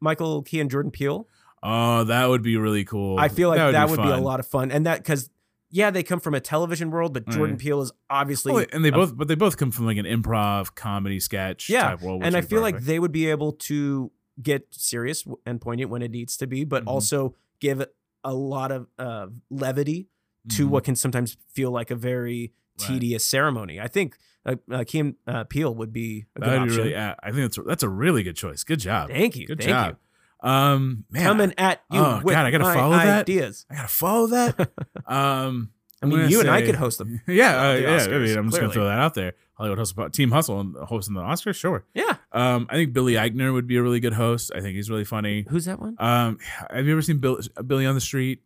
Michael 0.00 0.42
Key 0.42 0.60
and 0.60 0.70
Jordan 0.70 0.90
Peele. 0.90 1.26
Oh, 1.64 2.04
that 2.04 2.28
would 2.28 2.42
be 2.42 2.56
really 2.56 2.84
cool. 2.84 3.18
I 3.20 3.28
feel 3.28 3.48
like 3.48 3.58
that 3.72 3.88
would, 3.88 4.02
be, 4.02 4.08
a 4.08 4.16
lot 4.16 4.40
of 4.40 4.46
fun. 4.46 4.72
And 4.72 4.86
that 4.86 4.98
because 4.98 5.30
yeah, 5.74 5.90
they 5.90 6.02
come 6.04 6.20
from 6.20 6.34
a 6.34 6.40
television 6.40 6.90
world, 6.90 7.12
but 7.14 7.26
Jordan 7.28 7.54
Right. 7.54 7.58
Peele 7.60 7.80
is 7.80 7.90
obviously 8.08 8.52
Oh, 8.52 8.64
and 8.72 8.84
they 8.84 8.90
both, 8.90 9.16
but 9.16 9.26
they 9.26 9.34
both 9.34 9.56
come 9.56 9.70
from 9.72 9.86
like 9.86 9.96
an 9.96 10.04
improv 10.04 10.74
comedy 10.76 11.18
sketch 11.18 11.68
Yeah, 11.68 11.88
type 11.88 12.02
world. 12.02 12.22
and 12.24 12.36
I 12.36 12.42
feel 12.42 12.60
like 12.60 12.78
they 12.82 12.98
would 13.00 13.10
be 13.12 13.26
able 13.28 13.52
to 13.52 14.12
get 14.40 14.66
serious 14.70 15.24
and 15.46 15.60
poignant 15.60 15.90
when 15.90 16.02
it 16.02 16.10
needs 16.10 16.36
to 16.36 16.46
be, 16.46 16.64
but 16.64 16.84
Mhm. 16.84 16.88
also 16.88 17.34
give 17.58 17.84
a 18.22 18.34
lot 18.34 18.70
of 18.70 18.86
uh, 18.98 19.26
levity 19.50 20.08
to 20.50 20.66
Mhm. 20.66 20.70
what 20.70 20.84
can 20.84 20.94
sometimes 20.94 21.36
feel 21.48 21.70
like 21.70 21.90
a 21.90 21.96
very 21.96 22.52
Right. 22.80 22.86
tedious 22.88 23.24
ceremony. 23.24 23.80
I 23.80 23.88
think 23.88 24.16
uh, 24.44 24.56
uh, 24.70 24.82
Kim 24.86 25.16
uh, 25.26 25.44
Peele 25.44 25.72
would 25.74 25.92
be 25.92 26.24
a 26.34 26.40
good 26.40 26.48
That 26.48 26.60
would 26.60 26.66
be 26.66 26.70
option. 26.72 26.84
really. 26.84 26.96
I 26.96 27.30
think 27.30 27.36
that's 27.36 27.58
that's 27.66 27.82
a 27.84 27.88
really 27.88 28.22
good 28.24 28.34
choice. 28.36 28.64
Good 28.64 28.80
job. 28.80 29.08
Thank 29.08 29.36
you. 29.36 29.46
Good 29.46 29.58
thank 29.58 29.70
job. 29.70 29.96
Um, 30.42 31.04
man, 31.10 31.22
Coming 31.24 31.54
at 31.56 31.82
you 31.90 32.00
oh, 32.00 32.20
with 32.22 32.34
God, 32.34 32.46
I 32.46 32.50
gotta 32.50 32.64
follow 32.64 32.96
that? 32.96 33.20
ideas. 33.22 33.64
I 33.70 33.76
gotta 33.76 33.88
follow 33.88 34.26
that. 34.28 34.70
um, 35.06 35.70
I 36.02 36.06
mean, 36.06 36.28
you 36.28 36.40
and 36.40 36.50
I 36.50 36.62
could 36.62 36.74
host 36.74 36.98
them. 36.98 37.20
Yeah, 37.26 37.56
uh, 37.56 37.72
the 37.74 37.80
yeah. 37.80 37.88
I 37.88 38.18
mean, 38.18 38.36
I'm 38.36 38.50
just 38.50 38.60
gonna 38.60 38.72
throw 38.72 38.84
that 38.84 38.98
out 38.98 39.14
there. 39.14 39.34
Hollywood 39.54 39.78
Hustle 39.78 40.10
Team 40.10 40.32
Hustle 40.32 40.60
and 40.60 40.76
hosting 40.76 41.14
the 41.14 41.20
Oscars. 41.20 41.54
Sure. 41.54 41.84
Yeah. 41.94 42.16
Um, 42.32 42.66
I 42.68 42.74
think 42.74 42.92
Billy 42.92 43.14
Eichner 43.14 43.52
would 43.52 43.66
be 43.68 43.76
a 43.76 43.82
really 43.82 44.00
good 44.00 44.14
host. 44.14 44.50
I 44.54 44.60
think 44.60 44.74
he's 44.74 44.90
really 44.90 45.04
funny. 45.04 45.46
Who's 45.48 45.66
that 45.66 45.78
one? 45.78 45.94
Um, 45.98 46.38
have 46.70 46.86
you 46.86 46.92
ever 46.92 47.02
seen 47.02 47.18
Bill, 47.18 47.38
Billy 47.64 47.86
on 47.86 47.94
the 47.94 48.00
Street 48.00 48.42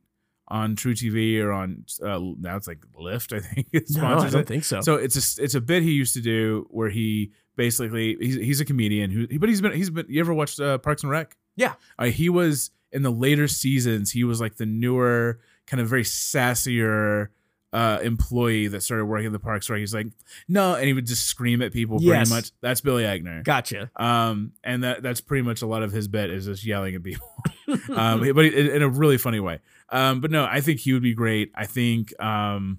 on 0.48 0.76
truTV 0.76 1.42
or 1.42 1.52
on 1.52 1.84
uh, 2.02 2.20
now 2.38 2.56
it's 2.56 2.68
like 2.68 2.80
Lyft? 3.00 3.34
I 3.34 3.40
think 3.40 3.68
No, 3.90 4.18
I 4.18 4.28
don't 4.28 4.42
it. 4.42 4.46
think 4.46 4.64
so. 4.64 4.82
So 4.82 4.96
it's 4.96 5.38
a 5.38 5.42
it's 5.42 5.54
a 5.54 5.60
bit 5.60 5.82
he 5.82 5.92
used 5.92 6.14
to 6.14 6.20
do 6.20 6.66
where 6.70 6.90
he 6.90 7.32
basically 7.56 8.16
he's 8.20 8.34
he's 8.34 8.60
a 8.60 8.64
comedian 8.64 9.10
who 9.10 9.38
but 9.38 9.48
he's 9.48 9.62
been 9.62 9.72
he's 9.72 9.88
been 9.88 10.06
you 10.08 10.20
ever 10.20 10.34
watched 10.34 10.60
uh, 10.60 10.76
Parks 10.78 11.02
and 11.02 11.10
Rec? 11.10 11.34
Yeah. 11.56 11.74
Uh, 11.98 12.06
he 12.06 12.28
was 12.28 12.70
in 12.92 13.02
the 13.02 13.10
later 13.10 13.48
seasons. 13.48 14.12
He 14.12 14.24
was 14.24 14.40
like 14.40 14.56
the 14.56 14.66
newer 14.66 15.40
kind 15.66 15.80
of 15.80 15.88
very 15.88 16.04
sassier 16.04 17.28
uh 17.72 17.98
employee 18.02 18.68
that 18.68 18.80
started 18.80 19.04
working 19.06 19.26
at 19.26 19.32
the 19.32 19.40
parks 19.40 19.68
where 19.68 19.76
he's 19.76 19.92
like 19.92 20.06
no 20.46 20.76
and 20.76 20.86
he 20.86 20.92
would 20.92 21.04
just 21.04 21.26
scream 21.26 21.60
at 21.60 21.72
people 21.72 21.98
Yes. 22.00 22.28
pretty 22.28 22.30
much 22.40 22.50
that's 22.60 22.80
billy 22.80 23.02
Eichner. 23.02 23.42
Gotcha. 23.42 23.90
um 23.96 24.52
and 24.62 24.84
that 24.84 25.02
that's 25.02 25.20
pretty 25.20 25.42
much 25.42 25.62
a 25.62 25.66
lot 25.66 25.82
of 25.82 25.90
his 25.90 26.06
bit 26.06 26.30
is 26.30 26.46
just 26.46 26.64
yelling 26.64 26.94
at 26.94 27.02
people 27.02 27.28
um 27.96 28.20
but 28.20 28.44
in, 28.46 28.68
in 28.68 28.82
a 28.82 28.88
really 28.88 29.18
funny 29.18 29.40
way 29.40 29.58
um 29.88 30.20
but 30.20 30.30
no 30.30 30.44
i 30.44 30.60
think 30.60 30.78
he 30.78 30.92
would 30.92 31.02
be 31.02 31.12
great 31.12 31.50
i 31.56 31.66
think 31.66 32.18
um 32.22 32.78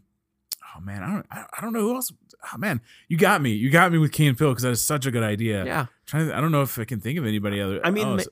oh 0.74 0.80
man 0.80 1.04
i 1.04 1.12
don't 1.12 1.26
i, 1.32 1.62
don't 1.62 1.74
know 1.74 1.82
who 1.82 1.94
else 1.96 2.14
oh 2.54 2.58
man 2.58 2.80
you 3.10 3.18
got 3.18 3.42
me 3.42 3.52
you 3.52 3.70
got 3.70 3.92
me 3.92 3.98
with 3.98 4.14
key 4.14 4.26
and 4.26 4.38
phil 4.38 4.52
because 4.52 4.64
that 4.64 4.72
is 4.72 4.82
such 4.82 5.06
a 5.06 5.12
good 5.12 5.24
idea 5.24 5.66
yeah. 5.66 5.86
trying 6.06 6.30
to, 6.30 6.36
i 6.36 6.40
don't 6.40 6.54
know 6.54 6.62
if 6.62 6.80
i 6.80 6.86
can 6.86 7.02
think 7.02 7.20
of 7.20 7.26
anybody 7.26 7.60
other 7.60 7.86
I 7.86 7.92
mean, 7.92 8.08
oh, 8.08 8.16
ma- 8.16 8.24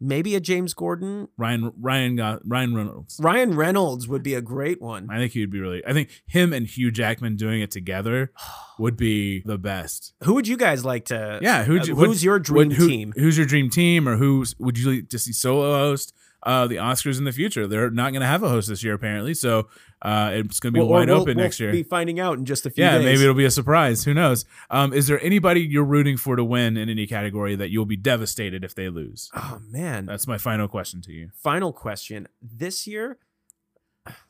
maybe 0.00 0.34
a 0.34 0.40
James 0.40 0.74
Corden. 0.74 1.28
ryan 1.36 1.72
ryan 1.80 2.16
got 2.16 2.40
ryan 2.44 2.74
reynolds 2.74 3.18
Ryan 3.20 3.54
Reynolds 3.56 4.08
would 4.08 4.22
be 4.22 4.34
a 4.34 4.40
great 4.42 4.80
one. 4.82 5.08
i 5.10 5.16
think 5.18 5.32
he 5.32 5.40
would 5.40 5.50
be 5.50 5.60
really 5.60 5.84
i 5.86 5.92
think 5.92 6.08
him 6.26 6.52
and 6.52 6.66
hugh 6.66 6.90
jackman 6.90 7.36
doing 7.36 7.60
it 7.62 7.70
together 7.70 8.32
would 8.78 8.96
be 8.96 9.40
the 9.44 9.58
best 9.58 10.12
Who 10.24 10.34
would 10.34 10.48
you 10.48 10.56
guys 10.56 10.84
like 10.84 11.06
to? 11.06 11.38
yeah 11.42 11.64
who'd 11.64 11.88
uh, 11.88 11.94
who's 11.94 12.24
your 12.24 12.38
dream 12.38 12.70
who- 12.72 12.88
team? 12.88 13.12
Who's 13.16 13.36
your 13.36 13.46
dream 13.46 13.70
team, 13.70 14.08
or 14.08 14.16
who's 14.16 14.54
would 14.58 14.76
you 14.78 14.90
like 14.90 15.08
to 15.10 15.18
see 15.18 15.32
solo 15.32 15.72
host 15.74 16.12
uh, 16.44 16.66
the 16.66 16.76
Oscars 16.76 17.18
in 17.18 17.24
the 17.24 17.32
future? 17.32 17.66
They're 17.66 17.90
not 17.90 18.12
going 18.12 18.20
to 18.20 18.26
have 18.26 18.42
a 18.42 18.48
host 18.48 18.68
this 18.68 18.84
year, 18.84 18.94
apparently, 18.94 19.34
so 19.34 19.68
uh, 20.02 20.30
it's 20.34 20.60
going 20.60 20.72
to 20.72 20.76
be 20.76 20.80
Well, 20.80 20.88
wide 20.88 21.08
we'll- 21.08 21.22
open 21.22 21.36
we'll 21.36 21.44
next 21.44 21.58
year. 21.58 21.72
Be 21.72 21.82
finding 21.82 22.20
out 22.20 22.38
in 22.38 22.44
just 22.44 22.66
a 22.66 22.70
few 22.70 22.84
yeah, 22.84 22.98
days. 22.98 23.04
maybe 23.04 23.22
it'll 23.22 23.34
be 23.34 23.44
a 23.44 23.50
surprise. 23.50 24.04
Who 24.04 24.14
knows? 24.14 24.44
Um, 24.70 24.92
is 24.92 25.06
there 25.06 25.20
anybody 25.24 25.60
you're 25.62 25.84
rooting 25.84 26.16
for 26.16 26.36
to 26.36 26.44
win 26.44 26.76
in 26.76 26.88
any 26.88 27.06
category 27.06 27.56
that 27.56 27.70
you'll 27.70 27.86
be 27.86 27.96
devastated 27.96 28.62
if 28.64 28.74
they 28.74 28.88
lose? 28.88 29.30
Oh 29.34 29.60
man. 29.70 30.06
That's 30.06 30.26
my 30.26 30.38
final 30.38 30.68
question 30.68 31.00
to 31.02 31.12
you. 31.12 31.30
Final 31.34 31.72
question. 31.72 32.28
This 32.42 32.86
year, 32.86 33.18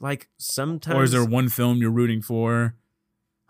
like 0.00 0.29
sometimes. 0.38 0.96
Or 0.96 1.03
is 1.03 1.12
there 1.12 1.24
one 1.24 1.48
film 1.48 1.79
you're 1.79 1.90
rooting 1.90 2.22
for? 2.22 2.77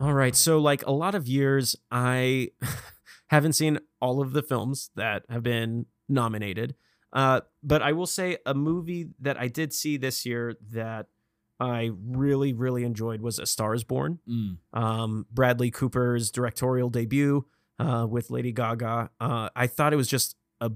All 0.00 0.14
right. 0.14 0.34
So, 0.34 0.58
like 0.58 0.84
a 0.86 0.90
lot 0.90 1.14
of 1.14 1.28
years, 1.28 1.76
I 1.90 2.48
haven't 3.28 3.52
seen 3.52 3.78
all 4.00 4.20
of 4.20 4.32
the 4.32 4.42
films 4.42 4.90
that 4.96 5.22
have 5.28 5.42
been 5.42 5.86
nominated. 6.08 6.74
Uh, 7.14 7.40
but 7.62 7.80
I 7.80 7.92
will 7.92 8.06
say 8.06 8.38
a 8.44 8.54
movie 8.54 9.08
that 9.20 9.40
I 9.40 9.48
did 9.48 9.72
see 9.72 9.96
this 9.96 10.26
year 10.26 10.56
that 10.72 11.06
I 11.60 11.92
really, 12.04 12.52
really 12.52 12.84
enjoyed 12.84 13.20
was 13.20 13.38
A 13.38 13.46
Star 13.46 13.74
is 13.74 13.84
Born. 13.84 14.18
Mm, 14.28 14.58
Um, 14.72 15.26
Bradley 15.30 15.70
Cooper's 15.70 16.30
directorial 16.32 16.90
debut 16.90 17.46
uh, 17.78 18.06
with 18.10 18.30
Lady 18.30 18.50
Gaga. 18.50 19.10
Uh, 19.20 19.48
I 19.54 19.68
thought 19.68 19.92
it 19.92 19.96
was 19.96 20.08
just 20.08 20.36
a 20.60 20.72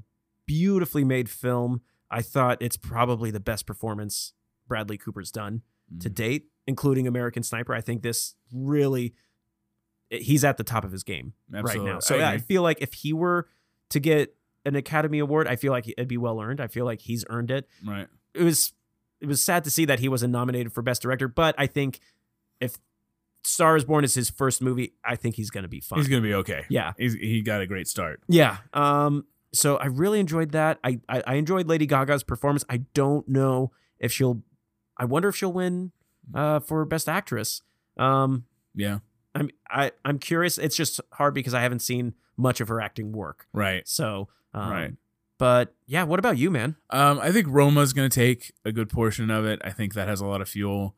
beautifully 0.46 1.04
made 1.04 1.28
film. 1.28 1.80
I 2.10 2.22
thought 2.22 2.62
it's 2.62 2.76
probably 2.76 3.30
the 3.32 3.40
best 3.40 3.66
performance 3.66 4.32
Bradley 4.68 4.96
Cooper's 4.96 5.32
done 5.32 5.62
to 6.00 6.08
mm. 6.08 6.14
date, 6.14 6.46
including 6.66 7.08
American 7.08 7.42
Sniper. 7.42 7.74
I 7.74 7.80
think 7.80 8.02
this 8.02 8.36
really 8.52 9.14
he's 10.10 10.44
at 10.44 10.56
the 10.56 10.64
top 10.64 10.84
of 10.84 10.92
his 10.92 11.02
game 11.02 11.34
Absolutely. 11.52 11.86
right 11.86 11.94
now. 11.94 12.00
So 12.00 12.18
I 12.18 12.32
I, 12.32 12.38
feel 12.38 12.62
like 12.62 12.80
if 12.80 12.94
he 12.94 13.12
were 13.12 13.48
to 13.90 14.00
get 14.00 14.34
an 14.68 14.76
Academy 14.76 15.18
Award, 15.18 15.48
I 15.48 15.56
feel 15.56 15.72
like 15.72 15.88
it'd 15.88 16.08
be 16.08 16.16
well 16.16 16.40
earned. 16.40 16.60
I 16.60 16.66
feel 16.68 16.84
like 16.84 17.00
he's 17.00 17.24
earned 17.28 17.50
it. 17.50 17.66
right. 17.84 18.06
It 18.34 18.42
was 18.44 18.72
it 19.20 19.26
was 19.26 19.42
sad 19.42 19.64
to 19.64 19.70
see 19.70 19.84
that 19.86 19.98
he 19.98 20.08
wasn't 20.08 20.32
nominated 20.32 20.72
for 20.72 20.82
Best 20.82 21.02
Director, 21.02 21.26
but 21.26 21.54
I 21.58 21.66
think 21.66 21.98
if 22.60 22.76
Star 23.42 23.76
is 23.76 23.84
Born 23.84 24.04
is 24.04 24.14
his 24.14 24.30
first 24.30 24.62
movie, 24.62 24.92
I 25.04 25.16
think 25.16 25.34
he's 25.34 25.50
gonna 25.50 25.66
be 25.68 25.80
fine. 25.80 25.98
He's 25.98 26.08
going 26.08 26.22
to 26.22 26.28
be 26.28 26.34
okay. 26.34 26.66
yeah. 26.68 26.92
He's, 26.98 27.14
he 27.14 27.40
got 27.42 27.60
a 27.60 27.66
great 27.66 27.88
start. 27.88 28.20
Yeah. 28.28 28.58
Um. 28.72 29.24
So 29.52 29.76
I 29.76 29.86
really 29.86 30.20
enjoyed 30.20 30.52
that. 30.52 30.78
I, 30.84 31.00
I 31.08 31.22
I 31.26 31.34
enjoyed 31.34 31.66
Lady 31.66 31.86
Gaga's 31.86 32.22
performance. 32.22 32.64
I 32.68 32.78
don't 32.94 33.26
know 33.28 33.72
if 33.98 34.12
she'll. 34.12 34.42
I 34.96 35.04
wonder 35.06 35.28
if 35.28 35.36
she'll 35.36 35.52
win 35.52 35.92
uh, 36.34 36.60
for 36.60 36.84
Best 36.84 37.08
Actress. 37.08 37.62
Um. 37.96 38.44
Yeah. 38.74 38.98
I'm 39.34 39.50
I 39.70 39.92
I'm 40.04 40.18
curious. 40.18 40.58
It's 40.58 40.76
just 40.76 41.00
hard 41.14 41.32
because 41.34 41.54
I 41.54 41.62
haven't 41.62 41.80
seen 41.80 42.14
much 42.36 42.60
of 42.60 42.68
her 42.68 42.80
acting 42.80 43.12
work. 43.12 43.46
Right. 43.52 43.88
So. 43.88 44.28
Um, 44.54 44.70
Right. 44.70 44.92
But 45.38 45.74
yeah, 45.86 46.02
what 46.02 46.18
about 46.18 46.36
you, 46.36 46.50
man? 46.50 46.74
Um, 46.90 47.20
I 47.20 47.30
think 47.30 47.46
Roma's 47.48 47.92
going 47.92 48.10
to 48.10 48.14
take 48.14 48.52
a 48.64 48.72
good 48.72 48.88
portion 48.90 49.30
of 49.30 49.44
it. 49.44 49.60
I 49.62 49.70
think 49.70 49.94
that 49.94 50.08
has 50.08 50.20
a 50.20 50.26
lot 50.26 50.40
of 50.40 50.48
fuel. 50.48 50.96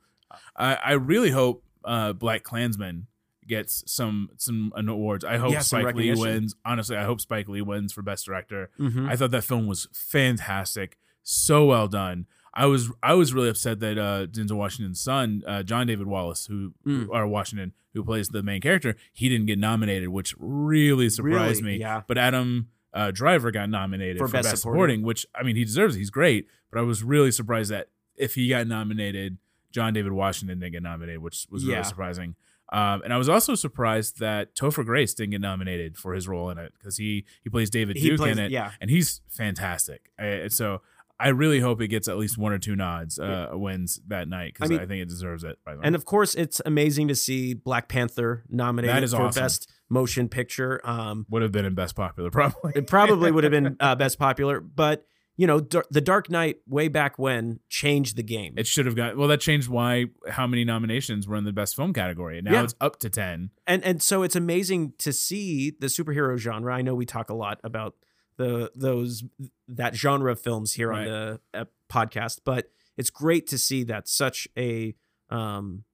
I, 0.57 0.77
I 0.77 0.93
really 0.93 1.31
hope 1.31 1.63
uh, 1.85 2.15
BlacKkKlansman 2.15 3.03
gets 3.47 3.83
some 3.87 4.31
some 4.39 4.73
awards. 4.77 5.25
I 5.27 5.37
hope 5.37 5.53
Yeah, 5.53 5.59
Spike 5.59 5.95
Lee 5.95 6.15
wins. 6.15 6.55
Honestly, 6.65 6.97
I 6.97 7.05
hope 7.05 7.21
Spike 7.21 7.49
Lee 7.49 7.61
wins 7.61 7.93
for 7.93 8.01
Best 8.01 8.25
Director. 8.25 8.71
Mm-hmm. 8.79 9.09
I 9.11 9.17
thought 9.17 9.31
that 9.33 9.45
film 9.45 9.67
was 9.67 9.89
fantastic, 9.93 10.97
so 11.23 11.67
well 11.67 11.89
done. 11.89 12.27
I 12.55 12.67
was 12.67 12.91
I 13.03 13.15
was 13.15 13.35
really 13.35 13.49
upset 13.49 13.81
that 13.81 13.99
uh, 13.99 14.27
Denzel 14.27 14.57
Washington's 14.57 15.01
son, 15.01 15.43
uh, 15.47 15.63
John 15.63 15.87
David 15.87 16.07
Wallace, 16.07 16.47
who 16.47 16.73
Mm. 16.87 17.09
or 17.11 17.27
Washington, 17.27 17.73
who 17.93 18.03
plays 18.05 18.29
the 18.29 18.43
main 18.43 18.61
character, 18.61 18.97
he 19.13 19.29
didn't 19.29 19.47
get 19.47 19.59
nominated, 19.59 20.09
which 20.09 20.35
really 20.39 21.11
surprised 21.11 21.61
Really? 21.63 21.75
me. 21.75 21.81
Yeah. 21.81 22.03
But 22.07 22.19
Adam 22.19 22.69
uh, 22.95 23.11
Driver 23.11 23.51
got 23.51 23.69
nominated 23.71 24.19
For 24.19 24.27
for, 24.29 24.33
Best 24.33 24.51
Best, 24.51 24.63
Supporting. 24.63 24.97
supporting. 25.01 25.03
which 25.03 25.27
I 25.35 25.43
mean 25.43 25.57
he 25.57 25.65
deserves. 25.65 25.97
it. 25.97 25.99
He's 26.01 26.11
great, 26.11 26.47
but 26.71 26.79
I 26.79 26.83
was 26.83 27.03
really 27.03 27.31
surprised 27.31 27.71
that 27.71 27.89
if 28.17 28.35
he 28.35 28.49
got 28.49 28.67
nominated, 28.67 29.39
John 29.73 29.93
David 29.93 30.13
Washington 30.13 30.59
didn't 30.61 30.73
get 30.73 30.83
nominated, 30.83 31.21
which 31.23 31.47
was 31.51 31.65
Yeah. 31.65 31.75
really 31.77 31.85
surprising. 31.85 32.35
Um, 32.73 33.03
and 33.03 33.13
I 33.13 33.17
was 33.19 33.29
also 33.29 33.55
surprised 33.57 34.21
that 34.21 34.55
Topher 34.55 34.85
Grace 34.85 35.13
didn't 35.15 35.31
get 35.33 35.41
nominated 35.41 35.97
for 35.97 36.15
his 36.15 36.29
role 36.29 36.51
in 36.51 36.59
it 36.59 36.73
because 36.79 36.97
he 36.99 37.25
he 37.43 37.51
plays 37.51 37.69
David 37.71 37.97
He 37.97 38.11
Duke 38.11 38.19
plays- 38.19 38.37
in 38.37 38.45
it, 38.45 38.51
yeah. 38.53 38.73
and 38.81 38.91
he's 38.91 39.21
fantastic. 39.29 40.11
And 40.19 40.53
so 40.53 40.81
I 41.21 41.29
really 41.29 41.61
hope 41.61 41.81
it 41.83 41.89
gets 41.89 42.09
at 42.09 42.17
least 42.17 42.39
one 42.39 42.53
or 42.53 42.59
two 42.59 42.75
nods, 42.77 43.19
uh, 43.19 43.49
wins 43.53 44.01
that 44.09 44.27
night 44.29 44.55
because 44.55 44.71
I 44.71 44.75
I, 44.83 44.87
think 44.87 45.03
it 45.03 45.09
deserves 45.09 45.45
it. 45.45 45.59
By 45.65 45.73
the 45.75 45.79
way. 45.81 45.87
And 45.87 45.95
of 45.95 46.05
course, 46.05 46.35
it's 46.35 46.61
amazing 46.65 47.09
to 47.09 47.15
see 47.15 47.55
Black 47.55 47.89
Panther 47.89 48.45
nominated 48.49 48.97
That 48.97 49.05
is 49.05 49.13
for 49.13 49.23
awesome. 49.23 49.43
best 49.43 49.71
motion 49.89 50.29
picture. 50.29 50.81
Um, 50.85 51.27
would 51.29 51.43
have 51.43 51.53
been 51.53 51.65
in 51.65 51.75
best 51.75 51.95
popular 51.95 52.31
probably. 52.33 52.73
it 52.75 52.87
probably 52.87 53.31
would 53.31 53.45
have 53.45 53.51
been 53.53 53.77
uh, 53.81 53.95
best 53.95 54.19
popular, 54.19 54.61
but 54.61 55.07
you 55.37 55.47
know, 55.47 55.59
Dar- 55.59 55.87
the 55.91 56.03
Dark 56.03 56.29
Knight 56.29 56.59
way 56.67 56.89
back 56.89 57.19
when 57.19 57.61
changed 57.71 58.17
the 58.17 58.23
game. 58.23 58.53
It 58.59 58.67
should 58.67 58.85
have 58.85 58.95
got 58.95 59.17
well. 59.17 59.27
That 59.29 59.41
changed 59.41 59.69
why 59.71 60.07
how 60.29 60.47
many 60.47 60.65
nominations 60.65 61.27
were 61.27 61.37
in 61.37 61.45
the 61.45 61.53
best 61.53 61.75
film 61.77 61.95
category. 61.95 62.37
And 62.39 62.45
now 62.45 62.53
Yeah. 62.53 62.65
it's 62.65 62.75
up 62.81 62.99
to 63.01 63.09
ten. 63.09 63.51
and 63.67 63.83
and 63.83 64.03
so 64.03 64.23
it's 64.23 64.37
amazing 64.37 64.93
to 64.99 65.13
see 65.15 65.71
the 65.71 65.87
superhero 65.87 66.37
genre. 66.37 66.75
I 66.75 66.83
know 66.83 66.95
we 66.95 67.07
talk 67.07 67.31
a 67.31 67.35
lot 67.35 67.59
about 67.65 67.95
the 68.41 68.71
those 68.75 69.23
that 69.69 69.95
genre 69.95 70.33
of 70.33 70.41
films 70.41 70.73
here 70.73 70.93
on 70.93 71.05
the 71.05 71.41
uh, 71.55 71.65
podcast, 71.91 72.41
but 72.45 72.71
it's 72.97 73.11
great 73.11 73.47
to 73.49 73.59
see 73.59 73.85
that 73.85 74.09
such 74.09 74.49
a 74.57 74.95
um, 75.29 75.85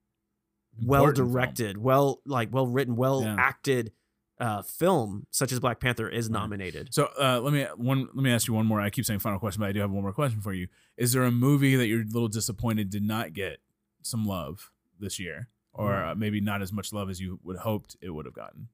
well 0.84 1.10
directed, 1.12 1.78
well 1.78 2.20
like 2.24 2.48
well 2.52 2.66
written, 2.66 2.96
well 2.96 3.22
Yeah. 3.22 3.36
acted 3.38 3.92
uh, 4.38 4.60
film 4.62 5.26
such 5.30 5.50
as 5.50 5.58
Black 5.60 5.80
Panther 5.80 6.08
is 6.08 6.26
Right. 6.28 6.38
nominated. 6.40 6.92
So 6.94 7.08
uh, 7.18 7.40
let 7.42 7.52
me 7.52 7.64
one 7.76 8.06
let 8.14 8.22
me 8.22 8.30
ask 8.30 8.46
you 8.48 8.54
one 8.54 8.66
more. 8.66 8.80
I 8.80 8.90
keep 8.90 9.04
saying 9.06 9.20
final 9.20 9.38
question, 9.38 9.60
but 9.60 9.68
I 9.68 9.72
do 9.72 9.80
have 9.80 9.90
one 9.90 10.02
more 10.02 10.12
question 10.12 10.40
for 10.40 10.52
you. 10.52 10.68
Is 10.96 11.12
there 11.12 11.22
a 11.24 11.30
movie 11.30 11.74
that 11.76 11.86
you're 11.86 12.02
a 12.02 12.12
little 12.12 12.28
disappointed 12.28 12.90
did 12.90 13.02
not 13.02 13.32
get 13.32 13.58
some 14.02 14.24
love 14.26 14.70
this 15.00 15.18
year, 15.18 15.48
or 15.72 15.92
Hmm. 16.02 16.08
uh, 16.08 16.14
maybe 16.14 16.40
not 16.40 16.62
as 16.62 16.72
much 16.72 16.92
love 16.92 17.08
as 17.10 17.20
you 17.20 17.40
would 17.42 17.56
hoped 17.58 17.96
it 18.00 18.10
would 18.10 18.24
have 18.26 18.34
gotten? 18.34 18.68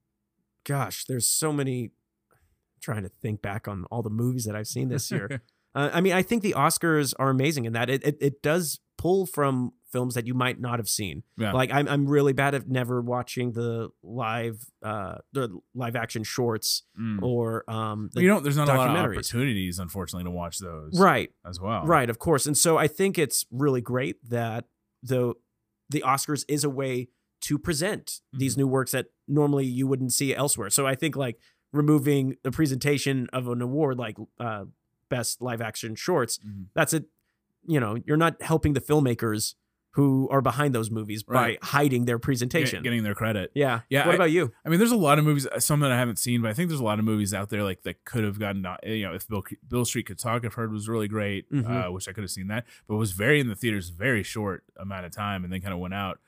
Gosh, 0.65 1.05
there's 1.07 1.27
so 1.27 1.53
many. 1.53 1.91
Trying 2.83 3.03
to 3.05 3.09
think 3.09 3.41
back 3.41 3.67
on 3.69 3.85
all 3.91 4.03
the 4.03 4.11
movies 4.11 4.45
that 4.45 4.55
I've 4.57 4.67
seen 4.69 4.89
this 4.89 5.11
year. 5.11 5.41
Uh, 5.75 5.89
I 5.91 6.03
mean, 6.03 6.13
I 6.13 6.21
think 6.21 6.43
the 6.43 6.53
Oscars 6.53 7.15
are 7.19 7.31
amazing 7.31 7.65
in 7.65 7.73
that 7.73 7.89
it, 7.89 8.05
it 8.07 8.19
it 8.21 8.43
does 8.43 8.79
pull 8.99 9.25
from 9.25 9.73
films 9.91 10.13
that 10.17 10.27
you 10.27 10.35
might 10.35 10.61
not 10.61 10.79
have 10.79 10.87
seen. 10.87 11.23
Yeah. 11.39 11.53
Like 11.55 11.73
I'm 11.73 11.89
I'm 11.89 12.07
really 12.07 12.35
bad 12.35 12.55
at 12.55 12.69
never 12.69 13.01
watching 13.01 13.53
the 13.53 13.89
live 14.03 14.67
uh 14.83 15.15
the 15.33 15.49
live 15.75 15.97
action 15.97 16.25
shorts 16.25 16.83
Mm. 17.01 17.23
or 17.23 17.65
um 17.71 18.11
the, 18.13 18.21
you 18.21 18.29
know, 18.29 18.41
there's 18.41 18.59
not 18.59 18.69
a 18.69 18.75
lot 18.75 18.91
of 18.91 18.97
opportunities, 19.13 19.79
unfortunately, 19.79 20.25
to 20.25 20.31
watch 20.31 20.59
those. 20.59 21.01
right 21.01 21.31
As 21.43 21.59
well. 21.59 21.87
right 21.87 22.11
of 22.11 22.19
course. 22.19 22.45
And 22.45 22.59
so 22.59 22.77
I 22.77 22.87
think 22.87 23.17
it's 23.19 23.47
really 23.51 23.81
great 23.81 24.17
that 24.29 24.67
the 25.03 25.33
the 25.89 26.03
Oscars 26.07 26.45
is 26.49 26.65
a 26.65 26.71
way 26.71 27.09
to 27.45 27.59
present 27.59 28.21
these 28.31 28.55
Mhm. 28.55 28.59
new 28.59 28.67
works 28.69 28.93
that 28.93 29.07
normally 29.27 29.65
you 29.65 29.87
wouldn't 29.89 30.13
see 30.13 30.35
elsewhere. 30.35 30.69
So 30.69 30.87
I 30.87 30.95
think 30.95 31.17
like 31.17 31.39
removing 31.73 32.37
the 32.43 32.51
presentation 32.51 33.29
of 33.33 33.49
an 33.49 33.61
award 33.63 33.99
like 33.99 34.17
uh 34.39 34.65
best 35.09 35.41
live 35.43 35.61
action 35.61 35.95
shorts 35.95 36.39
Mhm. 36.47 36.67
that's 36.75 36.93
it 36.95 37.05
you 37.67 37.81
know 37.81 37.97
you're 38.07 38.17
not 38.17 38.41
helping 38.43 38.73
the 38.75 38.81
filmmakers 38.81 39.55
who 39.97 40.27
are 40.31 40.41
behind 40.41 40.75
those 40.75 40.91
movies 40.91 41.23
Right. 41.29 41.61
by 41.61 41.67
hiding 41.67 42.07
their 42.07 42.19
presentation 42.19 42.83
getting 42.83 43.03
their 43.03 43.15
credit. 43.15 43.51
yeah 43.55 43.81
Yeah, 43.91 44.07
what 44.07 44.13
I- 44.13 44.17
about 44.17 44.31
you 44.31 44.51
I 44.65 44.71
mean, 44.71 44.79
there's 44.79 44.91
a 44.91 44.97
lot 44.97 45.19
of 45.19 45.25
movies, 45.27 45.47
uh, 45.47 45.61
some 45.61 45.81
that 45.81 45.93
I 45.93 45.99
haven't 45.99 46.19
seen, 46.19 46.41
but 46.41 46.51
I 46.51 46.55
think 46.55 46.71
there's 46.71 46.81
a 46.81 46.85
lot 46.85 46.99
of 46.99 47.05
movies 47.05 47.35
out 47.35 47.51
there 47.51 47.63
like 47.63 47.83
that 47.83 48.03
could 48.07 48.25
have 48.25 48.39
gotten, 48.39 48.65
uh, 48.65 48.77
you 48.85 49.03
know, 49.05 49.13
if 49.13 49.29
Beale 49.29 49.45
Beale 49.69 49.85
Street 49.85 50.07
Could 50.07 50.19
Talk, 50.19 50.47
I've 50.47 50.55
heard 50.55 50.73
was 50.73 50.89
really 50.89 51.09
great. 51.09 51.51
Mhm. 51.53 51.69
Uh, 51.89 51.93
wish 51.93 52.09
I 52.09 52.13
could 52.13 52.25
have 52.25 52.31
seen 52.31 52.47
that, 52.49 52.65
but 52.89 52.97
was 52.97 53.13
very 53.13 53.39
in 53.39 53.49
the 53.49 53.55
theaters, 53.55 53.91
very 53.91 54.23
short 54.23 54.65
amount 54.79 55.05
of 55.05 55.13
time, 55.13 55.45
and 55.45 55.53
then 55.53 55.61
kind 55.61 55.75
of 55.75 55.79
went 55.81 55.93
out. 55.95 56.21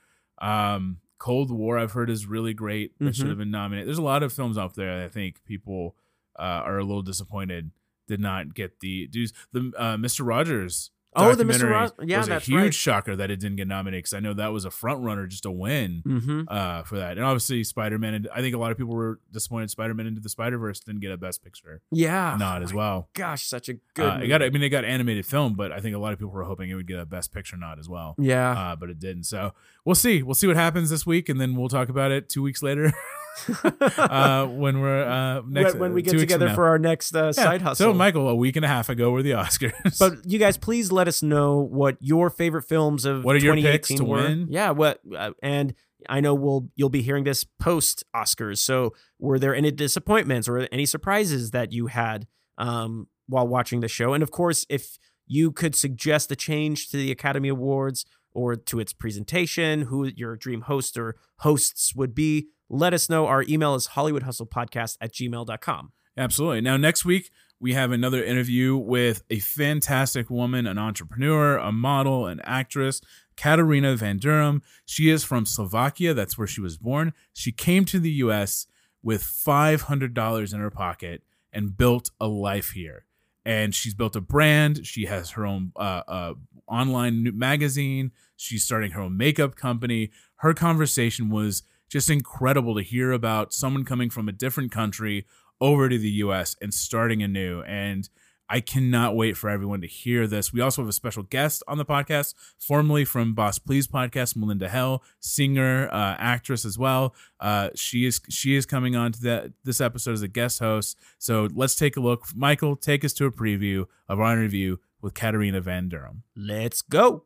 Um, 0.42 0.98
Cold 1.24 1.50
War, 1.50 1.78
I've 1.78 1.92
heard 1.92 2.10
is 2.10 2.26
really 2.26 2.52
great. 2.52 2.92
That 3.00 3.16
should 3.16 3.24
Mhm. 3.24 3.28
have 3.30 3.38
been 3.38 3.50
nominated. 3.50 3.88
There's 3.88 3.96
a 3.96 4.02
lot 4.02 4.22
of 4.22 4.30
films 4.30 4.58
out 4.58 4.74
there 4.74 4.98
that 4.98 5.04
I 5.06 5.08
think 5.08 5.42
people 5.46 5.96
uh, 6.38 6.42
are 6.66 6.78
a 6.78 6.84
little 6.84 7.00
disappointed 7.00 7.70
did 8.08 8.20
not 8.20 8.54
get 8.54 8.80
the 8.80 9.06
dues. 9.06 9.32
The 9.52 9.72
uh, 9.78 9.96
Mr. 9.96 10.26
Rogers. 10.26 10.90
Oh, 11.16 11.34
the 11.34 11.44
Mr. 11.44 11.70
Ros- 11.70 11.92
yeah, 12.02 12.18
was 12.18 12.28
a 12.28 12.38
huge 12.40 12.60
right. 12.60 12.74
shocker 12.74 13.14
that 13.16 13.30
it 13.30 13.38
didn't 13.38 13.56
get 13.56 13.68
nominated 13.68 14.04
because 14.04 14.14
I 14.14 14.20
know 14.20 14.34
that 14.34 14.52
was 14.52 14.64
a 14.64 14.70
front 14.70 15.00
runner 15.02 15.26
just 15.26 15.44
a 15.44 15.50
win 15.50 16.02
mm-hmm. 16.04 16.42
uh, 16.48 16.82
for 16.82 16.96
that. 16.96 17.16
And 17.16 17.24
obviously, 17.24 17.62
Spider 17.64 17.98
Man. 17.98 18.14
And 18.14 18.28
I 18.34 18.40
think 18.40 18.54
a 18.54 18.58
lot 18.58 18.72
of 18.72 18.78
people 18.78 18.94
were 18.94 19.20
disappointed. 19.32 19.70
Spider 19.70 19.94
Man 19.94 20.06
into 20.06 20.20
the 20.20 20.28
Spider 20.28 20.58
Verse 20.58 20.80
didn't 20.80 21.00
get 21.00 21.12
a 21.12 21.16
Best 21.16 21.42
Picture 21.44 21.82
yeah 21.90 22.36
nod 22.38 22.62
Oh 22.62 22.64
as 22.64 22.74
well. 22.74 23.08
gosh 23.14 23.46
such 23.46 23.68
a 23.68 23.74
good 23.94 24.06
Uh, 24.06 24.20
it 24.22 24.28
got. 24.28 24.42
I 24.42 24.50
mean, 24.50 24.62
it 24.62 24.70
got 24.70 24.84
animated 24.84 25.26
film, 25.26 25.54
but 25.54 25.72
I 25.72 25.80
think 25.80 25.94
a 25.94 25.98
lot 25.98 26.12
of 26.12 26.18
people 26.18 26.32
were 26.32 26.44
hoping 26.44 26.70
it 26.70 26.74
would 26.74 26.88
get 26.88 26.98
a 26.98 27.06
Best 27.06 27.32
Picture 27.32 27.56
nod 27.56 27.78
as 27.78 27.88
well. 27.88 28.14
yeah 28.18 28.52
Uh, 28.52 28.76
but 28.76 28.90
it 28.90 28.98
didn't. 28.98 29.24
So 29.24 29.52
we'll 29.84 29.94
see. 29.94 30.22
We'll 30.22 30.34
see 30.34 30.46
what 30.46 30.56
happens 30.56 30.90
this 30.90 31.06
week, 31.06 31.28
and 31.28 31.40
then 31.40 31.56
we'll 31.56 31.68
talk 31.68 31.88
about 31.88 32.10
it 32.12 32.28
two 32.28 32.42
weeks 32.42 32.62
later 32.62 32.92
uh, 33.98 34.46
when 34.46 34.80
we're 34.80 35.02
uh, 35.04 35.42
next 35.46 35.72
when, 35.74 35.80
when 35.80 35.92
we 35.94 36.02
get 36.02 36.18
together 36.18 36.50
for 36.54 36.66
our 36.68 36.78
next 36.78 37.14
uh, 37.14 37.26
Yeah. 37.26 37.32
side 37.32 37.62
hustle 37.62 37.92
So, 37.92 37.94
Michael, 37.94 38.28
a 38.28 38.34
week 38.34 38.56
and 38.56 38.64
a 38.64 38.68
half 38.68 38.88
ago 38.88 39.10
were 39.10 39.22
the 39.22 39.32
Oscars. 39.32 39.98
but 39.98 40.14
you 40.30 40.38
guys 40.38 40.56
please 40.56 40.92
let 40.92 41.08
us 41.08 41.22
know 41.22 41.58
what 41.60 41.96
your 42.00 42.30
favorite 42.30 42.62
films 42.62 43.04
of 43.04 43.24
What 43.24 43.36
are 43.36 43.38
your 43.38 43.56
picks 43.56 43.88
to 43.88 44.04
were. 44.04 44.18
win? 44.18 44.46
yeah 44.50 44.70
what 44.70 45.00
uh, 45.16 45.32
and 45.42 45.74
i 46.08 46.20
know 46.20 46.34
we'll 46.34 46.68
you'll 46.76 46.88
be 46.90 47.02
hearing 47.02 47.24
this 47.24 47.44
post 47.58 48.04
oscars 48.14 48.58
so 48.58 48.92
were 49.18 49.38
there 49.38 49.54
any 49.54 49.70
disappointments 49.70 50.48
or 50.48 50.68
any 50.70 50.86
surprises 50.86 51.50
that 51.52 51.72
you 51.72 51.86
had 51.86 52.26
um 52.58 53.08
while 53.26 53.46
watching 53.48 53.80
the 53.80 53.88
show 53.88 54.12
and 54.12 54.22
of 54.22 54.30
course 54.30 54.66
if 54.68 54.98
you 55.26 55.50
could 55.50 55.74
suggest 55.74 56.30
a 56.30 56.36
change 56.36 56.88
to 56.90 56.96
the 56.98 57.10
academy 57.10 57.48
awards 57.48 58.04
or 58.32 58.54
to 58.56 58.80
its 58.80 58.92
presentation 58.92 59.82
who 59.82 60.04
your 60.16 60.36
dream 60.36 60.62
host 60.62 60.98
or 60.98 61.16
hosts 61.38 61.94
would 61.94 62.14
be 62.14 62.48
let 62.68 62.94
us 62.94 63.08
know 63.08 63.26
our 63.26 63.44
email 63.48 63.74
is 63.74 63.88
hollywoodhustlepodcast 63.88 64.96
at 65.00 65.12
gmail.com 65.12 65.92
Absolutely. 66.16 66.60
Now, 66.60 66.76
next 66.76 67.04
week, 67.04 67.30
we 67.58 67.74
have 67.74 67.90
another 67.90 68.22
interview 68.22 68.76
with 68.76 69.22
a 69.30 69.40
fantastic 69.40 70.30
woman, 70.30 70.66
an 70.66 70.78
entrepreneur, 70.78 71.56
a 71.56 71.72
model, 71.72 72.26
an 72.26 72.40
actress, 72.44 73.00
Katarina 73.36 73.96
Van 73.96 74.18
Durham. 74.18 74.62
She 74.84 75.10
is 75.10 75.24
from 75.24 75.46
Slovakia. 75.46 76.14
That's 76.14 76.38
where 76.38 76.46
she 76.46 76.60
was 76.60 76.76
born. 76.76 77.12
She 77.32 77.52
came 77.52 77.84
to 77.86 77.98
the 77.98 78.10
US 78.12 78.66
with 79.02 79.22
$500 79.22 80.54
in 80.54 80.60
her 80.60 80.70
pocket 80.70 81.22
and 81.52 81.76
built 81.76 82.10
a 82.20 82.26
life 82.26 82.70
here. 82.70 83.06
And 83.44 83.74
she's 83.74 83.94
built 83.94 84.16
a 84.16 84.20
brand. 84.20 84.86
She 84.86 85.06
has 85.06 85.30
her 85.30 85.44
own 85.44 85.72
uh, 85.76 86.02
uh, 86.06 86.34
online 86.66 87.36
magazine. 87.36 88.12
She's 88.36 88.64
starting 88.64 88.92
her 88.92 89.00
own 89.00 89.16
makeup 89.16 89.54
company. 89.54 90.10
Her 90.36 90.54
conversation 90.54 91.28
was 91.28 91.62
just 91.94 92.10
incredible 92.10 92.74
to 92.74 92.82
hear 92.82 93.12
about 93.12 93.52
someone 93.52 93.84
coming 93.84 94.10
from 94.10 94.28
a 94.28 94.32
different 94.32 94.72
country 94.72 95.24
over 95.60 95.88
to 95.88 95.96
the 95.96 96.10
US 96.24 96.56
and 96.60 96.74
starting 96.74 97.22
anew. 97.22 97.62
And 97.62 98.08
I 98.48 98.58
cannot 98.58 99.14
wait 99.14 99.36
for 99.36 99.48
everyone 99.48 99.80
to 99.80 99.86
hear 99.86 100.26
this. 100.26 100.52
We 100.52 100.60
also 100.60 100.82
have 100.82 100.88
a 100.88 100.92
special 100.92 101.22
guest 101.22 101.62
on 101.68 101.78
the 101.78 101.84
podcast, 101.84 102.34
formerly 102.58 103.04
from 103.04 103.32
Boss 103.32 103.60
Please 103.60 103.86
podcast, 103.86 104.34
Melinda 104.34 104.68
Hale, 104.68 105.04
singer, 105.20 105.88
uh, 105.92 106.16
actress 106.18 106.64
as 106.64 106.76
well. 106.76 107.14
Uh, 107.38 107.70
she 107.76 108.06
is 108.06 108.20
she 108.28 108.56
is 108.56 108.66
coming 108.66 108.96
on 108.96 109.12
to 109.12 109.20
that 109.22 109.52
this 109.62 109.80
episode 109.80 110.14
as 110.14 110.22
a 110.22 110.28
guest 110.28 110.58
host. 110.58 110.98
So 111.18 111.48
let's 111.54 111.76
take 111.76 111.96
a 111.96 112.00
look. 112.00 112.26
Michael, 112.34 112.74
take 112.74 113.04
us 113.04 113.12
to 113.14 113.26
a 113.26 113.30
preview 113.30 113.86
of 114.08 114.18
our 114.18 114.32
interview 114.32 114.78
with 115.00 115.14
Katarina 115.14 115.60
Van 115.60 115.88
Durham. 115.88 116.24
Let's 116.34 116.82
go. 116.82 117.22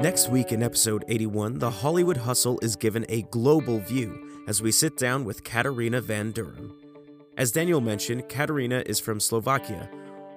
Next 0.00 0.28
week 0.28 0.52
in 0.52 0.62
episode 0.62 1.04
81, 1.08 1.58
the 1.58 1.70
Hollywood 1.70 2.16
Hustle 2.18 2.58
is 2.60 2.76
given 2.76 3.06
a 3.08 3.22
global 3.30 3.78
view 3.78 4.28
as 4.46 4.60
we 4.60 4.70
sit 4.70 4.96
down 4.96 5.24
with 5.24 5.44
Katarina 5.44 6.00
Van 6.00 6.30
Durham. 6.30 6.76
As 7.38 7.52
Daniel 7.52 7.80
mentioned, 7.80 8.28
Katarina 8.28 8.82
is 8.86 9.00
from 9.00 9.18
Slovakia, 9.18 9.88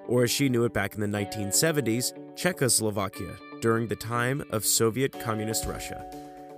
or 0.07 0.23
as 0.23 0.31
she 0.31 0.47
knew 0.47 0.63
it 0.63 0.73
back 0.73 0.95
in 0.95 1.01
the 1.01 1.07
1970s, 1.07 2.13
Czechoslovakia, 2.35 3.35
during 3.61 3.87
the 3.87 3.95
time 3.95 4.43
of 4.51 4.65
Soviet 4.65 5.19
Communist 5.19 5.65
Russia. 5.65 6.05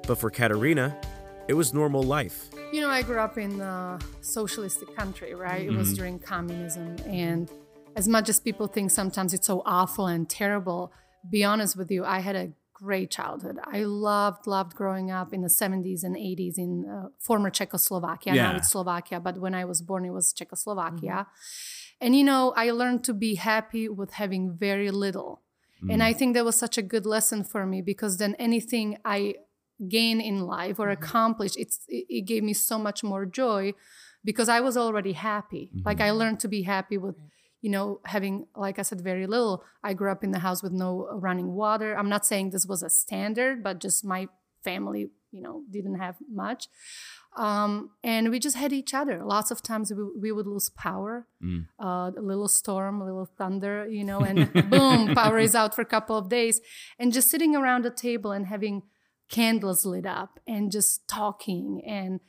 But 0.08 0.20
for 0.20 0.30
Katarina, 0.30 0.96
it 1.48 1.54
was 1.54 1.74
normal 1.74 2.04
life. 2.04 2.50
You 2.72 2.82
know, 2.82 2.90
I 2.90 3.02
grew 3.02 3.20
up 3.20 3.38
in 3.38 3.60
a 3.60 3.98
socialistic 4.22 4.96
country, 4.96 5.34
right? 5.34 5.66
It 5.66 5.72
was 5.76 5.94
Mhm. 5.94 5.96
during 5.96 6.20
communism. 6.20 6.96
And 7.08 7.50
as 7.96 8.08
much 8.08 8.30
as 8.30 8.40
people 8.40 8.68
think 8.68 8.92
sometimes 8.92 9.34
it's 9.34 9.48
so 9.48 9.64
awful 9.66 10.06
and 10.06 10.30
terrible, 10.30 10.92
be 11.30 11.44
honest 11.44 11.76
with 11.76 11.90
you, 11.92 12.06
I 12.06 12.20
had 12.20 12.36
a 12.36 12.52
great 12.82 13.12
childhood. 13.12 13.58
I 13.64 13.84
loved, 13.84 14.48
loved 14.48 14.76
growing 14.76 15.12
up 15.12 15.34
in 15.34 15.42
the 15.42 15.50
70s 15.50 16.04
and 16.04 16.16
80s 16.16 16.58
in 16.58 16.86
uh, 16.90 17.10
former 17.20 17.50
Czechoslovakia. 17.50 18.34
Yeah. 18.34 18.52
Now 18.52 18.58
it's 18.58 18.70
Slovakia, 18.70 19.20
but 19.20 19.40
when 19.40 19.54
I 19.54 19.66
was 19.66 19.82
born, 19.82 20.06
it 20.06 20.12
was 20.12 20.34
Czechoslovakia. 20.34 21.28
Mm-hmm. 21.28 22.06
And, 22.06 22.16
you 22.16 22.24
know, 22.24 22.54
I 22.56 22.72
learned 22.72 23.04
to 23.06 23.14
be 23.14 23.36
happy 23.36 23.90
with 23.90 24.14
having 24.14 24.54
very 24.54 24.90
little. 24.92 25.42
And 25.90 26.04
I 26.04 26.14
mm. 26.14 26.18
think 26.18 26.34
that 26.34 26.44
was 26.44 26.58
such 26.58 26.78
a 26.78 26.82
good 26.82 27.06
lesson 27.06 27.44
for 27.44 27.66
me 27.66 27.82
because 27.82 28.18
then 28.18 28.36
anything 28.36 28.98
I 29.06 29.36
gain 29.88 30.20
in 30.20 30.46
life 30.46 30.78
or 30.78 30.88
mm-hmm. 30.88 31.02
accomplish, 31.02 31.54
it's 31.56 31.86
it, 31.88 32.06
it 32.10 32.22
gave 32.26 32.44
me 32.44 32.54
so 32.54 32.78
much 32.78 33.02
more 33.02 33.26
joy 33.26 33.74
because 34.26 34.50
I 34.50 34.60
was 34.60 34.76
already 34.76 35.14
happy. 35.14 35.72
Like 35.86 36.02
I 36.02 36.10
mm-hmm. 36.10 36.18
learned 36.18 36.40
to 36.42 36.48
be 36.50 36.64
happy 36.64 36.98
with, 36.98 37.16
you 37.62 37.70
know, 37.70 38.00
having 38.06 38.48
like 38.56 38.80
I 38.80 38.84
said, 38.84 39.02
very 39.02 39.28
little. 39.28 39.64
I 39.84 39.94
grew 39.94 40.12
up 40.12 40.24
in 40.24 40.32
the 40.32 40.40
house 40.40 40.62
with 40.64 40.72
no 40.72 41.08
running 41.12 41.54
water. 41.54 41.98
I'm 41.98 42.10
not 42.10 42.26
saying 42.26 42.50
this 42.52 42.66
was 42.66 42.84
a 42.84 42.90
standard, 42.90 43.64
but 43.64 43.80
just 43.80 44.04
my 44.06 44.28
family, 44.64 45.10
you 45.32 45.42
know, 45.42 45.64
didn't 45.70 45.96
have 46.00 46.16
much. 46.32 46.68
Um, 47.38 47.92
and 48.04 48.30
we 48.32 48.40
just 48.40 48.56
had 48.58 48.74
each 48.74 48.94
other. 48.94 49.24
Lots 49.24 49.52
of 49.52 49.62
times 49.62 49.94
we, 49.94 50.04
we 50.20 50.32
would 50.32 50.48
lose 50.48 50.70
power, 50.70 51.28
Mm. 51.44 51.68
uh, 51.80 52.12
a 52.18 52.22
little 52.22 52.48
storm, 52.48 53.02
a 53.02 53.06
little 53.06 53.30
thunder, 53.38 53.88
you 53.88 54.04
know, 54.04 54.20
and 54.22 54.52
boom, 54.70 55.14
power 55.16 55.38
is 55.40 55.56
out 55.56 55.76
for 55.76 55.82
a 55.82 55.86
couple 55.86 56.18
of 56.18 56.28
days. 56.28 56.60
And 56.98 57.14
just 57.14 57.30
sitting 57.30 57.56
around 57.56 57.86
a 57.86 57.92
table 57.92 58.32
and 58.32 58.48
having 58.48 58.84
candles 59.30 59.86
lit 59.86 60.06
up 60.08 60.40
and 60.48 60.72
just 60.72 61.08
talking 61.08 61.82
and 61.86 62.20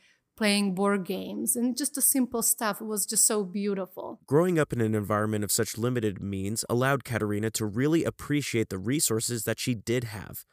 playing 0.41 0.73
board 0.73 1.05
games 1.05 1.55
and 1.55 1.77
just 1.77 1.93
the 1.93 2.01
simple 2.01 2.41
stuff 2.41 2.81
it 2.81 2.85
was 2.85 3.05
just 3.05 3.27
so 3.27 3.43
beautiful. 3.43 4.19
Growing 4.25 4.57
up 4.57 4.73
in 4.73 4.81
an 4.81 4.95
environment 4.95 5.43
of 5.43 5.51
such 5.51 5.77
limited 5.77 6.19
means 6.19 6.65
allowed 6.67 7.03
Katerina 7.03 7.51
to 7.51 7.63
really 7.67 8.03
appreciate 8.03 8.69
the 8.69 8.79
resources 8.79 9.43
that 9.43 9.59
she 9.59 9.75
did 9.75 10.05
have. 10.05 10.43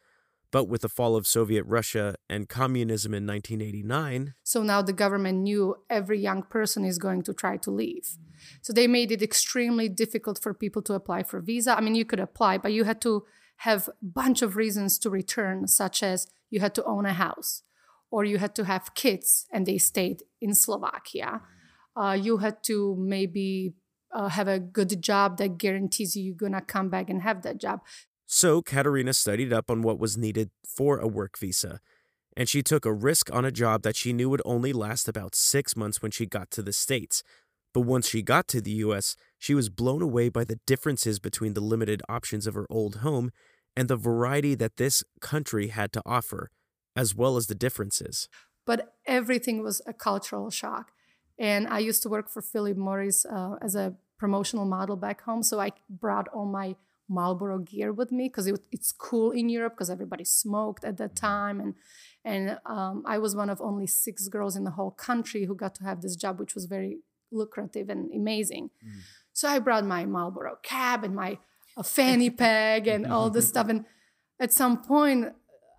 But 0.51 0.65
with 0.65 0.81
the 0.81 0.89
fall 0.89 1.15
of 1.15 1.25
Soviet 1.25 1.63
Russia 1.63 2.13
and 2.29 2.47
communism 2.47 3.15
in 3.15 3.25
1989, 3.25 4.35
So 4.43 4.61
now 4.61 4.83
the 4.83 4.93
government 4.93 5.39
knew 5.39 5.77
every 5.89 6.19
young 6.19 6.43
person 6.43 6.85
is 6.85 6.99
going 6.99 7.23
to 7.23 7.33
try 7.33 7.57
to 7.57 7.71
leave. 7.71 8.19
So 8.61 8.71
they 8.71 8.85
made 8.85 9.11
it 9.11 9.23
extremely 9.23 9.89
difficult 9.89 10.39
for 10.39 10.53
people 10.53 10.83
to 10.83 10.93
apply 10.93 11.23
for 11.23 11.39
visa. 11.41 11.75
I 11.75 11.81
mean, 11.81 11.95
you 11.95 12.05
could 12.05 12.19
apply, 12.19 12.59
but 12.59 12.73
you 12.73 12.83
had 12.83 13.01
to 13.01 13.23
have 13.57 13.87
a 13.87 13.93
bunch 14.03 14.43
of 14.43 14.55
reasons 14.55 14.99
to 14.99 15.09
return, 15.09 15.67
such 15.67 16.03
as 16.03 16.27
you 16.51 16.59
had 16.59 16.75
to 16.75 16.83
own 16.83 17.07
a 17.07 17.13
house, 17.13 17.63
or 18.11 18.23
you 18.23 18.37
had 18.37 18.55
to 18.55 18.65
have 18.65 18.93
kids 18.95 19.45
and 19.51 19.65
they 19.65 19.77
stayed 19.77 20.23
in 20.41 20.53
Slovakia. 20.55 21.41
Uh, 21.95 22.17
you 22.19 22.37
had 22.37 22.63
to 22.63 22.95
maybe 22.97 23.73
uh, 24.13 24.29
have 24.29 24.47
a 24.47 24.59
good 24.59 25.01
job 25.01 25.37
that 25.37 25.57
guarantees 25.57 26.15
you 26.15 26.23
you're 26.23 26.35
gonna 26.35 26.61
come 26.61 26.89
back 26.89 27.09
and 27.09 27.21
have 27.21 27.41
that 27.43 27.59
job. 27.59 27.81
So 28.25 28.61
Katerina 28.61 29.13
studied 29.13 29.51
up 29.51 29.71
on 29.71 29.81
what 29.81 29.99
was 29.99 30.17
needed 30.17 30.51
for 30.67 30.99
a 30.99 31.07
work 31.07 31.37
visa, 31.37 31.79
and 32.37 32.47
she 32.47 32.61
took 32.61 32.85
a 32.85 32.93
risk 32.93 33.33
on 33.33 33.43
a 33.43 33.51
job 33.51 33.81
that 33.83 33.95
she 33.95 34.13
knew 34.13 34.29
would 34.29 34.41
only 34.45 34.71
last 34.71 35.07
about 35.07 35.35
six 35.35 35.75
months 35.75 36.01
when 36.01 36.11
she 36.11 36.25
got 36.25 36.51
to 36.51 36.61
the 36.61 36.73
States. 36.73 37.23
But 37.73 37.81
once 37.81 38.07
she 38.07 38.21
got 38.21 38.47
to 38.49 38.61
the 38.61 38.71
US, 38.85 39.15
she 39.37 39.53
was 39.53 39.69
blown 39.69 40.01
away 40.01 40.29
by 40.29 40.43
the 40.43 40.59
differences 40.65 41.19
between 41.19 41.53
the 41.53 41.61
limited 41.61 42.01
options 42.09 42.47
of 42.47 42.55
her 42.55 42.65
old 42.69 42.97
home 42.97 43.31
and 43.75 43.87
the 43.87 43.95
variety 43.95 44.55
that 44.55 44.77
this 44.77 45.03
country 45.21 45.67
had 45.67 45.91
to 45.93 46.01
offer, 46.05 46.49
as 47.01 47.09
well 47.21 47.33
as 47.39 47.45
the 47.47 47.59
differences. 47.65 48.17
but 48.69 48.79
everything 49.19 49.57
was 49.67 49.77
a 49.93 49.95
cultural 50.07 50.49
shock. 50.61 50.85
And 51.51 51.61
I 51.77 51.79
used 51.89 52.01
to 52.03 52.09
work 52.15 52.27
for 52.33 52.41
Philip 52.53 52.77
Morris 52.87 53.19
uh, 53.37 53.55
as 53.67 53.73
a 53.83 53.87
promotional 54.23 54.65
model 54.77 54.97
back 55.07 55.19
home, 55.27 55.41
so 55.49 55.55
I 55.67 55.69
brought 56.03 56.27
all 56.35 56.45
my 56.61 56.75
Marlboro 57.17 57.57
gear 57.71 57.91
with 57.99 58.11
me 58.11 58.25
because 58.29 58.45
it, 58.51 58.59
it's 58.75 58.91
cool 59.07 59.29
in 59.39 59.45
Europe 59.57 59.73
because 59.75 59.89
everybody 59.97 60.25
smoked 60.25 60.83
at 60.89 60.95
that 61.01 61.13
time, 61.15 61.55
and 61.63 61.71
and 62.31 62.43
um, 62.75 62.95
I 63.13 63.17
was 63.23 63.31
one 63.41 63.49
of 63.53 63.59
only 63.69 63.87
six 63.87 64.27
girls 64.35 64.55
in 64.59 64.63
the 64.65 64.75
whole 64.79 64.93
country 65.09 65.41
who 65.45 65.55
got 65.55 65.73
to 65.75 65.83
have 65.89 65.99
this 66.01 66.15
job, 66.23 66.33
which 66.41 66.53
was 66.57 66.65
very 66.75 66.93
lucrative 67.31 67.87
and 67.93 68.01
amazing. 68.21 68.69
So 69.33 69.47
I 69.47 69.59
brought 69.59 69.85
my 69.85 70.05
Marlboro 70.05 70.57
cab 70.61 71.03
and 71.03 71.15
my 71.15 71.31
fanny 71.83 72.29
pack 72.29 72.87
and 72.93 73.07
all 73.13 73.29
this 73.29 73.47
stuff. 73.53 73.67
And 73.69 73.85
at 74.39 74.51
some 74.53 74.75
point, 74.93 75.21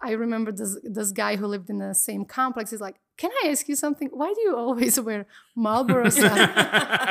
I 0.02 0.12
remember 0.12 0.50
this 0.52 0.78
this 0.82 1.12
guy 1.12 1.36
who 1.36 1.46
lived 1.46 1.68
in 1.68 1.78
the 1.78 1.94
same 1.94 2.24
complex. 2.24 2.70
He's 2.70 2.80
like, 2.80 2.96
"Can 3.18 3.30
I 3.44 3.48
ask 3.48 3.68
you 3.68 3.76
something? 3.76 4.08
Why 4.12 4.32
do 4.34 4.40
you 4.40 4.56
always 4.56 4.98
wear 5.08 5.26
Marlboro 5.54 6.08
stuff?" 6.20 6.38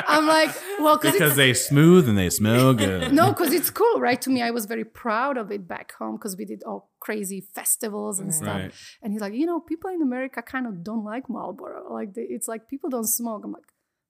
I'm 0.07 0.25
like, 0.25 0.49
"Well, 0.79 0.97
because 0.97 1.15
it's 1.21 1.35
they 1.35 1.53
smooth 1.53 2.09
and 2.09 2.17
they 2.17 2.29
smell 2.29 2.73
good. 2.83 3.13
no, 3.13 3.29
because 3.29 3.53
it's 3.53 3.69
cool, 3.69 3.99
right? 3.99 4.19
To 4.21 4.29
me, 4.29 4.41
I 4.41 4.51
was 4.51 4.65
very 4.65 4.83
proud 4.85 5.37
of 5.37 5.51
it 5.51 5.67
back 5.67 5.93
home 5.93 6.15
because 6.17 6.35
we 6.35 6.45
did 6.45 6.63
all 6.63 6.89
crazy 6.99 7.41
festivals 7.41 8.19
and 8.19 8.33
stuff. 8.33 8.61
Right. 8.61 8.71
And 9.01 9.13
he's 9.13 9.21
like, 9.21 9.33
you 9.33 9.45
know, 9.45 9.59
people 9.59 9.89
in 9.91 10.01
America 10.01 10.41
kind 10.41 10.65
of 10.65 10.83
don't 10.83 11.05
like 11.05 11.29
Marlboro. 11.29 11.93
Like 11.93 12.13
they, 12.15 12.23
it's 12.23 12.47
like 12.47 12.67
people 12.67 12.89
don't 12.89 13.07
smoke. 13.07 13.43
I'm 13.45 13.51
like, 13.51 13.63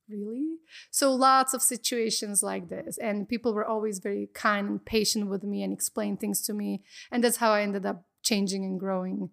really? 0.09 0.55
So 0.89 1.13
lots 1.13 1.53
of 1.53 1.61
situations 1.61 2.41
like 2.41 2.69
this, 2.69 2.97
and 2.97 3.27
people 3.27 3.53
were 3.53 3.65
always 3.65 3.99
very 3.99 4.29
kind 4.33 4.67
and 4.69 4.83
patient 4.85 5.27
with 5.27 5.43
me 5.43 5.63
and 5.63 5.73
explained 5.73 6.19
things 6.19 6.41
to 6.43 6.53
me, 6.53 6.81
and 7.11 7.23
that's 7.23 7.37
how 7.37 7.51
I 7.51 7.61
ended 7.61 7.85
up 7.85 8.05
changing 8.23 8.63
and 8.65 8.79
growing. 8.79 9.29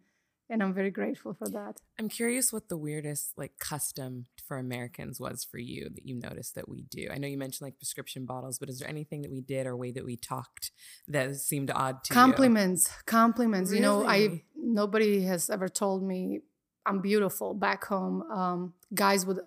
And 0.48 0.62
I'm 0.62 0.72
very 0.72 0.92
grateful 0.92 1.34
for 1.34 1.48
that. 1.48 1.80
I'm 1.98 2.08
curious 2.08 2.52
what 2.52 2.68
the 2.68 2.76
weirdest 2.76 3.32
like 3.36 3.58
custom 3.58 4.26
for 4.46 4.58
Americans 4.58 5.18
was 5.18 5.42
for 5.44 5.58
you 5.58 5.88
that 5.92 6.06
you 6.06 6.14
noticed 6.14 6.54
that 6.54 6.68
we 6.68 6.82
do. 6.82 7.08
I 7.12 7.18
know 7.18 7.26
you 7.26 7.36
mentioned 7.36 7.66
like 7.66 7.78
prescription 7.78 8.26
bottles, 8.26 8.60
but 8.60 8.68
is 8.68 8.78
there 8.78 8.88
anything 8.88 9.22
that 9.22 9.30
we 9.32 9.40
did 9.40 9.66
or 9.66 9.76
way 9.76 9.90
that 9.90 10.04
we 10.04 10.16
talked 10.16 10.70
that 11.08 11.34
seemed 11.34 11.72
odd 11.72 12.04
to 12.04 12.14
you? 12.14 12.20
compliments 12.20 12.88
compliments 13.06 13.72
you 13.72 13.80
know 13.80 14.06
i 14.06 14.40
nobody 14.54 15.22
has 15.22 15.50
ever 15.50 15.68
told 15.68 16.04
me 16.04 16.40
i'm 16.86 17.00
beautiful 17.00 17.52
back 17.52 17.84
home 17.86 18.22
um, 18.30 18.72
guys 18.94 19.26
would 19.26 19.40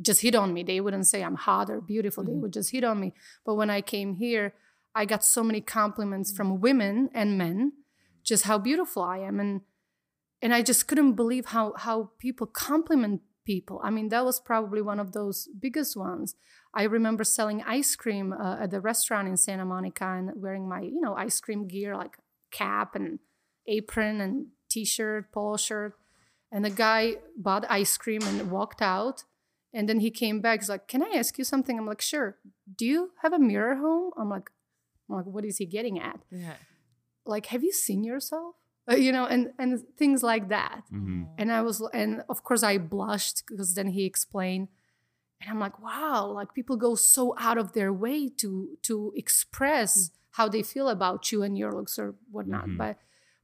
just 0.00 0.20
hit 0.20 0.34
on 0.34 0.52
me 0.52 0.62
they 0.62 0.80
wouldn't 0.80 1.06
say 1.06 1.22
i'm 1.22 1.36
hot 1.36 1.70
or 1.70 1.80
beautiful 1.80 2.22
they 2.24 2.32
Mhm. 2.32 2.40
would 2.42 2.52
just 2.52 2.70
hit 2.72 2.84
on 2.84 2.98
me 3.00 3.12
but 3.46 3.54
when 3.54 3.70
i 3.70 3.80
came 3.80 4.16
here 4.16 4.52
i 4.94 5.04
got 5.04 5.24
so 5.24 5.42
many 5.42 5.60
compliments 5.60 6.32
from 6.36 6.60
women 6.60 7.08
and 7.14 7.38
men 7.38 7.72
just 8.24 8.44
how 8.44 8.58
beautiful 8.58 9.02
i 9.02 9.18
am 9.18 9.38
and 9.38 9.60
and 10.42 10.54
i 10.54 10.62
just 10.62 10.88
couldn't 10.88 11.12
believe 11.12 11.46
how 11.46 11.72
how 11.76 12.10
people 12.18 12.46
compliment 12.46 13.20
people 13.44 13.80
i 13.84 13.90
mean 13.90 14.08
that 14.08 14.24
was 14.24 14.40
probably 14.40 14.80
one 14.80 14.98
of 14.98 15.12
those 15.12 15.48
biggest 15.60 15.96
ones 15.96 16.34
I 16.74 16.82
remember 16.84 17.22
selling 17.22 17.62
ice 17.62 17.94
cream 17.94 18.32
uh, 18.32 18.56
at 18.60 18.72
the 18.72 18.80
restaurant 18.80 19.28
in 19.28 19.36
Santa 19.36 19.64
Monica 19.64 20.04
and 20.04 20.32
wearing 20.34 20.68
my, 20.68 20.80
you 20.80 21.00
know, 21.00 21.14
ice 21.14 21.40
cream 21.40 21.68
gear 21.68 21.96
like 21.96 22.18
cap 22.50 22.96
and 22.96 23.20
apron 23.68 24.20
and 24.20 24.46
t-shirt, 24.68 25.30
polo 25.32 25.56
shirt. 25.56 25.94
And 26.50 26.64
the 26.64 26.70
guy 26.70 27.16
bought 27.36 27.64
ice 27.70 27.96
cream 27.96 28.22
and 28.22 28.50
walked 28.50 28.82
out. 28.82 29.22
And 29.72 29.88
then 29.88 30.00
he 30.00 30.10
came 30.10 30.40
back. 30.40 30.60
He's 30.60 30.68
like, 30.68 30.86
"Can 30.86 31.02
I 31.02 31.16
ask 31.16 31.36
you 31.36 31.42
something?" 31.42 31.76
I'm 31.76 31.86
like, 31.86 32.00
"Sure." 32.00 32.36
Do 32.76 32.86
you 32.86 33.10
have 33.22 33.32
a 33.32 33.40
mirror 33.40 33.74
home? 33.74 34.12
I'm 34.16 34.28
like, 34.28 34.50
I'm 35.08 35.16
like, 35.16 35.26
what 35.26 35.44
is 35.44 35.58
he 35.58 35.66
getting 35.66 35.98
at? 35.98 36.20
Yeah. 36.30 36.54
Like, 37.26 37.46
have 37.46 37.62
you 37.62 37.72
seen 37.72 38.04
yourself? 38.04 38.54
Uh, 38.90 38.96
you 38.96 39.12
know, 39.12 39.24
and 39.24 39.52
and 39.58 39.82
things 39.96 40.22
like 40.22 40.48
that. 40.48 40.82
Mhm. 40.92 41.28
And 41.38 41.50
I 41.50 41.62
was, 41.62 41.80
and 41.92 42.22
of 42.28 42.44
course, 42.44 42.62
I 42.62 42.76
blushed 42.78 43.44
because 43.48 43.74
then 43.74 43.88
he 43.88 44.04
explained, 44.04 44.68
and 45.40 45.50
I'm 45.50 45.58
like, 45.58 45.80
wow, 45.82 46.26
like 46.26 46.52
people 46.54 46.76
go 46.76 46.94
so 46.94 47.34
out 47.38 47.56
of 47.58 47.72
their 47.72 47.92
way 47.92 48.28
to 48.40 48.76
to 48.82 49.12
express 49.16 50.10
how 50.32 50.48
they 50.48 50.62
feel 50.62 50.88
about 50.88 51.32
you 51.32 51.42
and 51.42 51.56
your 51.56 51.72
looks 51.72 51.98
or 51.98 52.14
whatnot. 52.30 52.66
Mhm. 52.66 52.76
But 52.76 52.98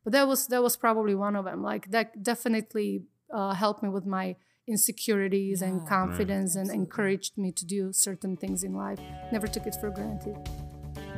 but 0.05 0.13
that 0.13 0.29
was 0.29 0.47
that 0.49 0.63
was 0.63 0.77
probably 0.77 1.15
one 1.15 1.37
of 1.37 1.45
them. 1.47 1.63
Like 1.63 1.91
that 1.91 2.23
definitely 2.23 3.05
uh, 3.33 3.55
helped 3.55 3.83
me 3.83 3.89
with 3.89 4.05
my 4.07 4.37
insecurities 4.67 5.63
and 5.63 5.81
Yeah. 5.81 5.89
confidence 5.89 6.55
and 6.55 6.69
Absolutely. 6.69 6.85
encouraged 6.85 7.39
me 7.39 7.51
to 7.53 7.65
do 7.65 7.93
certain 7.93 8.37
things 8.37 8.63
in 8.63 8.75
life. 8.75 9.01
Never 9.33 9.47
took 9.49 9.67
it 9.67 9.77
for 9.81 9.91
granted. 9.91 10.37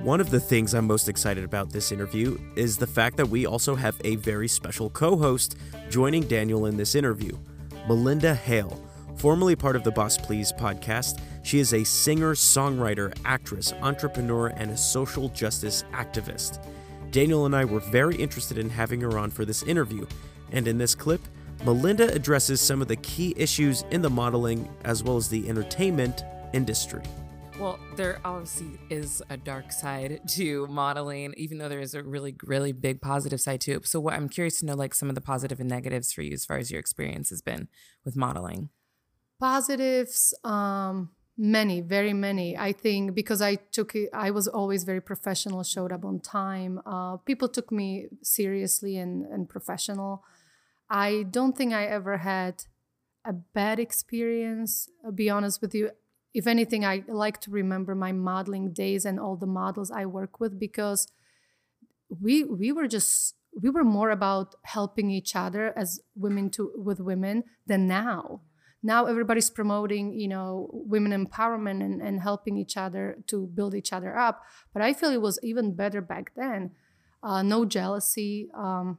One 0.03 0.21
of 0.21 0.31
the 0.31 0.41
things 0.41 0.75
I'm 0.75 0.89
most 0.89 1.09
excited 1.09 1.45
about 1.45 1.71
this 1.71 1.93
interview 1.93 2.37
is 2.57 2.77
the 2.77 2.89
fact 2.89 3.17
that 3.19 3.29
we 3.29 3.47
also 3.47 3.77
have 3.77 4.01
a 4.03 4.17
very 4.17 4.49
special 4.49 4.91
co 4.91 5.17
host 5.17 5.57
joining 5.91 6.25
Daniel 6.25 6.67
in 6.67 6.77
this 6.77 6.97
interview 6.97 7.39
Melinda 7.87 8.35
Hale. 8.35 8.85
Formerly 9.19 9.55
part 9.55 9.77
of 9.77 9.85
the 9.85 9.93
Boss 9.93 10.19
Please 10.19 10.53
podcast, 10.53 11.21
she 11.45 11.61
is 11.61 11.73
a 11.73 11.85
singer, 11.85 12.35
songwriter, 12.35 13.17
actress, 13.25 13.73
entrepreneur, 13.75 14.49
and 14.49 14.73
a 14.73 14.77
social 14.77 15.29
justice 15.29 15.85
activist. 15.93 16.59
Daniel 17.13 17.47
and 17.47 17.55
I 17.55 17.65
were 17.65 17.79
very 17.79 18.17
interested 18.17 18.59
in 18.59 18.71
having 18.71 19.01
her 19.03 19.17
on 19.17 19.31
for 19.31 19.45
this 19.45 19.63
interview, 19.63 20.05
and 20.51 20.67
in 20.67 20.79
this 20.79 20.97
clip, 20.97 21.21
Melinda 21.65 22.13
addresses 22.13 22.61
some 22.61 22.83
of 22.83 22.89
the 22.89 22.97
key 22.97 23.35
issues 23.37 23.85
in 23.93 24.03
the 24.03 24.11
modeling 24.11 24.69
as 24.83 25.05
well 25.05 25.17
as 25.17 25.29
the 25.29 25.49
entertainment 25.49 26.25
industry. 26.53 27.03
Well, 27.59 27.79
there 27.97 28.21
obviously 28.25 28.79
is 28.91 29.23
a 29.31 29.37
dark 29.37 29.73
side 29.73 30.21
to 30.31 30.67
modeling, 30.69 31.35
even 31.37 31.59
though 31.59 31.69
there 31.69 31.81
is 31.81 31.95
a 31.95 32.03
really, 32.03 32.35
really 32.43 32.73
big 32.73 33.01
positive 33.01 33.41
side 33.41 33.61
to 33.63 33.73
it. 33.73 33.87
So, 33.87 34.01
what 34.01 34.15
I'm 34.15 34.29
curious 34.29 34.61
to 34.61 34.67
know, 34.67 34.75
like 34.75 34.95
some 34.95 35.09
of 35.09 35.15
the 35.15 35.21
positive 35.21 35.61
and 35.61 35.69
negatives 35.69 36.13
for 36.13 36.23
you 36.23 36.33
as 36.33 36.45
far 36.45 36.59
as 36.59 36.71
your 36.71 36.81
experience 36.81 37.31
has 37.31 37.43
been 37.43 37.69
with 38.05 38.17
modeling. 38.17 38.71
positives 39.41 40.35
um 40.45 41.11
many 41.37 41.81
very 41.81 42.13
many 42.13 42.57
i 42.57 42.73
think 42.73 43.15
because 43.15 43.41
i 43.43 43.55
took 43.77 43.95
it 43.95 44.09
i 44.13 44.31
was 44.31 44.47
always 44.47 44.85
very 44.85 45.01
professional 45.01 45.63
showed 45.65 45.93
up 45.93 46.05
on 46.05 46.21
time 46.21 46.81
uh, 46.87 47.17
people 47.19 47.49
took 47.49 47.73
me 47.73 48.07
seriously 48.23 48.97
and, 48.99 49.25
and 49.27 49.49
professional 49.49 50.23
i 50.91 51.25
don't 51.31 51.57
think 51.57 51.73
i 51.73 51.85
ever 51.87 52.19
had 52.19 52.65
a 53.25 53.33
bad 53.33 53.81
experience 53.81 54.89
i'll 55.05 55.11
be 55.11 55.31
honest 55.31 55.61
with 55.61 55.75
you 55.75 55.91
if 56.35 56.47
anything 56.47 56.85
i 56.85 57.03
like 57.09 57.41
to 57.41 57.51
remember 57.51 57.95
my 57.95 58.13
modeling 58.13 58.73
days 58.73 59.05
and 59.05 59.21
all 59.21 59.37
the 59.37 59.47
models 59.47 59.91
i 59.91 60.05
work 60.05 60.41
with 60.41 60.59
because 60.59 61.09
we 62.21 62.45
we 62.45 62.73
were 62.73 62.89
just 62.89 63.35
we 63.61 63.71
were 63.71 63.85
more 63.85 64.11
about 64.11 64.55
helping 64.65 65.11
each 65.11 65.37
other 65.37 65.77
as 65.77 66.01
women 66.15 66.51
to 66.51 66.73
with 66.77 67.01
women 67.01 67.45
than 67.67 67.87
now. 67.87 68.41
Now 68.83 69.07
everybody's 69.07 69.51
promoting 69.51 70.19
you 70.19 70.29
know 70.29 70.69
women 70.73 71.13
empowerment 71.13 71.83
and, 71.83 72.01
and 72.01 72.21
helping 72.21 72.57
each 72.57 72.77
other 72.77 73.19
to 73.29 73.47
build 73.47 73.75
each 73.75 73.93
other 73.93 74.19
up. 74.19 74.43
But 74.73 74.83
i 74.83 74.93
feel 74.93 75.11
it 75.11 75.23
was 75.23 75.39
even 75.43 75.75
better 75.75 76.01
back 76.01 76.33
then. 76.37 76.73
Uh, 77.23 77.43
no 77.43 77.65
jealousy. 77.65 78.49
Um, 78.55 78.99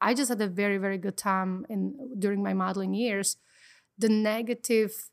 I 0.00 0.14
just 0.14 0.28
had 0.28 0.40
a 0.40 0.48
very 0.48 0.78
very 0.78 0.98
good 0.98 1.16
time 1.16 1.66
in 1.68 2.14
during 2.18 2.42
my 2.42 2.54
modeling 2.54 2.94
years. 2.94 3.36
The 3.98 4.08
negative 4.08 5.10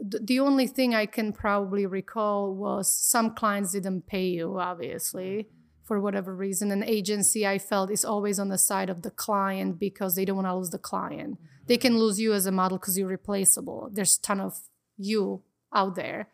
the 0.00 0.40
only 0.40 0.66
thing 0.66 0.94
I 0.94 1.06
can 1.06 1.32
probably 1.32 1.86
recall 1.86 2.54
was 2.54 2.90
some 2.90 3.34
clients 3.34 3.72
didn't 3.72 4.06
pay 4.06 4.26
you, 4.26 4.58
obviously, 4.58 5.24
mm-hmm. 5.24 5.84
for 5.84 6.00
whatever 6.00 6.34
reason. 6.34 6.70
An 6.70 6.82
agency 6.82 7.46
I 7.46 7.58
felt 7.58 7.90
is 7.90 8.04
always 8.04 8.38
on 8.38 8.48
the 8.48 8.58
side 8.58 8.90
of 8.90 9.02
the 9.02 9.10
client 9.10 9.78
because 9.78 10.16
they 10.16 10.24
don't 10.24 10.36
want 10.36 10.48
to 10.48 10.56
lose 10.56 10.70
the 10.70 10.78
client. 10.78 11.34
Mm-hmm. 11.34 11.64
They 11.66 11.76
can 11.76 11.98
lose 11.98 12.20
you 12.20 12.32
as 12.32 12.46
a 12.46 12.52
model 12.52 12.78
because 12.78 12.98
you're 12.98 13.08
replaceable. 13.08 13.88
There's 13.92 14.18
a 14.18 14.22
ton 14.22 14.40
of 14.40 14.60
you 14.98 15.42
out 15.72 15.94
there, 15.94 16.28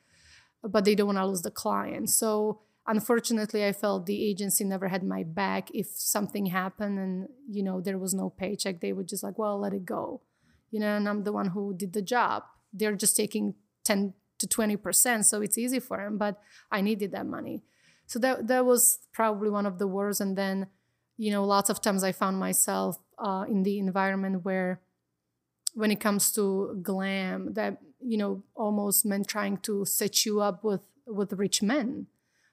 but 0.62 0.84
they 0.84 0.94
don't 0.94 1.06
want 1.08 1.18
to 1.18 1.26
lose 1.26 1.42
the 1.42 1.50
client. 1.50 2.10
So 2.10 2.60
unfortunately, 2.86 3.64
I 3.64 3.72
felt 3.72 4.06
the 4.06 4.24
agency 4.28 4.64
never 4.64 4.88
had 4.88 5.04
my 5.04 5.22
back. 5.22 5.70
If 5.72 5.86
something 5.94 6.46
happened 6.46 6.98
and 6.98 7.28
you 7.48 7.62
know 7.62 7.80
there 7.80 7.98
was 7.98 8.14
no 8.14 8.30
paycheck, 8.30 8.80
they 8.80 8.92
would 8.92 9.08
just 9.08 9.22
like, 9.22 9.38
well, 9.38 9.60
let 9.60 9.72
it 9.72 9.84
go, 9.84 10.22
you 10.70 10.80
know. 10.80 10.96
And 10.96 11.08
I'm 11.08 11.24
the 11.24 11.32
one 11.32 11.50
who 11.50 11.74
did 11.76 11.92
the 11.92 12.02
job 12.02 12.42
they're 12.72 12.96
just 12.96 13.16
taking 13.16 13.54
10 13.84 14.14
to 14.38 14.46
20%. 14.46 15.24
So 15.24 15.40
it's 15.42 15.58
easy 15.58 15.78
for 15.78 15.98
them, 15.98 16.18
but 16.18 16.40
I 16.70 16.80
needed 16.80 17.12
that 17.12 17.26
money. 17.26 17.62
So 18.06 18.18
that, 18.18 18.48
that 18.48 18.64
was 18.64 18.98
probably 19.12 19.50
one 19.50 19.66
of 19.66 19.78
the 19.78 19.86
worst. 19.86 20.20
And 20.20 20.36
then, 20.36 20.66
you 21.16 21.30
know, 21.30 21.44
lots 21.44 21.70
of 21.70 21.80
times 21.80 22.02
I 22.02 22.12
found 22.12 22.38
myself 22.38 22.98
uh, 23.18 23.44
in 23.48 23.62
the 23.62 23.78
environment 23.78 24.44
where 24.44 24.80
when 25.74 25.90
it 25.90 26.00
comes 26.00 26.32
to 26.32 26.78
glam, 26.82 27.54
that, 27.54 27.78
you 28.00 28.18
know, 28.18 28.42
almost 28.56 29.06
men 29.06 29.24
trying 29.24 29.58
to 29.58 29.84
set 29.84 30.24
you 30.26 30.40
up 30.40 30.64
with, 30.64 30.80
with 31.06 31.32
rich 31.34 31.62
men, 31.62 32.06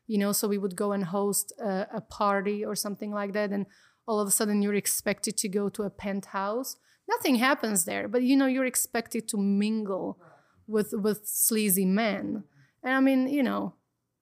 you 0.06 0.18
know, 0.18 0.32
so 0.32 0.48
we 0.48 0.58
would 0.58 0.76
go 0.76 0.92
and 0.92 1.06
host 1.06 1.52
a, 1.60 1.88
a 1.96 2.02
party 2.02 2.64
or 2.64 2.76
something 2.76 3.12
like 3.12 3.34
that. 3.34 3.52
And 3.52 3.66
all 4.08 4.20
of 4.20 4.28
a 4.28 4.32
sudden 4.32 4.62
you're 4.62 4.76
expected 4.76 5.38
to 5.38 5.50
go 5.50 5.70
to 5.70 5.84
a 5.84 5.90
penthouse 5.90 6.78
nothing 7.10 7.36
happens 7.36 7.86
there 7.86 8.08
but 8.08 8.22
you 8.24 8.36
know 8.36 8.46
you're 8.46 8.66
expected 8.66 9.28
to 9.28 9.38
mingle 9.38 10.18
with 10.68 10.94
with 10.94 11.26
sleazy 11.26 11.86
men. 11.86 12.44
And 12.84 12.94
i 12.94 13.00
mean 13.00 13.28
you 13.28 13.44
know 13.44 13.74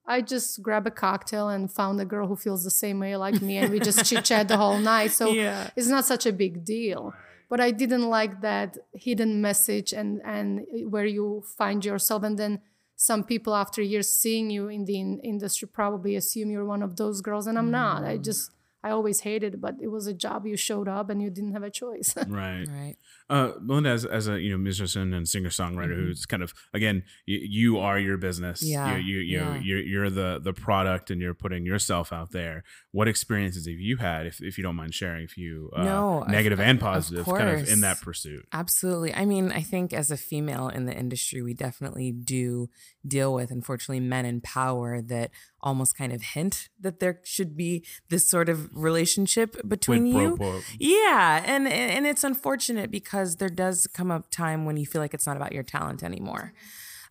i 0.06 0.20
just 0.20 0.62
grab 0.62 0.86
a 0.86 0.90
cocktail 0.90 1.48
and 1.48 1.70
found 1.70 2.00
a 2.00 2.04
girl 2.04 2.28
who 2.28 2.36
feels 2.36 2.64
the 2.64 2.70
same 2.70 3.00
way 3.00 3.16
like 3.16 3.42
me 3.42 3.58
and 3.58 3.70
we 3.72 3.80
just 3.80 4.04
chit 4.08 4.24
chat 4.24 4.48
the 4.48 4.56
whole 4.56 4.78
night. 4.78 5.10
So 5.10 5.30
yeah. 5.30 5.70
it's 5.76 5.88
not 5.88 6.04
such 6.04 6.26
a 6.26 6.32
big 6.32 6.64
deal. 6.64 7.12
But 7.48 7.60
i 7.60 7.70
didn't 7.70 8.08
like 8.08 8.40
that 8.40 8.76
hidden 8.92 9.40
message 9.40 9.92
and 9.92 10.20
and 10.24 10.66
where 10.92 11.06
you 11.06 11.44
find 11.58 11.84
yourself. 11.84 12.22
And 12.22 12.38
then 12.38 12.60
some 12.96 13.22
people 13.24 13.54
after 13.54 13.82
years 13.82 14.08
seeing 14.08 14.50
you 14.50 14.68
in 14.68 14.84
the 14.84 14.98
in- 14.98 15.20
industry 15.20 15.68
probably 15.68 16.16
assume 16.16 16.50
you're 16.50 16.64
one 16.64 16.82
of 16.82 16.96
those 16.96 17.20
girls 17.20 17.46
and 17.46 17.58
i'm 17.58 17.70
not. 17.70 18.02
I 18.04 18.16
mm. 18.16 18.24
just 18.24 18.50
I 18.86 18.90
always 18.90 19.18
hated, 19.20 19.60
but 19.60 19.74
it 19.80 19.88
was 19.88 20.06
a 20.06 20.14
job. 20.14 20.46
You 20.46 20.56
showed 20.56 20.86
up 20.86 21.10
and 21.10 21.20
you 21.20 21.28
didn't 21.28 21.54
have 21.54 21.64
a 21.64 21.70
choice. 21.70 22.14
right. 22.28 22.66
Right. 22.68 22.96
Uh, 23.28 23.52
Melinda, 23.60 23.90
as, 23.90 24.04
as 24.04 24.28
a 24.28 24.40
you 24.40 24.50
know 24.50 24.56
musician 24.56 25.12
and 25.12 25.28
singer 25.28 25.48
songwriter, 25.48 25.96
mm-hmm. 25.96 26.06
who's 26.06 26.26
kind 26.26 26.44
of 26.44 26.54
again, 26.72 27.02
you, 27.24 27.40
you, 27.42 27.78
are 27.78 27.98
your 27.98 28.16
business. 28.16 28.62
Yeah. 28.62 28.96
You 28.96 29.02
you 29.02 29.18
you 29.18 29.38
yeah. 29.38 29.60
you're, 29.60 29.80
you're 29.80 30.10
the 30.10 30.40
the 30.40 30.52
product, 30.52 31.10
and 31.10 31.20
you're 31.20 31.34
putting 31.34 31.66
yourself 31.66 32.12
out 32.12 32.30
there. 32.30 32.62
What 32.92 33.08
experiences 33.08 33.66
have 33.66 33.80
you 33.80 33.96
had, 33.96 34.26
if, 34.26 34.40
if 34.40 34.56
you 34.58 34.62
don't 34.62 34.76
mind 34.76 34.94
sharing, 34.94 35.24
if 35.24 35.36
you 35.36 35.70
uh, 35.74 35.82
no 35.82 36.20
negative 36.28 36.60
of, 36.60 36.66
and 36.66 36.78
positive, 36.78 37.26
of 37.26 37.34
kind 37.34 37.50
of 37.50 37.68
in 37.68 37.80
that 37.80 38.00
pursuit? 38.00 38.46
Absolutely. 38.52 39.12
I 39.12 39.24
mean, 39.24 39.50
I 39.50 39.60
think 39.60 39.92
as 39.92 40.12
a 40.12 40.16
female 40.16 40.68
in 40.68 40.86
the 40.86 40.94
industry, 40.94 41.42
we 41.42 41.52
definitely 41.52 42.12
do 42.12 42.70
deal 43.06 43.34
with, 43.34 43.50
unfortunately, 43.50 44.00
men 44.00 44.24
in 44.24 44.40
power 44.40 45.00
that 45.02 45.30
almost 45.60 45.96
kind 45.96 46.12
of 46.12 46.22
hint 46.22 46.68
that 46.78 47.00
there 47.00 47.20
should 47.24 47.56
be 47.56 47.84
this 48.08 48.30
sort 48.30 48.48
of 48.48 48.68
relationship 48.72 49.56
between 49.66 50.06
you. 50.06 50.38
Yeah, 50.78 51.42
and 51.44 51.66
and 51.66 52.06
it's 52.06 52.22
unfortunate 52.22 52.90
because 52.90 53.15
there 53.36 53.48
does 53.48 53.86
come 53.86 54.10
a 54.10 54.22
time 54.30 54.64
when 54.64 54.76
you 54.76 54.86
feel 54.86 55.00
like 55.00 55.14
it's 55.14 55.26
not 55.26 55.36
about 55.36 55.52
your 55.52 55.62
talent 55.62 56.02
anymore. 56.02 56.52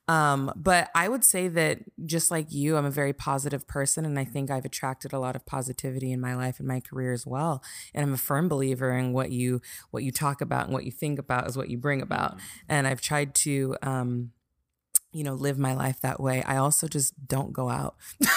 Um, 0.07 0.51
but 0.55 0.91
I 0.93 1.07
would 1.07 1.23
say 1.23 1.47
that 1.47 1.79
just 2.05 2.29
like 2.29 2.51
you, 2.51 2.77
I'm 2.77 2.85
a 2.85 2.91
very 2.91 3.13
positive 3.13 3.67
person, 3.67 4.05
and 4.05 4.19
I 4.19 4.23
think 4.23 4.51
I've 4.51 4.65
attracted 4.65 5.13
a 5.13 5.19
lot 5.19 5.35
of 5.35 5.45
positivity 5.45 6.11
in 6.11 6.21
my 6.21 6.35
life 6.35 6.59
and 6.59 6.67
my 6.67 6.79
career 6.79 7.11
as 7.11 7.25
well. 7.25 7.63
And 7.93 8.05
I'm 8.05 8.13
a 8.13 8.17
firm 8.17 8.47
believer 8.47 8.91
in 8.95 9.13
what 9.13 9.31
you 9.31 9.61
what 9.89 10.03
you 10.03 10.11
talk 10.11 10.41
about 10.41 10.65
and 10.65 10.73
what 10.73 10.85
you 10.85 10.91
think 10.91 11.17
about 11.17 11.47
is 11.47 11.57
what 11.57 11.69
you 11.69 11.77
bring 11.77 12.01
about. 12.01 12.37
And 12.69 12.87
I've 12.87 13.01
tried 13.01 13.33
to 13.35 13.75
um, 13.81 14.31
you 15.15 15.23
know, 15.23 15.33
live 15.33 15.57
my 15.57 15.73
life 15.73 16.01
that 16.01 16.19
way. 16.19 16.43
I 16.43 16.57
also 16.57 16.89
just 16.89 17.13
don't 17.25 17.53
go 17.53 17.69
out. 17.69 17.95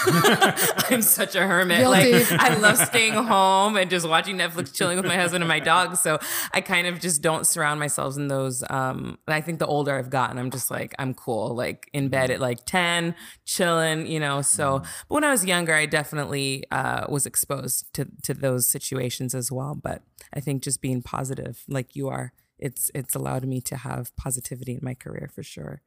I'm 0.89 1.03
such 1.03 1.35
a 1.35 1.45
hermit. 1.45 1.79
Guilty. 1.79 2.13
Like 2.13 2.31
I 2.31 2.55
love 2.57 2.77
staying 2.79 3.15
home 3.15 3.77
and 3.77 3.91
just 3.91 4.09
watching 4.09 4.39
Netflix, 4.39 4.73
chilling 4.73 4.97
with 4.97 5.05
my 5.05 5.17
husband 5.17 5.43
and 5.43 5.49
my 5.49 5.59
dog. 5.59 5.97
So 5.97 6.21
I 6.55 6.61
kind 6.61 6.87
of 6.87 7.01
just 7.01 7.21
don't 7.21 7.49
surround 7.49 7.81
myself 7.81 8.17
in 8.17 8.29
those. 8.29 8.63
Um, 8.71 9.19
and 9.27 9.35
I 9.35 9.41
think 9.41 9.59
the 9.59 9.67
older 9.67 9.99
I've 9.99 10.09
gotten, 10.09 10.39
I'm 10.39 10.53
just 10.53 10.71
like 10.71 10.95
I'm 11.01 11.15
cool, 11.15 11.53
like 11.53 11.91
in 11.93 12.11
bed 12.11 12.31
at 12.31 12.39
like 12.39 12.65
ten, 12.65 13.17
chilling, 13.45 14.07
you 14.07 14.21
know. 14.21 14.41
So, 14.41 14.79
but 15.09 15.15
when 15.17 15.25
I 15.25 15.33
was 15.33 15.45
younger, 15.45 15.75
I 15.75 15.87
definitely 15.87 16.63
uh, 16.71 17.07
was 17.09 17.27
exposed 17.27 17.93
to 17.95 18.07
to 18.23 18.35
those 18.35 18.71
situations 18.71 19.35
as 19.35 19.51
well. 19.51 19.75
But 19.75 20.03
I 20.33 20.39
think 20.39 20.63
just 20.63 20.81
being 20.81 21.03
positive, 21.03 21.65
like 21.67 21.97
you 21.97 22.09
are, 22.09 22.33
it's 22.57 22.89
it's 22.95 23.17
allowed 23.17 23.47
me 23.47 23.61
to 23.63 23.79
have 23.79 24.15
positivity 24.15 24.75
in 24.75 24.81
my 24.81 24.95
career 24.95 25.29
for 25.35 25.43
sure. 25.43 25.83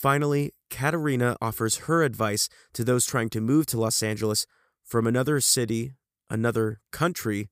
Finally, 0.00 0.54
Katerina 0.70 1.36
offers 1.42 1.84
her 1.84 2.02
advice 2.02 2.48
to 2.72 2.82
those 2.82 3.04
trying 3.04 3.28
to 3.28 3.38
move 3.38 3.66
to 3.66 3.78
Los 3.78 4.02
Angeles 4.02 4.46
from 4.82 5.06
another 5.06 5.40
city, 5.42 5.92
another 6.30 6.80
country, 6.90 7.50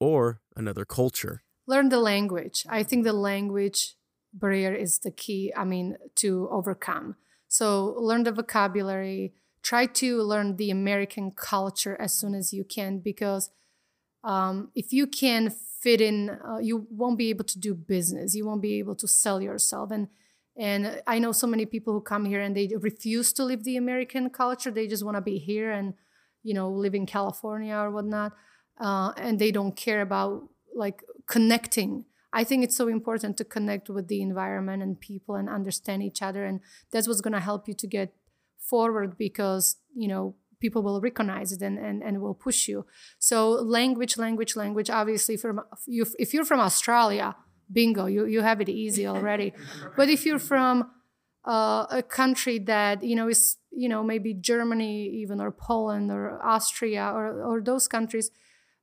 or 0.00 0.40
another 0.56 0.84
culture. 0.84 1.44
Learn 1.68 1.90
the 1.90 2.00
language. 2.00 2.66
I 2.68 2.82
think 2.82 3.04
the 3.04 3.12
language 3.12 3.94
barrier 4.32 4.74
is 4.74 4.98
the 4.98 5.12
key, 5.12 5.52
I 5.56 5.62
mean, 5.62 5.96
to 6.16 6.48
overcome. 6.50 7.14
So 7.46 7.94
learn 7.96 8.24
the 8.24 8.32
vocabulary, 8.32 9.32
try 9.62 9.86
to 9.86 10.20
learn 10.20 10.56
the 10.56 10.72
American 10.72 11.30
culture 11.30 11.96
as 12.00 12.12
soon 12.12 12.34
as 12.34 12.52
you 12.52 12.64
can, 12.64 12.98
because 12.98 13.50
um, 14.24 14.72
if 14.74 14.92
you 14.92 15.06
can 15.06 15.48
fit 15.80 16.00
in, 16.00 16.30
uh, 16.30 16.58
you 16.58 16.88
won't 16.90 17.18
be 17.18 17.30
able 17.30 17.44
to 17.44 17.58
do 17.60 17.72
business. 17.72 18.34
You 18.34 18.46
won't 18.46 18.62
be 18.62 18.80
able 18.80 18.96
to 18.96 19.06
sell 19.06 19.40
yourself. 19.40 19.92
And 19.92 20.08
and 20.56 21.02
I 21.06 21.18
know 21.18 21.32
so 21.32 21.46
many 21.46 21.66
people 21.66 21.92
who 21.92 22.00
come 22.00 22.24
here 22.24 22.40
and 22.40 22.56
they 22.56 22.70
refuse 22.78 23.32
to 23.34 23.44
live 23.44 23.64
the 23.64 23.76
American 23.76 24.30
culture. 24.30 24.70
They 24.70 24.86
just 24.86 25.04
want 25.04 25.16
to 25.16 25.20
be 25.20 25.38
here 25.38 25.72
and, 25.72 25.94
you 26.42 26.54
know, 26.54 26.70
live 26.70 26.94
in 26.94 27.06
California 27.06 27.74
or 27.74 27.90
whatnot. 27.90 28.32
Uh, 28.80 29.12
and 29.16 29.38
they 29.38 29.50
don't 29.50 29.74
care 29.74 30.00
about 30.00 30.48
like 30.74 31.02
connecting. 31.26 32.04
I 32.32 32.44
think 32.44 32.62
it's 32.62 32.76
so 32.76 32.88
important 32.88 33.36
to 33.38 33.44
connect 33.44 33.88
with 33.88 34.08
the 34.08 34.22
environment 34.22 34.82
and 34.82 34.98
people 34.98 35.34
and 35.34 35.48
understand 35.48 36.02
each 36.02 36.22
other. 36.22 36.44
And 36.44 36.60
that's 36.92 37.08
what's 37.08 37.20
going 37.20 37.32
to 37.32 37.40
help 37.40 37.66
you 37.66 37.74
to 37.74 37.86
get 37.86 38.14
forward 38.58 39.18
because, 39.18 39.76
you 39.94 40.08
know, 40.08 40.36
people 40.60 40.82
will 40.82 41.00
recognize 41.00 41.52
it 41.52 41.62
and, 41.62 41.78
and, 41.78 42.02
and 42.02 42.20
will 42.20 42.34
push 42.34 42.68
you. 42.68 42.86
So 43.18 43.50
language, 43.50 44.16
language, 44.16 44.56
language. 44.56 44.88
Obviously, 44.88 45.36
from 45.36 45.60
if 45.86 46.32
you're 46.32 46.44
from 46.44 46.60
Australia, 46.60 47.36
bingo, 47.72 48.06
you, 48.06 48.26
you 48.26 48.40
have 48.42 48.60
it 48.60 48.68
easy 48.68 49.06
already. 49.06 49.52
but 49.96 50.08
if 50.08 50.24
you're 50.26 50.38
from 50.38 50.90
uh, 51.44 51.86
a 51.90 52.02
country 52.02 52.58
that, 52.58 53.02
you 53.02 53.16
know, 53.16 53.28
is, 53.28 53.56
you 53.70 53.88
know, 53.88 54.02
maybe 54.02 54.34
Germany 54.34 55.06
even 55.08 55.40
or 55.40 55.50
Poland 55.50 56.10
or 56.10 56.40
Austria 56.44 57.10
or, 57.14 57.42
or 57.42 57.60
those 57.60 57.88
countries, 57.88 58.30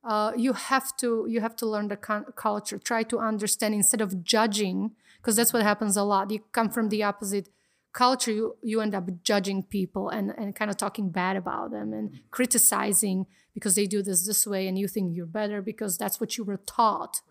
uh, 0.04 0.32
you 0.36 0.54
have 0.54 0.96
to 0.98 1.28
you 1.30 1.42
have 1.42 1.56
to 1.56 1.68
learn 1.68 1.88
the 1.88 1.96
culture. 1.96 2.80
Try 2.80 3.04
to 3.04 3.20
understand 3.20 3.76
instead 3.76 4.02
of 4.02 4.24
judging 4.24 4.92
because 5.18 5.36
that's 5.36 5.54
what 5.54 5.62
happens 5.62 5.96
a 5.96 6.04
lot. 6.04 6.32
You 6.32 6.40
come 6.52 6.70
from 6.70 6.90
the 6.90 7.04
opposite 7.04 7.50
culture 7.94 8.32
you, 8.32 8.56
you 8.62 8.82
end 8.82 8.96
up 8.96 9.10
judging 9.24 9.64
people 9.64 10.10
and, 10.10 10.32
and 10.38 10.56
kind 10.56 10.72
of 10.72 10.78
talking 10.78 11.10
bad 11.10 11.36
about 11.36 11.72
them 11.72 11.94
and 11.94 12.22
criticizing 12.32 13.26
because 13.54 13.76
they 13.76 13.86
do 13.86 14.02
this 14.02 14.26
this 14.26 14.48
way 14.48 14.68
and 14.68 14.78
you 14.78 14.88
think 14.88 15.14
you're 15.14 15.26
better 15.26 15.62
because 15.62 15.98
that's 15.98 16.20
what 16.20 16.38
you 16.38 16.44
were 16.44 16.62
taught 16.66 17.22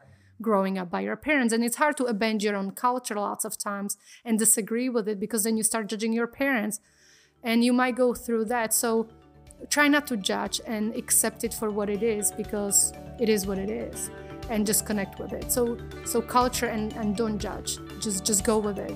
growing 0.40 0.78
up 0.78 0.90
by 0.90 1.00
your 1.00 1.16
parents. 1.16 1.52
And 1.52 1.64
it's 1.64 1.76
hard 1.76 1.96
to 1.98 2.04
abandon 2.04 2.40
your 2.46 2.56
own 2.56 2.72
culture 2.72 3.14
lots 3.14 3.44
of 3.44 3.58
times 3.58 3.96
and 4.24 4.38
disagree 4.38 4.88
with 4.88 5.08
it 5.08 5.20
because 5.20 5.44
then 5.44 5.56
you 5.56 5.62
start 5.62 5.88
judging 5.88 6.12
your 6.12 6.26
parents 6.26 6.80
and 7.42 7.64
you 7.64 7.72
might 7.72 7.96
go 7.96 8.14
through 8.14 8.46
that. 8.46 8.72
So 8.72 9.08
try 9.68 9.88
not 9.88 10.06
to 10.08 10.16
judge 10.16 10.60
and 10.66 10.94
accept 10.96 11.44
it 11.44 11.54
for 11.54 11.70
what 11.70 11.90
it 11.90 12.02
is 12.02 12.32
because 12.32 12.92
it 13.18 13.28
is 13.28 13.46
what 13.46 13.58
it 13.58 13.70
is 13.70 14.10
and 14.48 14.66
just 14.66 14.86
connect 14.86 15.18
with 15.18 15.32
it. 15.32 15.50
So 15.52 15.78
so 16.04 16.20
culture 16.20 16.66
and, 16.66 16.92
and 16.94 17.16
don't 17.16 17.38
judge. 17.38 17.78
Just 18.00 18.24
just 18.24 18.44
go 18.44 18.58
with 18.58 18.78
it. 18.78 18.94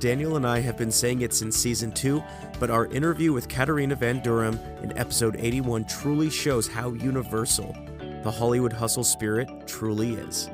Daniel 0.00 0.36
and 0.36 0.46
I 0.46 0.60
have 0.60 0.76
been 0.76 0.92
saying 0.92 1.22
it 1.22 1.34
since 1.34 1.56
season 1.56 1.90
two, 1.90 2.22
but 2.60 2.70
our 2.70 2.86
interview 2.86 3.32
with 3.32 3.48
Katarina 3.48 3.96
Van 3.96 4.22
Durham 4.22 4.58
in 4.80 4.96
episode 4.96 5.34
81 5.36 5.86
truly 5.86 6.30
shows 6.30 6.68
how 6.68 6.92
universal 6.92 7.74
the 8.28 8.32
Hollywood 8.32 8.74
hustle 8.74 9.04
spirit 9.04 9.48
truly 9.66 10.12
is. 10.12 10.50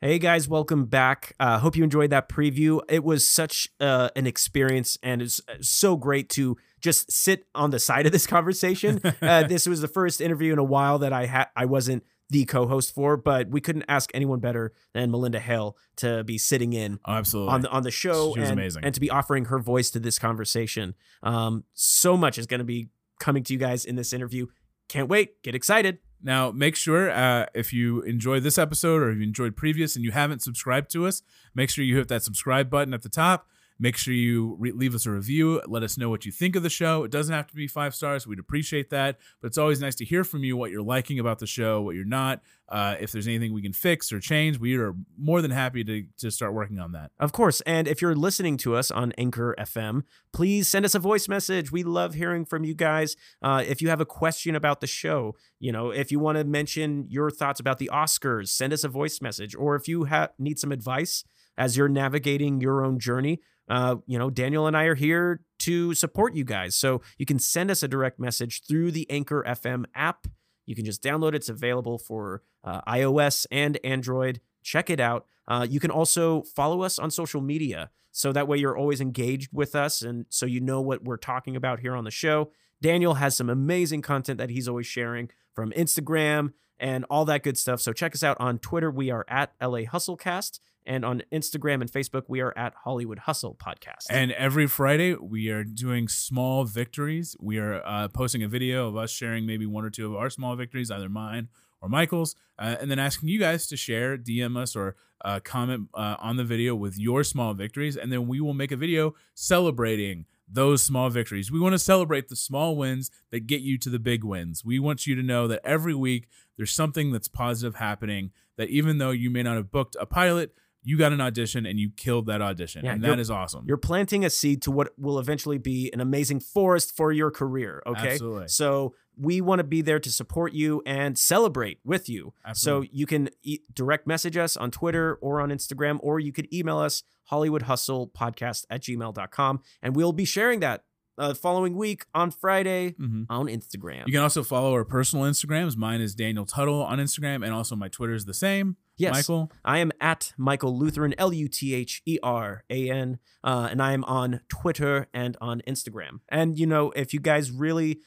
Hey 0.00 0.20
guys, 0.20 0.46
welcome 0.46 0.84
back. 0.84 1.34
Uh, 1.40 1.58
hope 1.58 1.74
you 1.74 1.82
enjoyed 1.82 2.10
that 2.10 2.28
preview. 2.28 2.80
It 2.88 3.02
was 3.02 3.26
such 3.26 3.68
uh, 3.80 4.10
an 4.14 4.28
experience, 4.28 4.96
and 5.02 5.20
it's 5.20 5.40
uh, 5.48 5.54
so 5.62 5.96
great 5.96 6.28
to 6.30 6.56
just 6.80 7.10
sit 7.10 7.48
on 7.56 7.70
the 7.70 7.80
side 7.80 8.06
of 8.06 8.12
this 8.12 8.28
conversation. 8.28 9.00
uh, 9.20 9.42
this 9.48 9.66
was 9.66 9.80
the 9.80 9.88
first 9.88 10.20
interview 10.20 10.52
in 10.52 10.60
a 10.60 10.64
while 10.64 11.00
that 11.00 11.12
I 11.12 11.26
had 11.26 11.48
I 11.56 11.64
wasn't 11.64 12.04
the 12.30 12.44
co-host 12.44 12.94
for, 12.94 13.16
but 13.16 13.48
we 13.48 13.60
couldn't 13.60 13.84
ask 13.88 14.10
anyone 14.12 14.38
better 14.38 14.72
than 14.92 15.10
Melinda 15.10 15.40
Hale 15.40 15.76
to 15.96 16.22
be 16.24 16.36
sitting 16.38 16.72
in 16.74 16.98
Oh, 17.06 17.12
absolutely. 17.14 17.54
on 17.54 17.60
the 17.62 17.70
on 17.70 17.82
the 17.84 17.90
show 17.90 18.34
She 18.34 18.40
was 18.40 18.50
and, 18.50 18.58
amazing. 18.58 18.84
and 18.84 18.94
to 18.94 19.00
be 19.00 19.08
offering 19.10 19.46
her 19.46 19.58
voice 19.58 19.90
to 19.92 19.98
this 20.00 20.18
conversation. 20.18 20.94
Um, 21.22 21.64
so 21.74 22.16
much 22.16 22.36
is 22.38 22.46
going 22.46 22.58
to 22.58 22.64
be 22.64 22.90
coming 23.18 23.42
to 23.44 23.52
you 23.52 23.58
guys 23.58 23.84
in 23.84 23.96
this 23.96 24.12
interview. 24.12 24.46
Can't 24.88 25.08
wait. 25.08 25.42
Get 25.42 25.54
excited. 25.54 25.98
Now, 26.22 26.50
make 26.50 26.74
sure 26.76 27.10
uh, 27.10 27.46
if 27.54 27.72
you 27.72 28.02
enjoyed 28.02 28.42
this 28.42 28.58
episode 28.58 29.02
or 29.02 29.10
if 29.10 29.18
you 29.18 29.22
enjoyed 29.22 29.56
previous 29.56 29.94
and 29.96 30.04
you 30.04 30.10
haven't 30.10 30.42
subscribed 30.42 30.90
to 30.92 31.06
us, 31.06 31.22
make 31.54 31.70
sure 31.70 31.84
you 31.84 31.96
hit 31.96 32.08
that 32.08 32.22
subscribe 32.24 32.68
button 32.68 32.92
at 32.92 33.02
the 33.02 33.08
top. 33.08 33.46
Make 33.80 33.96
sure 33.96 34.12
you 34.12 34.56
re- 34.58 34.72
leave 34.72 34.94
us 34.94 35.06
a 35.06 35.10
review. 35.12 35.62
Let 35.66 35.84
us 35.84 35.96
know 35.96 36.10
what 36.10 36.26
you 36.26 36.32
think 36.32 36.56
of 36.56 36.64
the 36.64 36.70
show. 36.70 37.04
It 37.04 37.12
doesn't 37.12 37.32
have 37.32 37.46
to 37.46 37.54
be 37.54 37.68
five 37.68 37.94
stars. 37.94 38.26
We'd 38.26 38.40
appreciate 38.40 38.90
that. 38.90 39.18
But 39.40 39.48
it's 39.48 39.58
always 39.58 39.80
nice 39.80 39.94
to 39.96 40.04
hear 40.04 40.24
from 40.24 40.42
you 40.42 40.56
what 40.56 40.70
you're 40.72 40.82
liking 40.82 41.20
about 41.20 41.38
the 41.38 41.46
show, 41.46 41.80
what 41.80 41.94
you're 41.94 42.04
not. 42.04 42.42
Uh, 42.68 42.96
if 43.00 43.12
there's 43.12 43.26
anything 43.28 43.52
we 43.52 43.62
can 43.62 43.72
fix 43.72 44.12
or 44.12 44.20
change, 44.20 44.58
we 44.58 44.76
are 44.76 44.94
more 45.16 45.40
than 45.40 45.52
happy 45.52 45.84
to, 45.84 46.04
to 46.18 46.30
start 46.30 46.52
working 46.54 46.78
on 46.78 46.92
that. 46.92 47.12
Of 47.18 47.32
course. 47.32 47.60
And 47.62 47.86
if 47.86 48.02
you're 48.02 48.16
listening 48.16 48.56
to 48.58 48.74
us 48.74 48.90
on 48.90 49.12
Anchor 49.16 49.54
FM, 49.58 50.02
please 50.32 50.68
send 50.68 50.84
us 50.84 50.94
a 50.94 50.98
voice 50.98 51.28
message. 51.28 51.70
We 51.70 51.82
love 51.82 52.14
hearing 52.14 52.44
from 52.44 52.64
you 52.64 52.74
guys. 52.74 53.16
Uh, 53.40 53.62
if 53.66 53.80
you 53.80 53.88
have 53.88 54.00
a 54.00 54.06
question 54.06 54.54
about 54.54 54.80
the 54.80 54.86
show, 54.86 55.34
you 55.60 55.72
know, 55.72 55.90
if 55.90 56.10
you 56.12 56.18
want 56.18 56.36
to 56.36 56.44
mention 56.44 57.06
your 57.08 57.30
thoughts 57.30 57.60
about 57.60 57.78
the 57.78 57.90
Oscars, 57.92 58.48
send 58.48 58.72
us 58.72 58.84
a 58.84 58.88
voice 58.88 59.22
message. 59.22 59.54
Or 59.54 59.76
if 59.76 59.88
you 59.88 60.06
ha- 60.06 60.30
need 60.38 60.58
some 60.58 60.72
advice 60.72 61.24
as 61.56 61.76
you're 61.76 61.88
navigating 61.88 62.60
your 62.60 62.84
own 62.84 62.98
journey, 62.98 63.40
uh, 63.68 63.96
you 64.06 64.18
know, 64.18 64.30
Daniel 64.30 64.66
and 64.66 64.76
I 64.76 64.84
are 64.84 64.94
here 64.94 65.40
to 65.60 65.94
support 65.94 66.34
you 66.34 66.44
guys. 66.44 66.74
So 66.74 67.02
you 67.18 67.26
can 67.26 67.38
send 67.38 67.70
us 67.70 67.82
a 67.82 67.88
direct 67.88 68.18
message 68.18 68.62
through 68.66 68.92
the 68.92 69.08
Anchor 69.10 69.44
FM 69.46 69.84
app. 69.94 70.26
You 70.66 70.74
can 70.74 70.84
just 70.84 71.02
download 71.02 71.28
it. 71.28 71.36
It's 71.36 71.48
available 71.48 71.98
for 71.98 72.42
uh, 72.64 72.80
iOS 72.82 73.46
and 73.50 73.78
Android. 73.84 74.40
Check 74.62 74.90
it 74.90 75.00
out. 75.00 75.26
Uh, 75.46 75.66
you 75.68 75.80
can 75.80 75.90
also 75.90 76.42
follow 76.42 76.82
us 76.82 76.98
on 76.98 77.10
social 77.10 77.40
media. 77.40 77.90
So 78.10 78.32
that 78.32 78.48
way 78.48 78.58
you're 78.58 78.76
always 78.76 79.00
engaged 79.00 79.50
with 79.52 79.74
us 79.74 80.02
and 80.02 80.26
so 80.28 80.44
you 80.44 80.60
know 80.60 80.80
what 80.80 81.04
we're 81.04 81.16
talking 81.16 81.56
about 81.56 81.80
here 81.80 81.94
on 81.94 82.04
the 82.04 82.10
show. 82.10 82.50
Daniel 82.80 83.14
has 83.14 83.36
some 83.36 83.50
amazing 83.50 84.02
content 84.02 84.38
that 84.38 84.50
he's 84.50 84.68
always 84.68 84.86
sharing 84.86 85.30
from 85.54 85.72
Instagram 85.72 86.52
and 86.78 87.04
all 87.10 87.24
that 87.24 87.42
good 87.42 87.58
stuff. 87.58 87.80
So 87.80 87.92
check 87.92 88.14
us 88.14 88.22
out 88.22 88.36
on 88.40 88.58
Twitter. 88.58 88.90
We 88.90 89.10
are 89.10 89.24
at 89.28 89.52
LA 89.60 89.80
Hustlecast. 89.80 90.60
And 90.88 91.04
on 91.04 91.22
Instagram 91.30 91.82
and 91.82 91.92
Facebook, 91.92 92.22
we 92.28 92.40
are 92.40 92.56
at 92.56 92.72
Hollywood 92.84 93.18
Hustle 93.18 93.54
Podcast. 93.54 94.06
And 94.08 94.32
every 94.32 94.66
Friday, 94.66 95.14
we 95.14 95.50
are 95.50 95.62
doing 95.62 96.08
small 96.08 96.64
victories. 96.64 97.36
We 97.38 97.58
are 97.58 97.82
uh, 97.84 98.08
posting 98.08 98.42
a 98.42 98.48
video 98.48 98.88
of 98.88 98.96
us 98.96 99.10
sharing 99.10 99.44
maybe 99.44 99.66
one 99.66 99.84
or 99.84 99.90
two 99.90 100.06
of 100.06 100.14
our 100.14 100.30
small 100.30 100.56
victories, 100.56 100.90
either 100.90 101.10
mine 101.10 101.48
or 101.82 101.90
Michael's, 101.90 102.34
uh, 102.58 102.76
and 102.80 102.90
then 102.90 102.98
asking 102.98 103.28
you 103.28 103.38
guys 103.38 103.66
to 103.66 103.76
share, 103.76 104.16
DM 104.16 104.56
us, 104.56 104.74
or 104.74 104.96
uh, 105.22 105.40
comment 105.40 105.88
uh, 105.92 106.16
on 106.20 106.36
the 106.36 106.44
video 106.44 106.74
with 106.74 106.98
your 106.98 107.22
small 107.22 107.52
victories. 107.52 107.94
And 107.94 108.10
then 108.10 108.26
we 108.26 108.40
will 108.40 108.54
make 108.54 108.72
a 108.72 108.76
video 108.76 109.14
celebrating 109.34 110.24
those 110.50 110.82
small 110.82 111.10
victories. 111.10 111.52
We 111.52 111.60
want 111.60 111.74
to 111.74 111.78
celebrate 111.78 112.28
the 112.28 112.36
small 112.36 112.76
wins 112.76 113.10
that 113.30 113.46
get 113.46 113.60
you 113.60 113.76
to 113.76 113.90
the 113.90 113.98
big 113.98 114.24
wins. 114.24 114.64
We 114.64 114.78
want 114.78 115.06
you 115.06 115.14
to 115.16 115.22
know 115.22 115.46
that 115.48 115.60
every 115.64 115.94
week 115.94 116.28
there's 116.56 116.72
something 116.72 117.12
that's 117.12 117.28
positive 117.28 117.74
happening, 117.74 118.30
that 118.56 118.70
even 118.70 118.96
though 118.96 119.10
you 119.10 119.28
may 119.28 119.42
not 119.42 119.56
have 119.56 119.70
booked 119.70 119.94
a 120.00 120.06
pilot, 120.06 120.54
you 120.84 120.96
got 120.96 121.12
an 121.12 121.20
audition 121.20 121.66
and 121.66 121.78
you 121.78 121.90
killed 121.90 122.26
that 122.26 122.40
audition. 122.40 122.84
Yeah, 122.84 122.92
and 122.92 123.04
that 123.04 123.18
is 123.18 123.30
awesome. 123.30 123.64
You're 123.66 123.76
planting 123.76 124.24
a 124.24 124.30
seed 124.30 124.62
to 124.62 124.70
what 124.70 124.92
will 124.98 125.18
eventually 125.18 125.58
be 125.58 125.90
an 125.92 126.00
amazing 126.00 126.40
forest 126.40 126.96
for 126.96 127.12
your 127.12 127.30
career. 127.30 127.82
Okay. 127.86 128.12
Absolutely. 128.12 128.48
So 128.48 128.94
we 129.16 129.40
want 129.40 129.58
to 129.58 129.64
be 129.64 129.82
there 129.82 129.98
to 129.98 130.10
support 130.10 130.52
you 130.52 130.80
and 130.86 131.18
celebrate 131.18 131.80
with 131.84 132.08
you. 132.08 132.32
Absolutely. 132.46 132.86
So 132.86 132.90
you 132.92 133.06
can 133.06 133.28
e- 133.42 133.58
direct 133.74 134.06
message 134.06 134.36
us 134.36 134.56
on 134.56 134.70
Twitter 134.70 135.14
or 135.20 135.40
on 135.40 135.50
Instagram, 135.50 135.98
or 136.00 136.20
you 136.20 136.32
could 136.32 136.52
email 136.54 136.78
us 136.78 137.02
HollywoodHustlePodcast 137.30 138.66
at 138.70 138.82
gmail.com. 138.82 139.60
And 139.82 139.96
we'll 139.96 140.12
be 140.12 140.24
sharing 140.24 140.60
that 140.60 140.84
uh, 141.18 141.34
following 141.34 141.74
week 141.76 142.04
on 142.14 142.30
Friday 142.30 142.92
Mhm. 142.92 143.26
on 143.28 143.46
Instagram. 143.46 144.06
You 144.06 144.12
can 144.12 144.22
also 144.22 144.44
follow 144.44 144.72
our 144.72 144.84
personal 144.84 145.24
Instagrams. 145.24 145.76
Mine 145.76 146.00
is 146.00 146.14
Daniel 146.14 146.46
Tuttle 146.46 146.80
on 146.82 146.98
Instagram, 146.98 147.44
and 147.44 147.52
also 147.52 147.74
my 147.74 147.88
Twitter 147.88 148.14
is 148.14 148.24
the 148.24 148.34
same. 148.34 148.76
Yes. 148.98 149.12
Michael. 149.12 149.52
I 149.64 149.78
am 149.78 149.92
at 150.00 150.32
Michael 150.36 150.76
Lutheran, 150.76 151.14
L 151.18 151.32
U 151.32 151.48
T 151.48 151.74
H 151.74 152.02
E 152.04 152.18
R 152.22 152.64
A 152.68 152.90
N, 152.90 153.18
uh, 153.44 153.68
and 153.70 153.80
I 153.80 153.92
am 153.92 154.04
on 154.04 154.40
Twitter 154.48 155.06
and 155.14 155.36
on 155.40 155.62
Instagram. 155.66 156.20
And, 156.28 156.58
you 156.58 156.66
know, 156.66 156.90
if 156.96 157.14
you 157.14 157.20
guys 157.20 157.50
really 157.50 158.00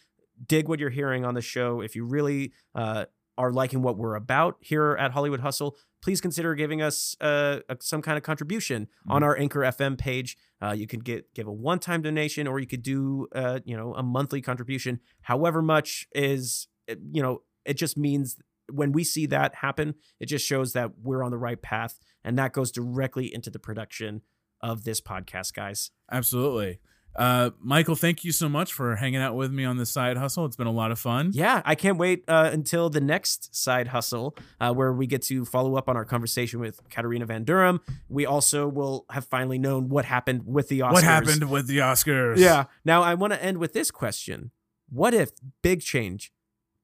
dig 0.46 0.68
what 0.68 0.80
you're 0.80 0.90
hearing 0.90 1.26
on 1.26 1.34
the 1.34 1.42
show, 1.42 1.82
if 1.82 1.96
you 1.96 2.06
really 2.06 2.52
uh, 2.76 3.06
are 3.38 3.52
liking 3.52 3.82
what 3.82 3.98
we're 3.98 4.16
about 4.16 4.58
here 4.60 4.96
at 5.00 5.12
Hollywood 5.12 5.40
Hustle, 5.40 5.76
please 6.02 6.20
consider 6.20 6.56
giving 6.56 6.82
us 6.82 7.16
uh, 7.22 7.60
a, 7.70 7.78
some 7.80 8.02
kind 8.02 8.18
of 8.18 8.24
contribution 8.24 8.88
on 9.08 9.24
our 9.24 9.38
Anchor 9.38 9.62
FM 9.62 9.98
page. 9.98 10.38
Uh, 10.62 10.72
you 10.72 10.88
could 10.88 11.06
get 11.06 11.34
give 11.34 11.48
a 11.48 11.52
one 11.52 11.80
time 11.80 12.02
donation, 12.02 12.48
or 12.48 12.60
you 12.60 12.68
could 12.68 12.84
do 12.84 13.28
uh, 13.34 13.60
you 13.66 13.78
know 13.78 13.94
a 13.96 14.04
monthly 14.04 14.42
contribution. 14.42 15.00
However 15.22 15.62
much 15.62 16.08
is 16.14 16.68
you 16.88 17.22
know 17.22 17.42
it 17.66 17.76
just 17.76 17.98
means 17.98 18.38
when 18.74 18.92
we 18.92 19.04
see 19.04 19.26
that 19.28 19.56
happen, 19.56 19.96
it 20.20 20.26
just 20.28 20.46
shows 20.46 20.74
that 20.74 20.92
we're 21.02 21.24
on 21.24 21.32
the 21.32 21.38
right 21.38 21.62
path, 21.62 22.00
and 22.24 22.38
that 22.38 22.54
goes 22.54 22.72
directly 22.72 23.34
into 23.34 23.50
the 23.50 23.60
production 23.60 24.22
of 24.62 24.84
this 24.84 25.02
podcast, 25.02 25.54
guys. 25.54 25.92
Absolutely. 26.12 26.80
Uh, 27.16 27.50
Michael, 27.60 27.96
thank 27.96 28.24
you 28.24 28.32
so 28.32 28.48
much 28.48 28.72
for 28.72 28.96
hanging 28.96 29.20
out 29.20 29.36
with 29.36 29.52
me 29.52 29.66
on 29.66 29.78
this 29.78 29.90
side 29.90 30.18
hustle. 30.18 30.46
It's 30.46 30.56
been 30.56 30.68
a 30.68 30.72
lot 30.72 30.92
of 30.92 31.00
fun. 31.00 31.32
Yeah, 31.34 31.62
I 31.66 31.76
can't 31.76 31.98
wait 31.98 32.24
uh, 32.28 32.50
until 32.54 32.90
the 32.90 33.02
next 33.02 33.54
side 33.54 33.90
hustle 33.90 34.38
uh, 34.62 34.74
where 34.74 34.94
we 34.94 35.08
get 35.08 35.22
to 35.24 35.44
follow 35.44 35.76
up 35.76 35.90
on 35.90 35.98
our 35.98 36.06
conversation 36.06 36.60
with 36.60 36.80
Katarina 36.90 37.26
Van 37.26 37.44
Durham. 37.44 37.82
We 38.08 38.26
also 38.26 38.68
will 38.68 39.06
have 39.10 39.26
finally 39.26 39.60
known 39.60 39.90
what 39.90 40.06
happened 40.06 40.46
with 40.46 40.70
the 40.70 40.80
Oscars. 40.80 40.94
What 40.94 41.04
happened 41.04 41.50
with 41.50 41.68
the 41.68 41.80
Oscars? 41.80 42.38
Yeah. 42.38 42.66
Now 42.86 43.04
I 43.04 43.14
want 43.16 43.34
to 43.34 43.44
end 43.44 43.58
with 43.58 43.74
this 43.74 43.92
question: 43.92 44.52
What 44.90 45.14
if 45.14 45.32
big 45.62 45.82
change? 45.82 46.32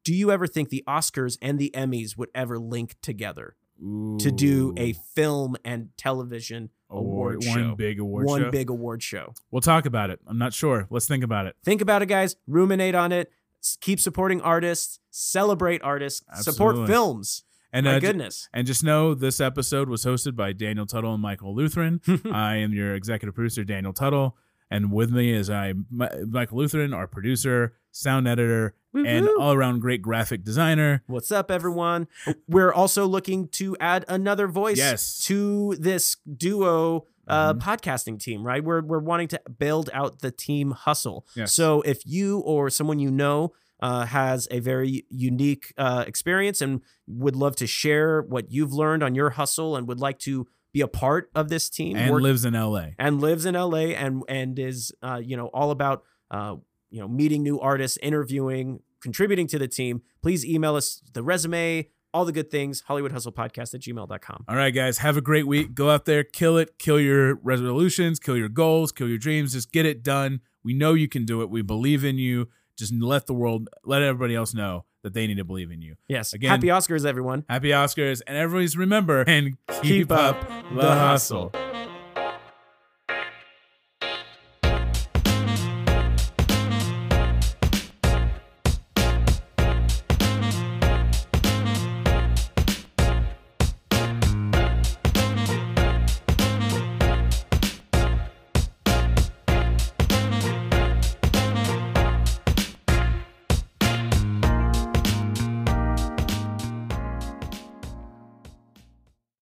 Do 0.07 0.15
you 0.15 0.31
ever 0.31 0.47
think 0.47 0.69
the 0.69 0.85
Oscars 0.87 1.37
and 1.41 1.59
the 1.59 1.69
Emmys 1.75 2.17
would 2.17 2.29
ever 2.33 2.57
link 2.57 2.95
together 3.01 3.57
to 3.77 4.31
do 4.31 4.73
a 4.77 4.93
film 4.93 5.57
and 5.65 5.89
television 5.97 6.69
award, 6.89 7.43
show? 7.43 7.49
one 7.49 7.75
big 7.75 7.99
award 7.99 8.25
show? 8.25 8.31
One 8.31 8.41
show. 8.43 8.51
big 8.51 8.69
award 8.69 9.03
show. 9.03 9.33
We'll 9.51 9.59
talk 9.59 9.85
about 9.85 10.09
it. 10.09 10.21
I'm 10.25 10.37
not 10.37 10.53
sure. 10.53 10.87
Let's 10.89 11.09
think 11.09 11.25
about 11.25 11.45
it. 11.45 11.57
Think 11.65 11.81
about 11.81 12.03
it, 12.03 12.05
guys. 12.05 12.37
Ruminate 12.47 12.95
on 12.95 13.11
it. 13.11 13.33
Keep 13.81 13.99
supporting 13.99 14.39
artists. 14.39 15.01
Celebrate 15.11 15.81
artists. 15.81 16.23
Support 16.41 16.87
films. 16.87 17.43
And 17.73 17.85
My 17.85 17.97
uh, 17.97 17.99
goodness. 17.99 18.47
And 18.53 18.65
just 18.65 18.85
know 18.85 19.13
this 19.13 19.41
episode 19.41 19.89
was 19.89 20.05
hosted 20.05 20.37
by 20.37 20.53
Daniel 20.53 20.85
Tuttle 20.85 21.15
and 21.15 21.21
Michael 21.21 21.53
Lutheran. 21.53 21.99
I 22.31 22.55
am 22.55 22.71
your 22.71 22.95
executive 22.95 23.35
producer, 23.35 23.65
Daniel 23.65 23.91
Tuttle. 23.91 24.37
And 24.69 24.91
with 24.91 25.11
me 25.11 25.31
is 25.31 25.49
I, 25.49 25.73
Michael 25.89 26.57
Lutheran, 26.57 26.93
our 26.93 27.07
producer, 27.07 27.73
sound 27.91 28.27
editor, 28.27 28.75
and 28.93 29.25
Woo-hoo. 29.25 29.39
all 29.41 29.53
around 29.53 29.79
great 29.79 30.01
graphic 30.01 30.43
designer. 30.43 31.03
What's 31.07 31.31
up, 31.31 31.49
everyone? 31.51 32.07
We're 32.47 32.73
also 32.73 33.05
looking 33.05 33.47
to 33.49 33.77
add 33.79 34.03
another 34.07 34.47
voice 34.47 34.77
Yes. 34.77 35.19
to 35.25 35.75
this 35.79 36.17
duo 36.35 37.05
uh, 37.29 37.53
Mhm. 37.53 37.59
podcasting 37.61 38.17
team, 38.19 38.41
right? 38.41 38.63
We're, 38.63 38.81
we're 38.81 38.99
wanting 38.99 39.27
to 39.29 39.41
build 39.59 39.89
out 39.93 40.19
the 40.19 40.31
team 40.31 40.71
hustle. 40.71 41.25
Yes. 41.35 41.51
So 41.51 41.81
if 41.81 42.05
you 42.05 42.39
or 42.39 42.69
someone 42.69 42.99
you 42.99 43.11
know 43.11 43.51
uh, 43.81 44.05
has 44.05 44.47
a 44.49 44.59
very 44.59 45.05
unique 45.09 45.73
uh, 45.77 46.05
experience 46.07 46.61
and 46.61 46.79
would 47.05 47.35
love 47.35 47.55
to 47.57 47.67
share 47.67 48.21
what 48.21 48.49
you've 48.49 48.71
learned 48.71 49.03
on 49.03 49.13
your 49.13 49.31
hustle 49.31 49.75
and 49.75 49.87
would 49.89 49.99
like 49.99 50.19
to 50.19 50.47
be 50.77 50.81
a 50.81 50.87
part 50.87 51.29
of 51.33 51.49
this 51.49 51.69
team 51.69 51.95
And 51.97 52.11
work- 52.11 52.21
lives 52.23 52.43
in 52.45 52.53
LA. 52.53 52.87
and 52.99 53.19
lives 53.21 53.45
in 53.45 53.55
LA 53.55 53.85
and 54.03 54.23
and 54.27 54.57
is 54.59 54.91
uh, 55.01 55.19
you 55.23 55.35
know 55.37 55.47
all 55.47 55.71
about 55.71 56.03
uh, 56.31 56.55
you 56.89 56.99
know 57.01 57.07
meeting 57.07 57.41
new 57.43 57.59
artists, 57.59 57.97
interviewing, 58.01 58.79
contributing 59.01 59.47
to 59.47 59.57
the 59.59 59.67
team, 59.67 60.01
please 60.21 60.45
email 60.45 60.75
us 60.75 61.01
the 61.13 61.23
resume, 61.23 61.87
all 62.13 62.25
the 62.25 62.31
good 62.31 62.49
things, 62.49 62.81
Hollywood 62.87 63.11
Hustle 63.11 63.31
Podcast 63.31 63.73
at 63.75 63.81
gmail.com. 63.81 64.45
All 64.47 64.55
right, 64.55 64.73
guys, 64.73 64.99
have 64.99 65.17
a 65.17 65.21
great 65.21 65.47
week. 65.47 65.73
Go 65.73 65.89
out 65.89 66.05
there, 66.05 66.23
kill 66.23 66.57
it, 66.57 66.77
kill 66.79 66.99
your 66.99 67.35
resolutions, 67.43 68.19
kill 68.19 68.37
your 68.37 68.49
goals, 68.49 68.91
kill 68.91 69.07
your 69.09 69.17
dreams. 69.17 69.53
Just 69.53 69.71
get 69.71 69.85
it 69.85 70.03
done. 70.03 70.41
We 70.63 70.73
know 70.73 70.93
you 70.93 71.07
can 71.07 71.25
do 71.25 71.41
it. 71.41 71.49
We 71.49 71.61
believe 71.61 72.03
in 72.03 72.17
you. 72.17 72.47
Just 72.77 72.93
let 72.93 73.25
the 73.27 73.33
world, 73.33 73.69
let 73.85 74.01
everybody 74.03 74.35
else 74.35 74.53
know 74.53 74.85
that 75.03 75.13
they 75.13 75.27
need 75.27 75.37
to 75.37 75.43
believe 75.45 75.71
in 75.71 75.81
you. 75.81 75.95
Yes. 76.07 76.33
Again- 76.33 76.49
Happy 76.49 76.67
Oscars, 76.67 77.05
everyone. 77.05 77.45
Happy 77.49 77.69
Oscars, 77.69 78.21
and 78.27 78.35
everybody's 78.37 78.75
remember 78.77 79.21
and 79.21 79.57
keep, 79.67 79.81
Keep 79.83 80.11
up, 80.11 80.35
up 80.49 80.63
the 80.75 80.81
hustle. 80.81 81.51
hustle. 81.53 81.86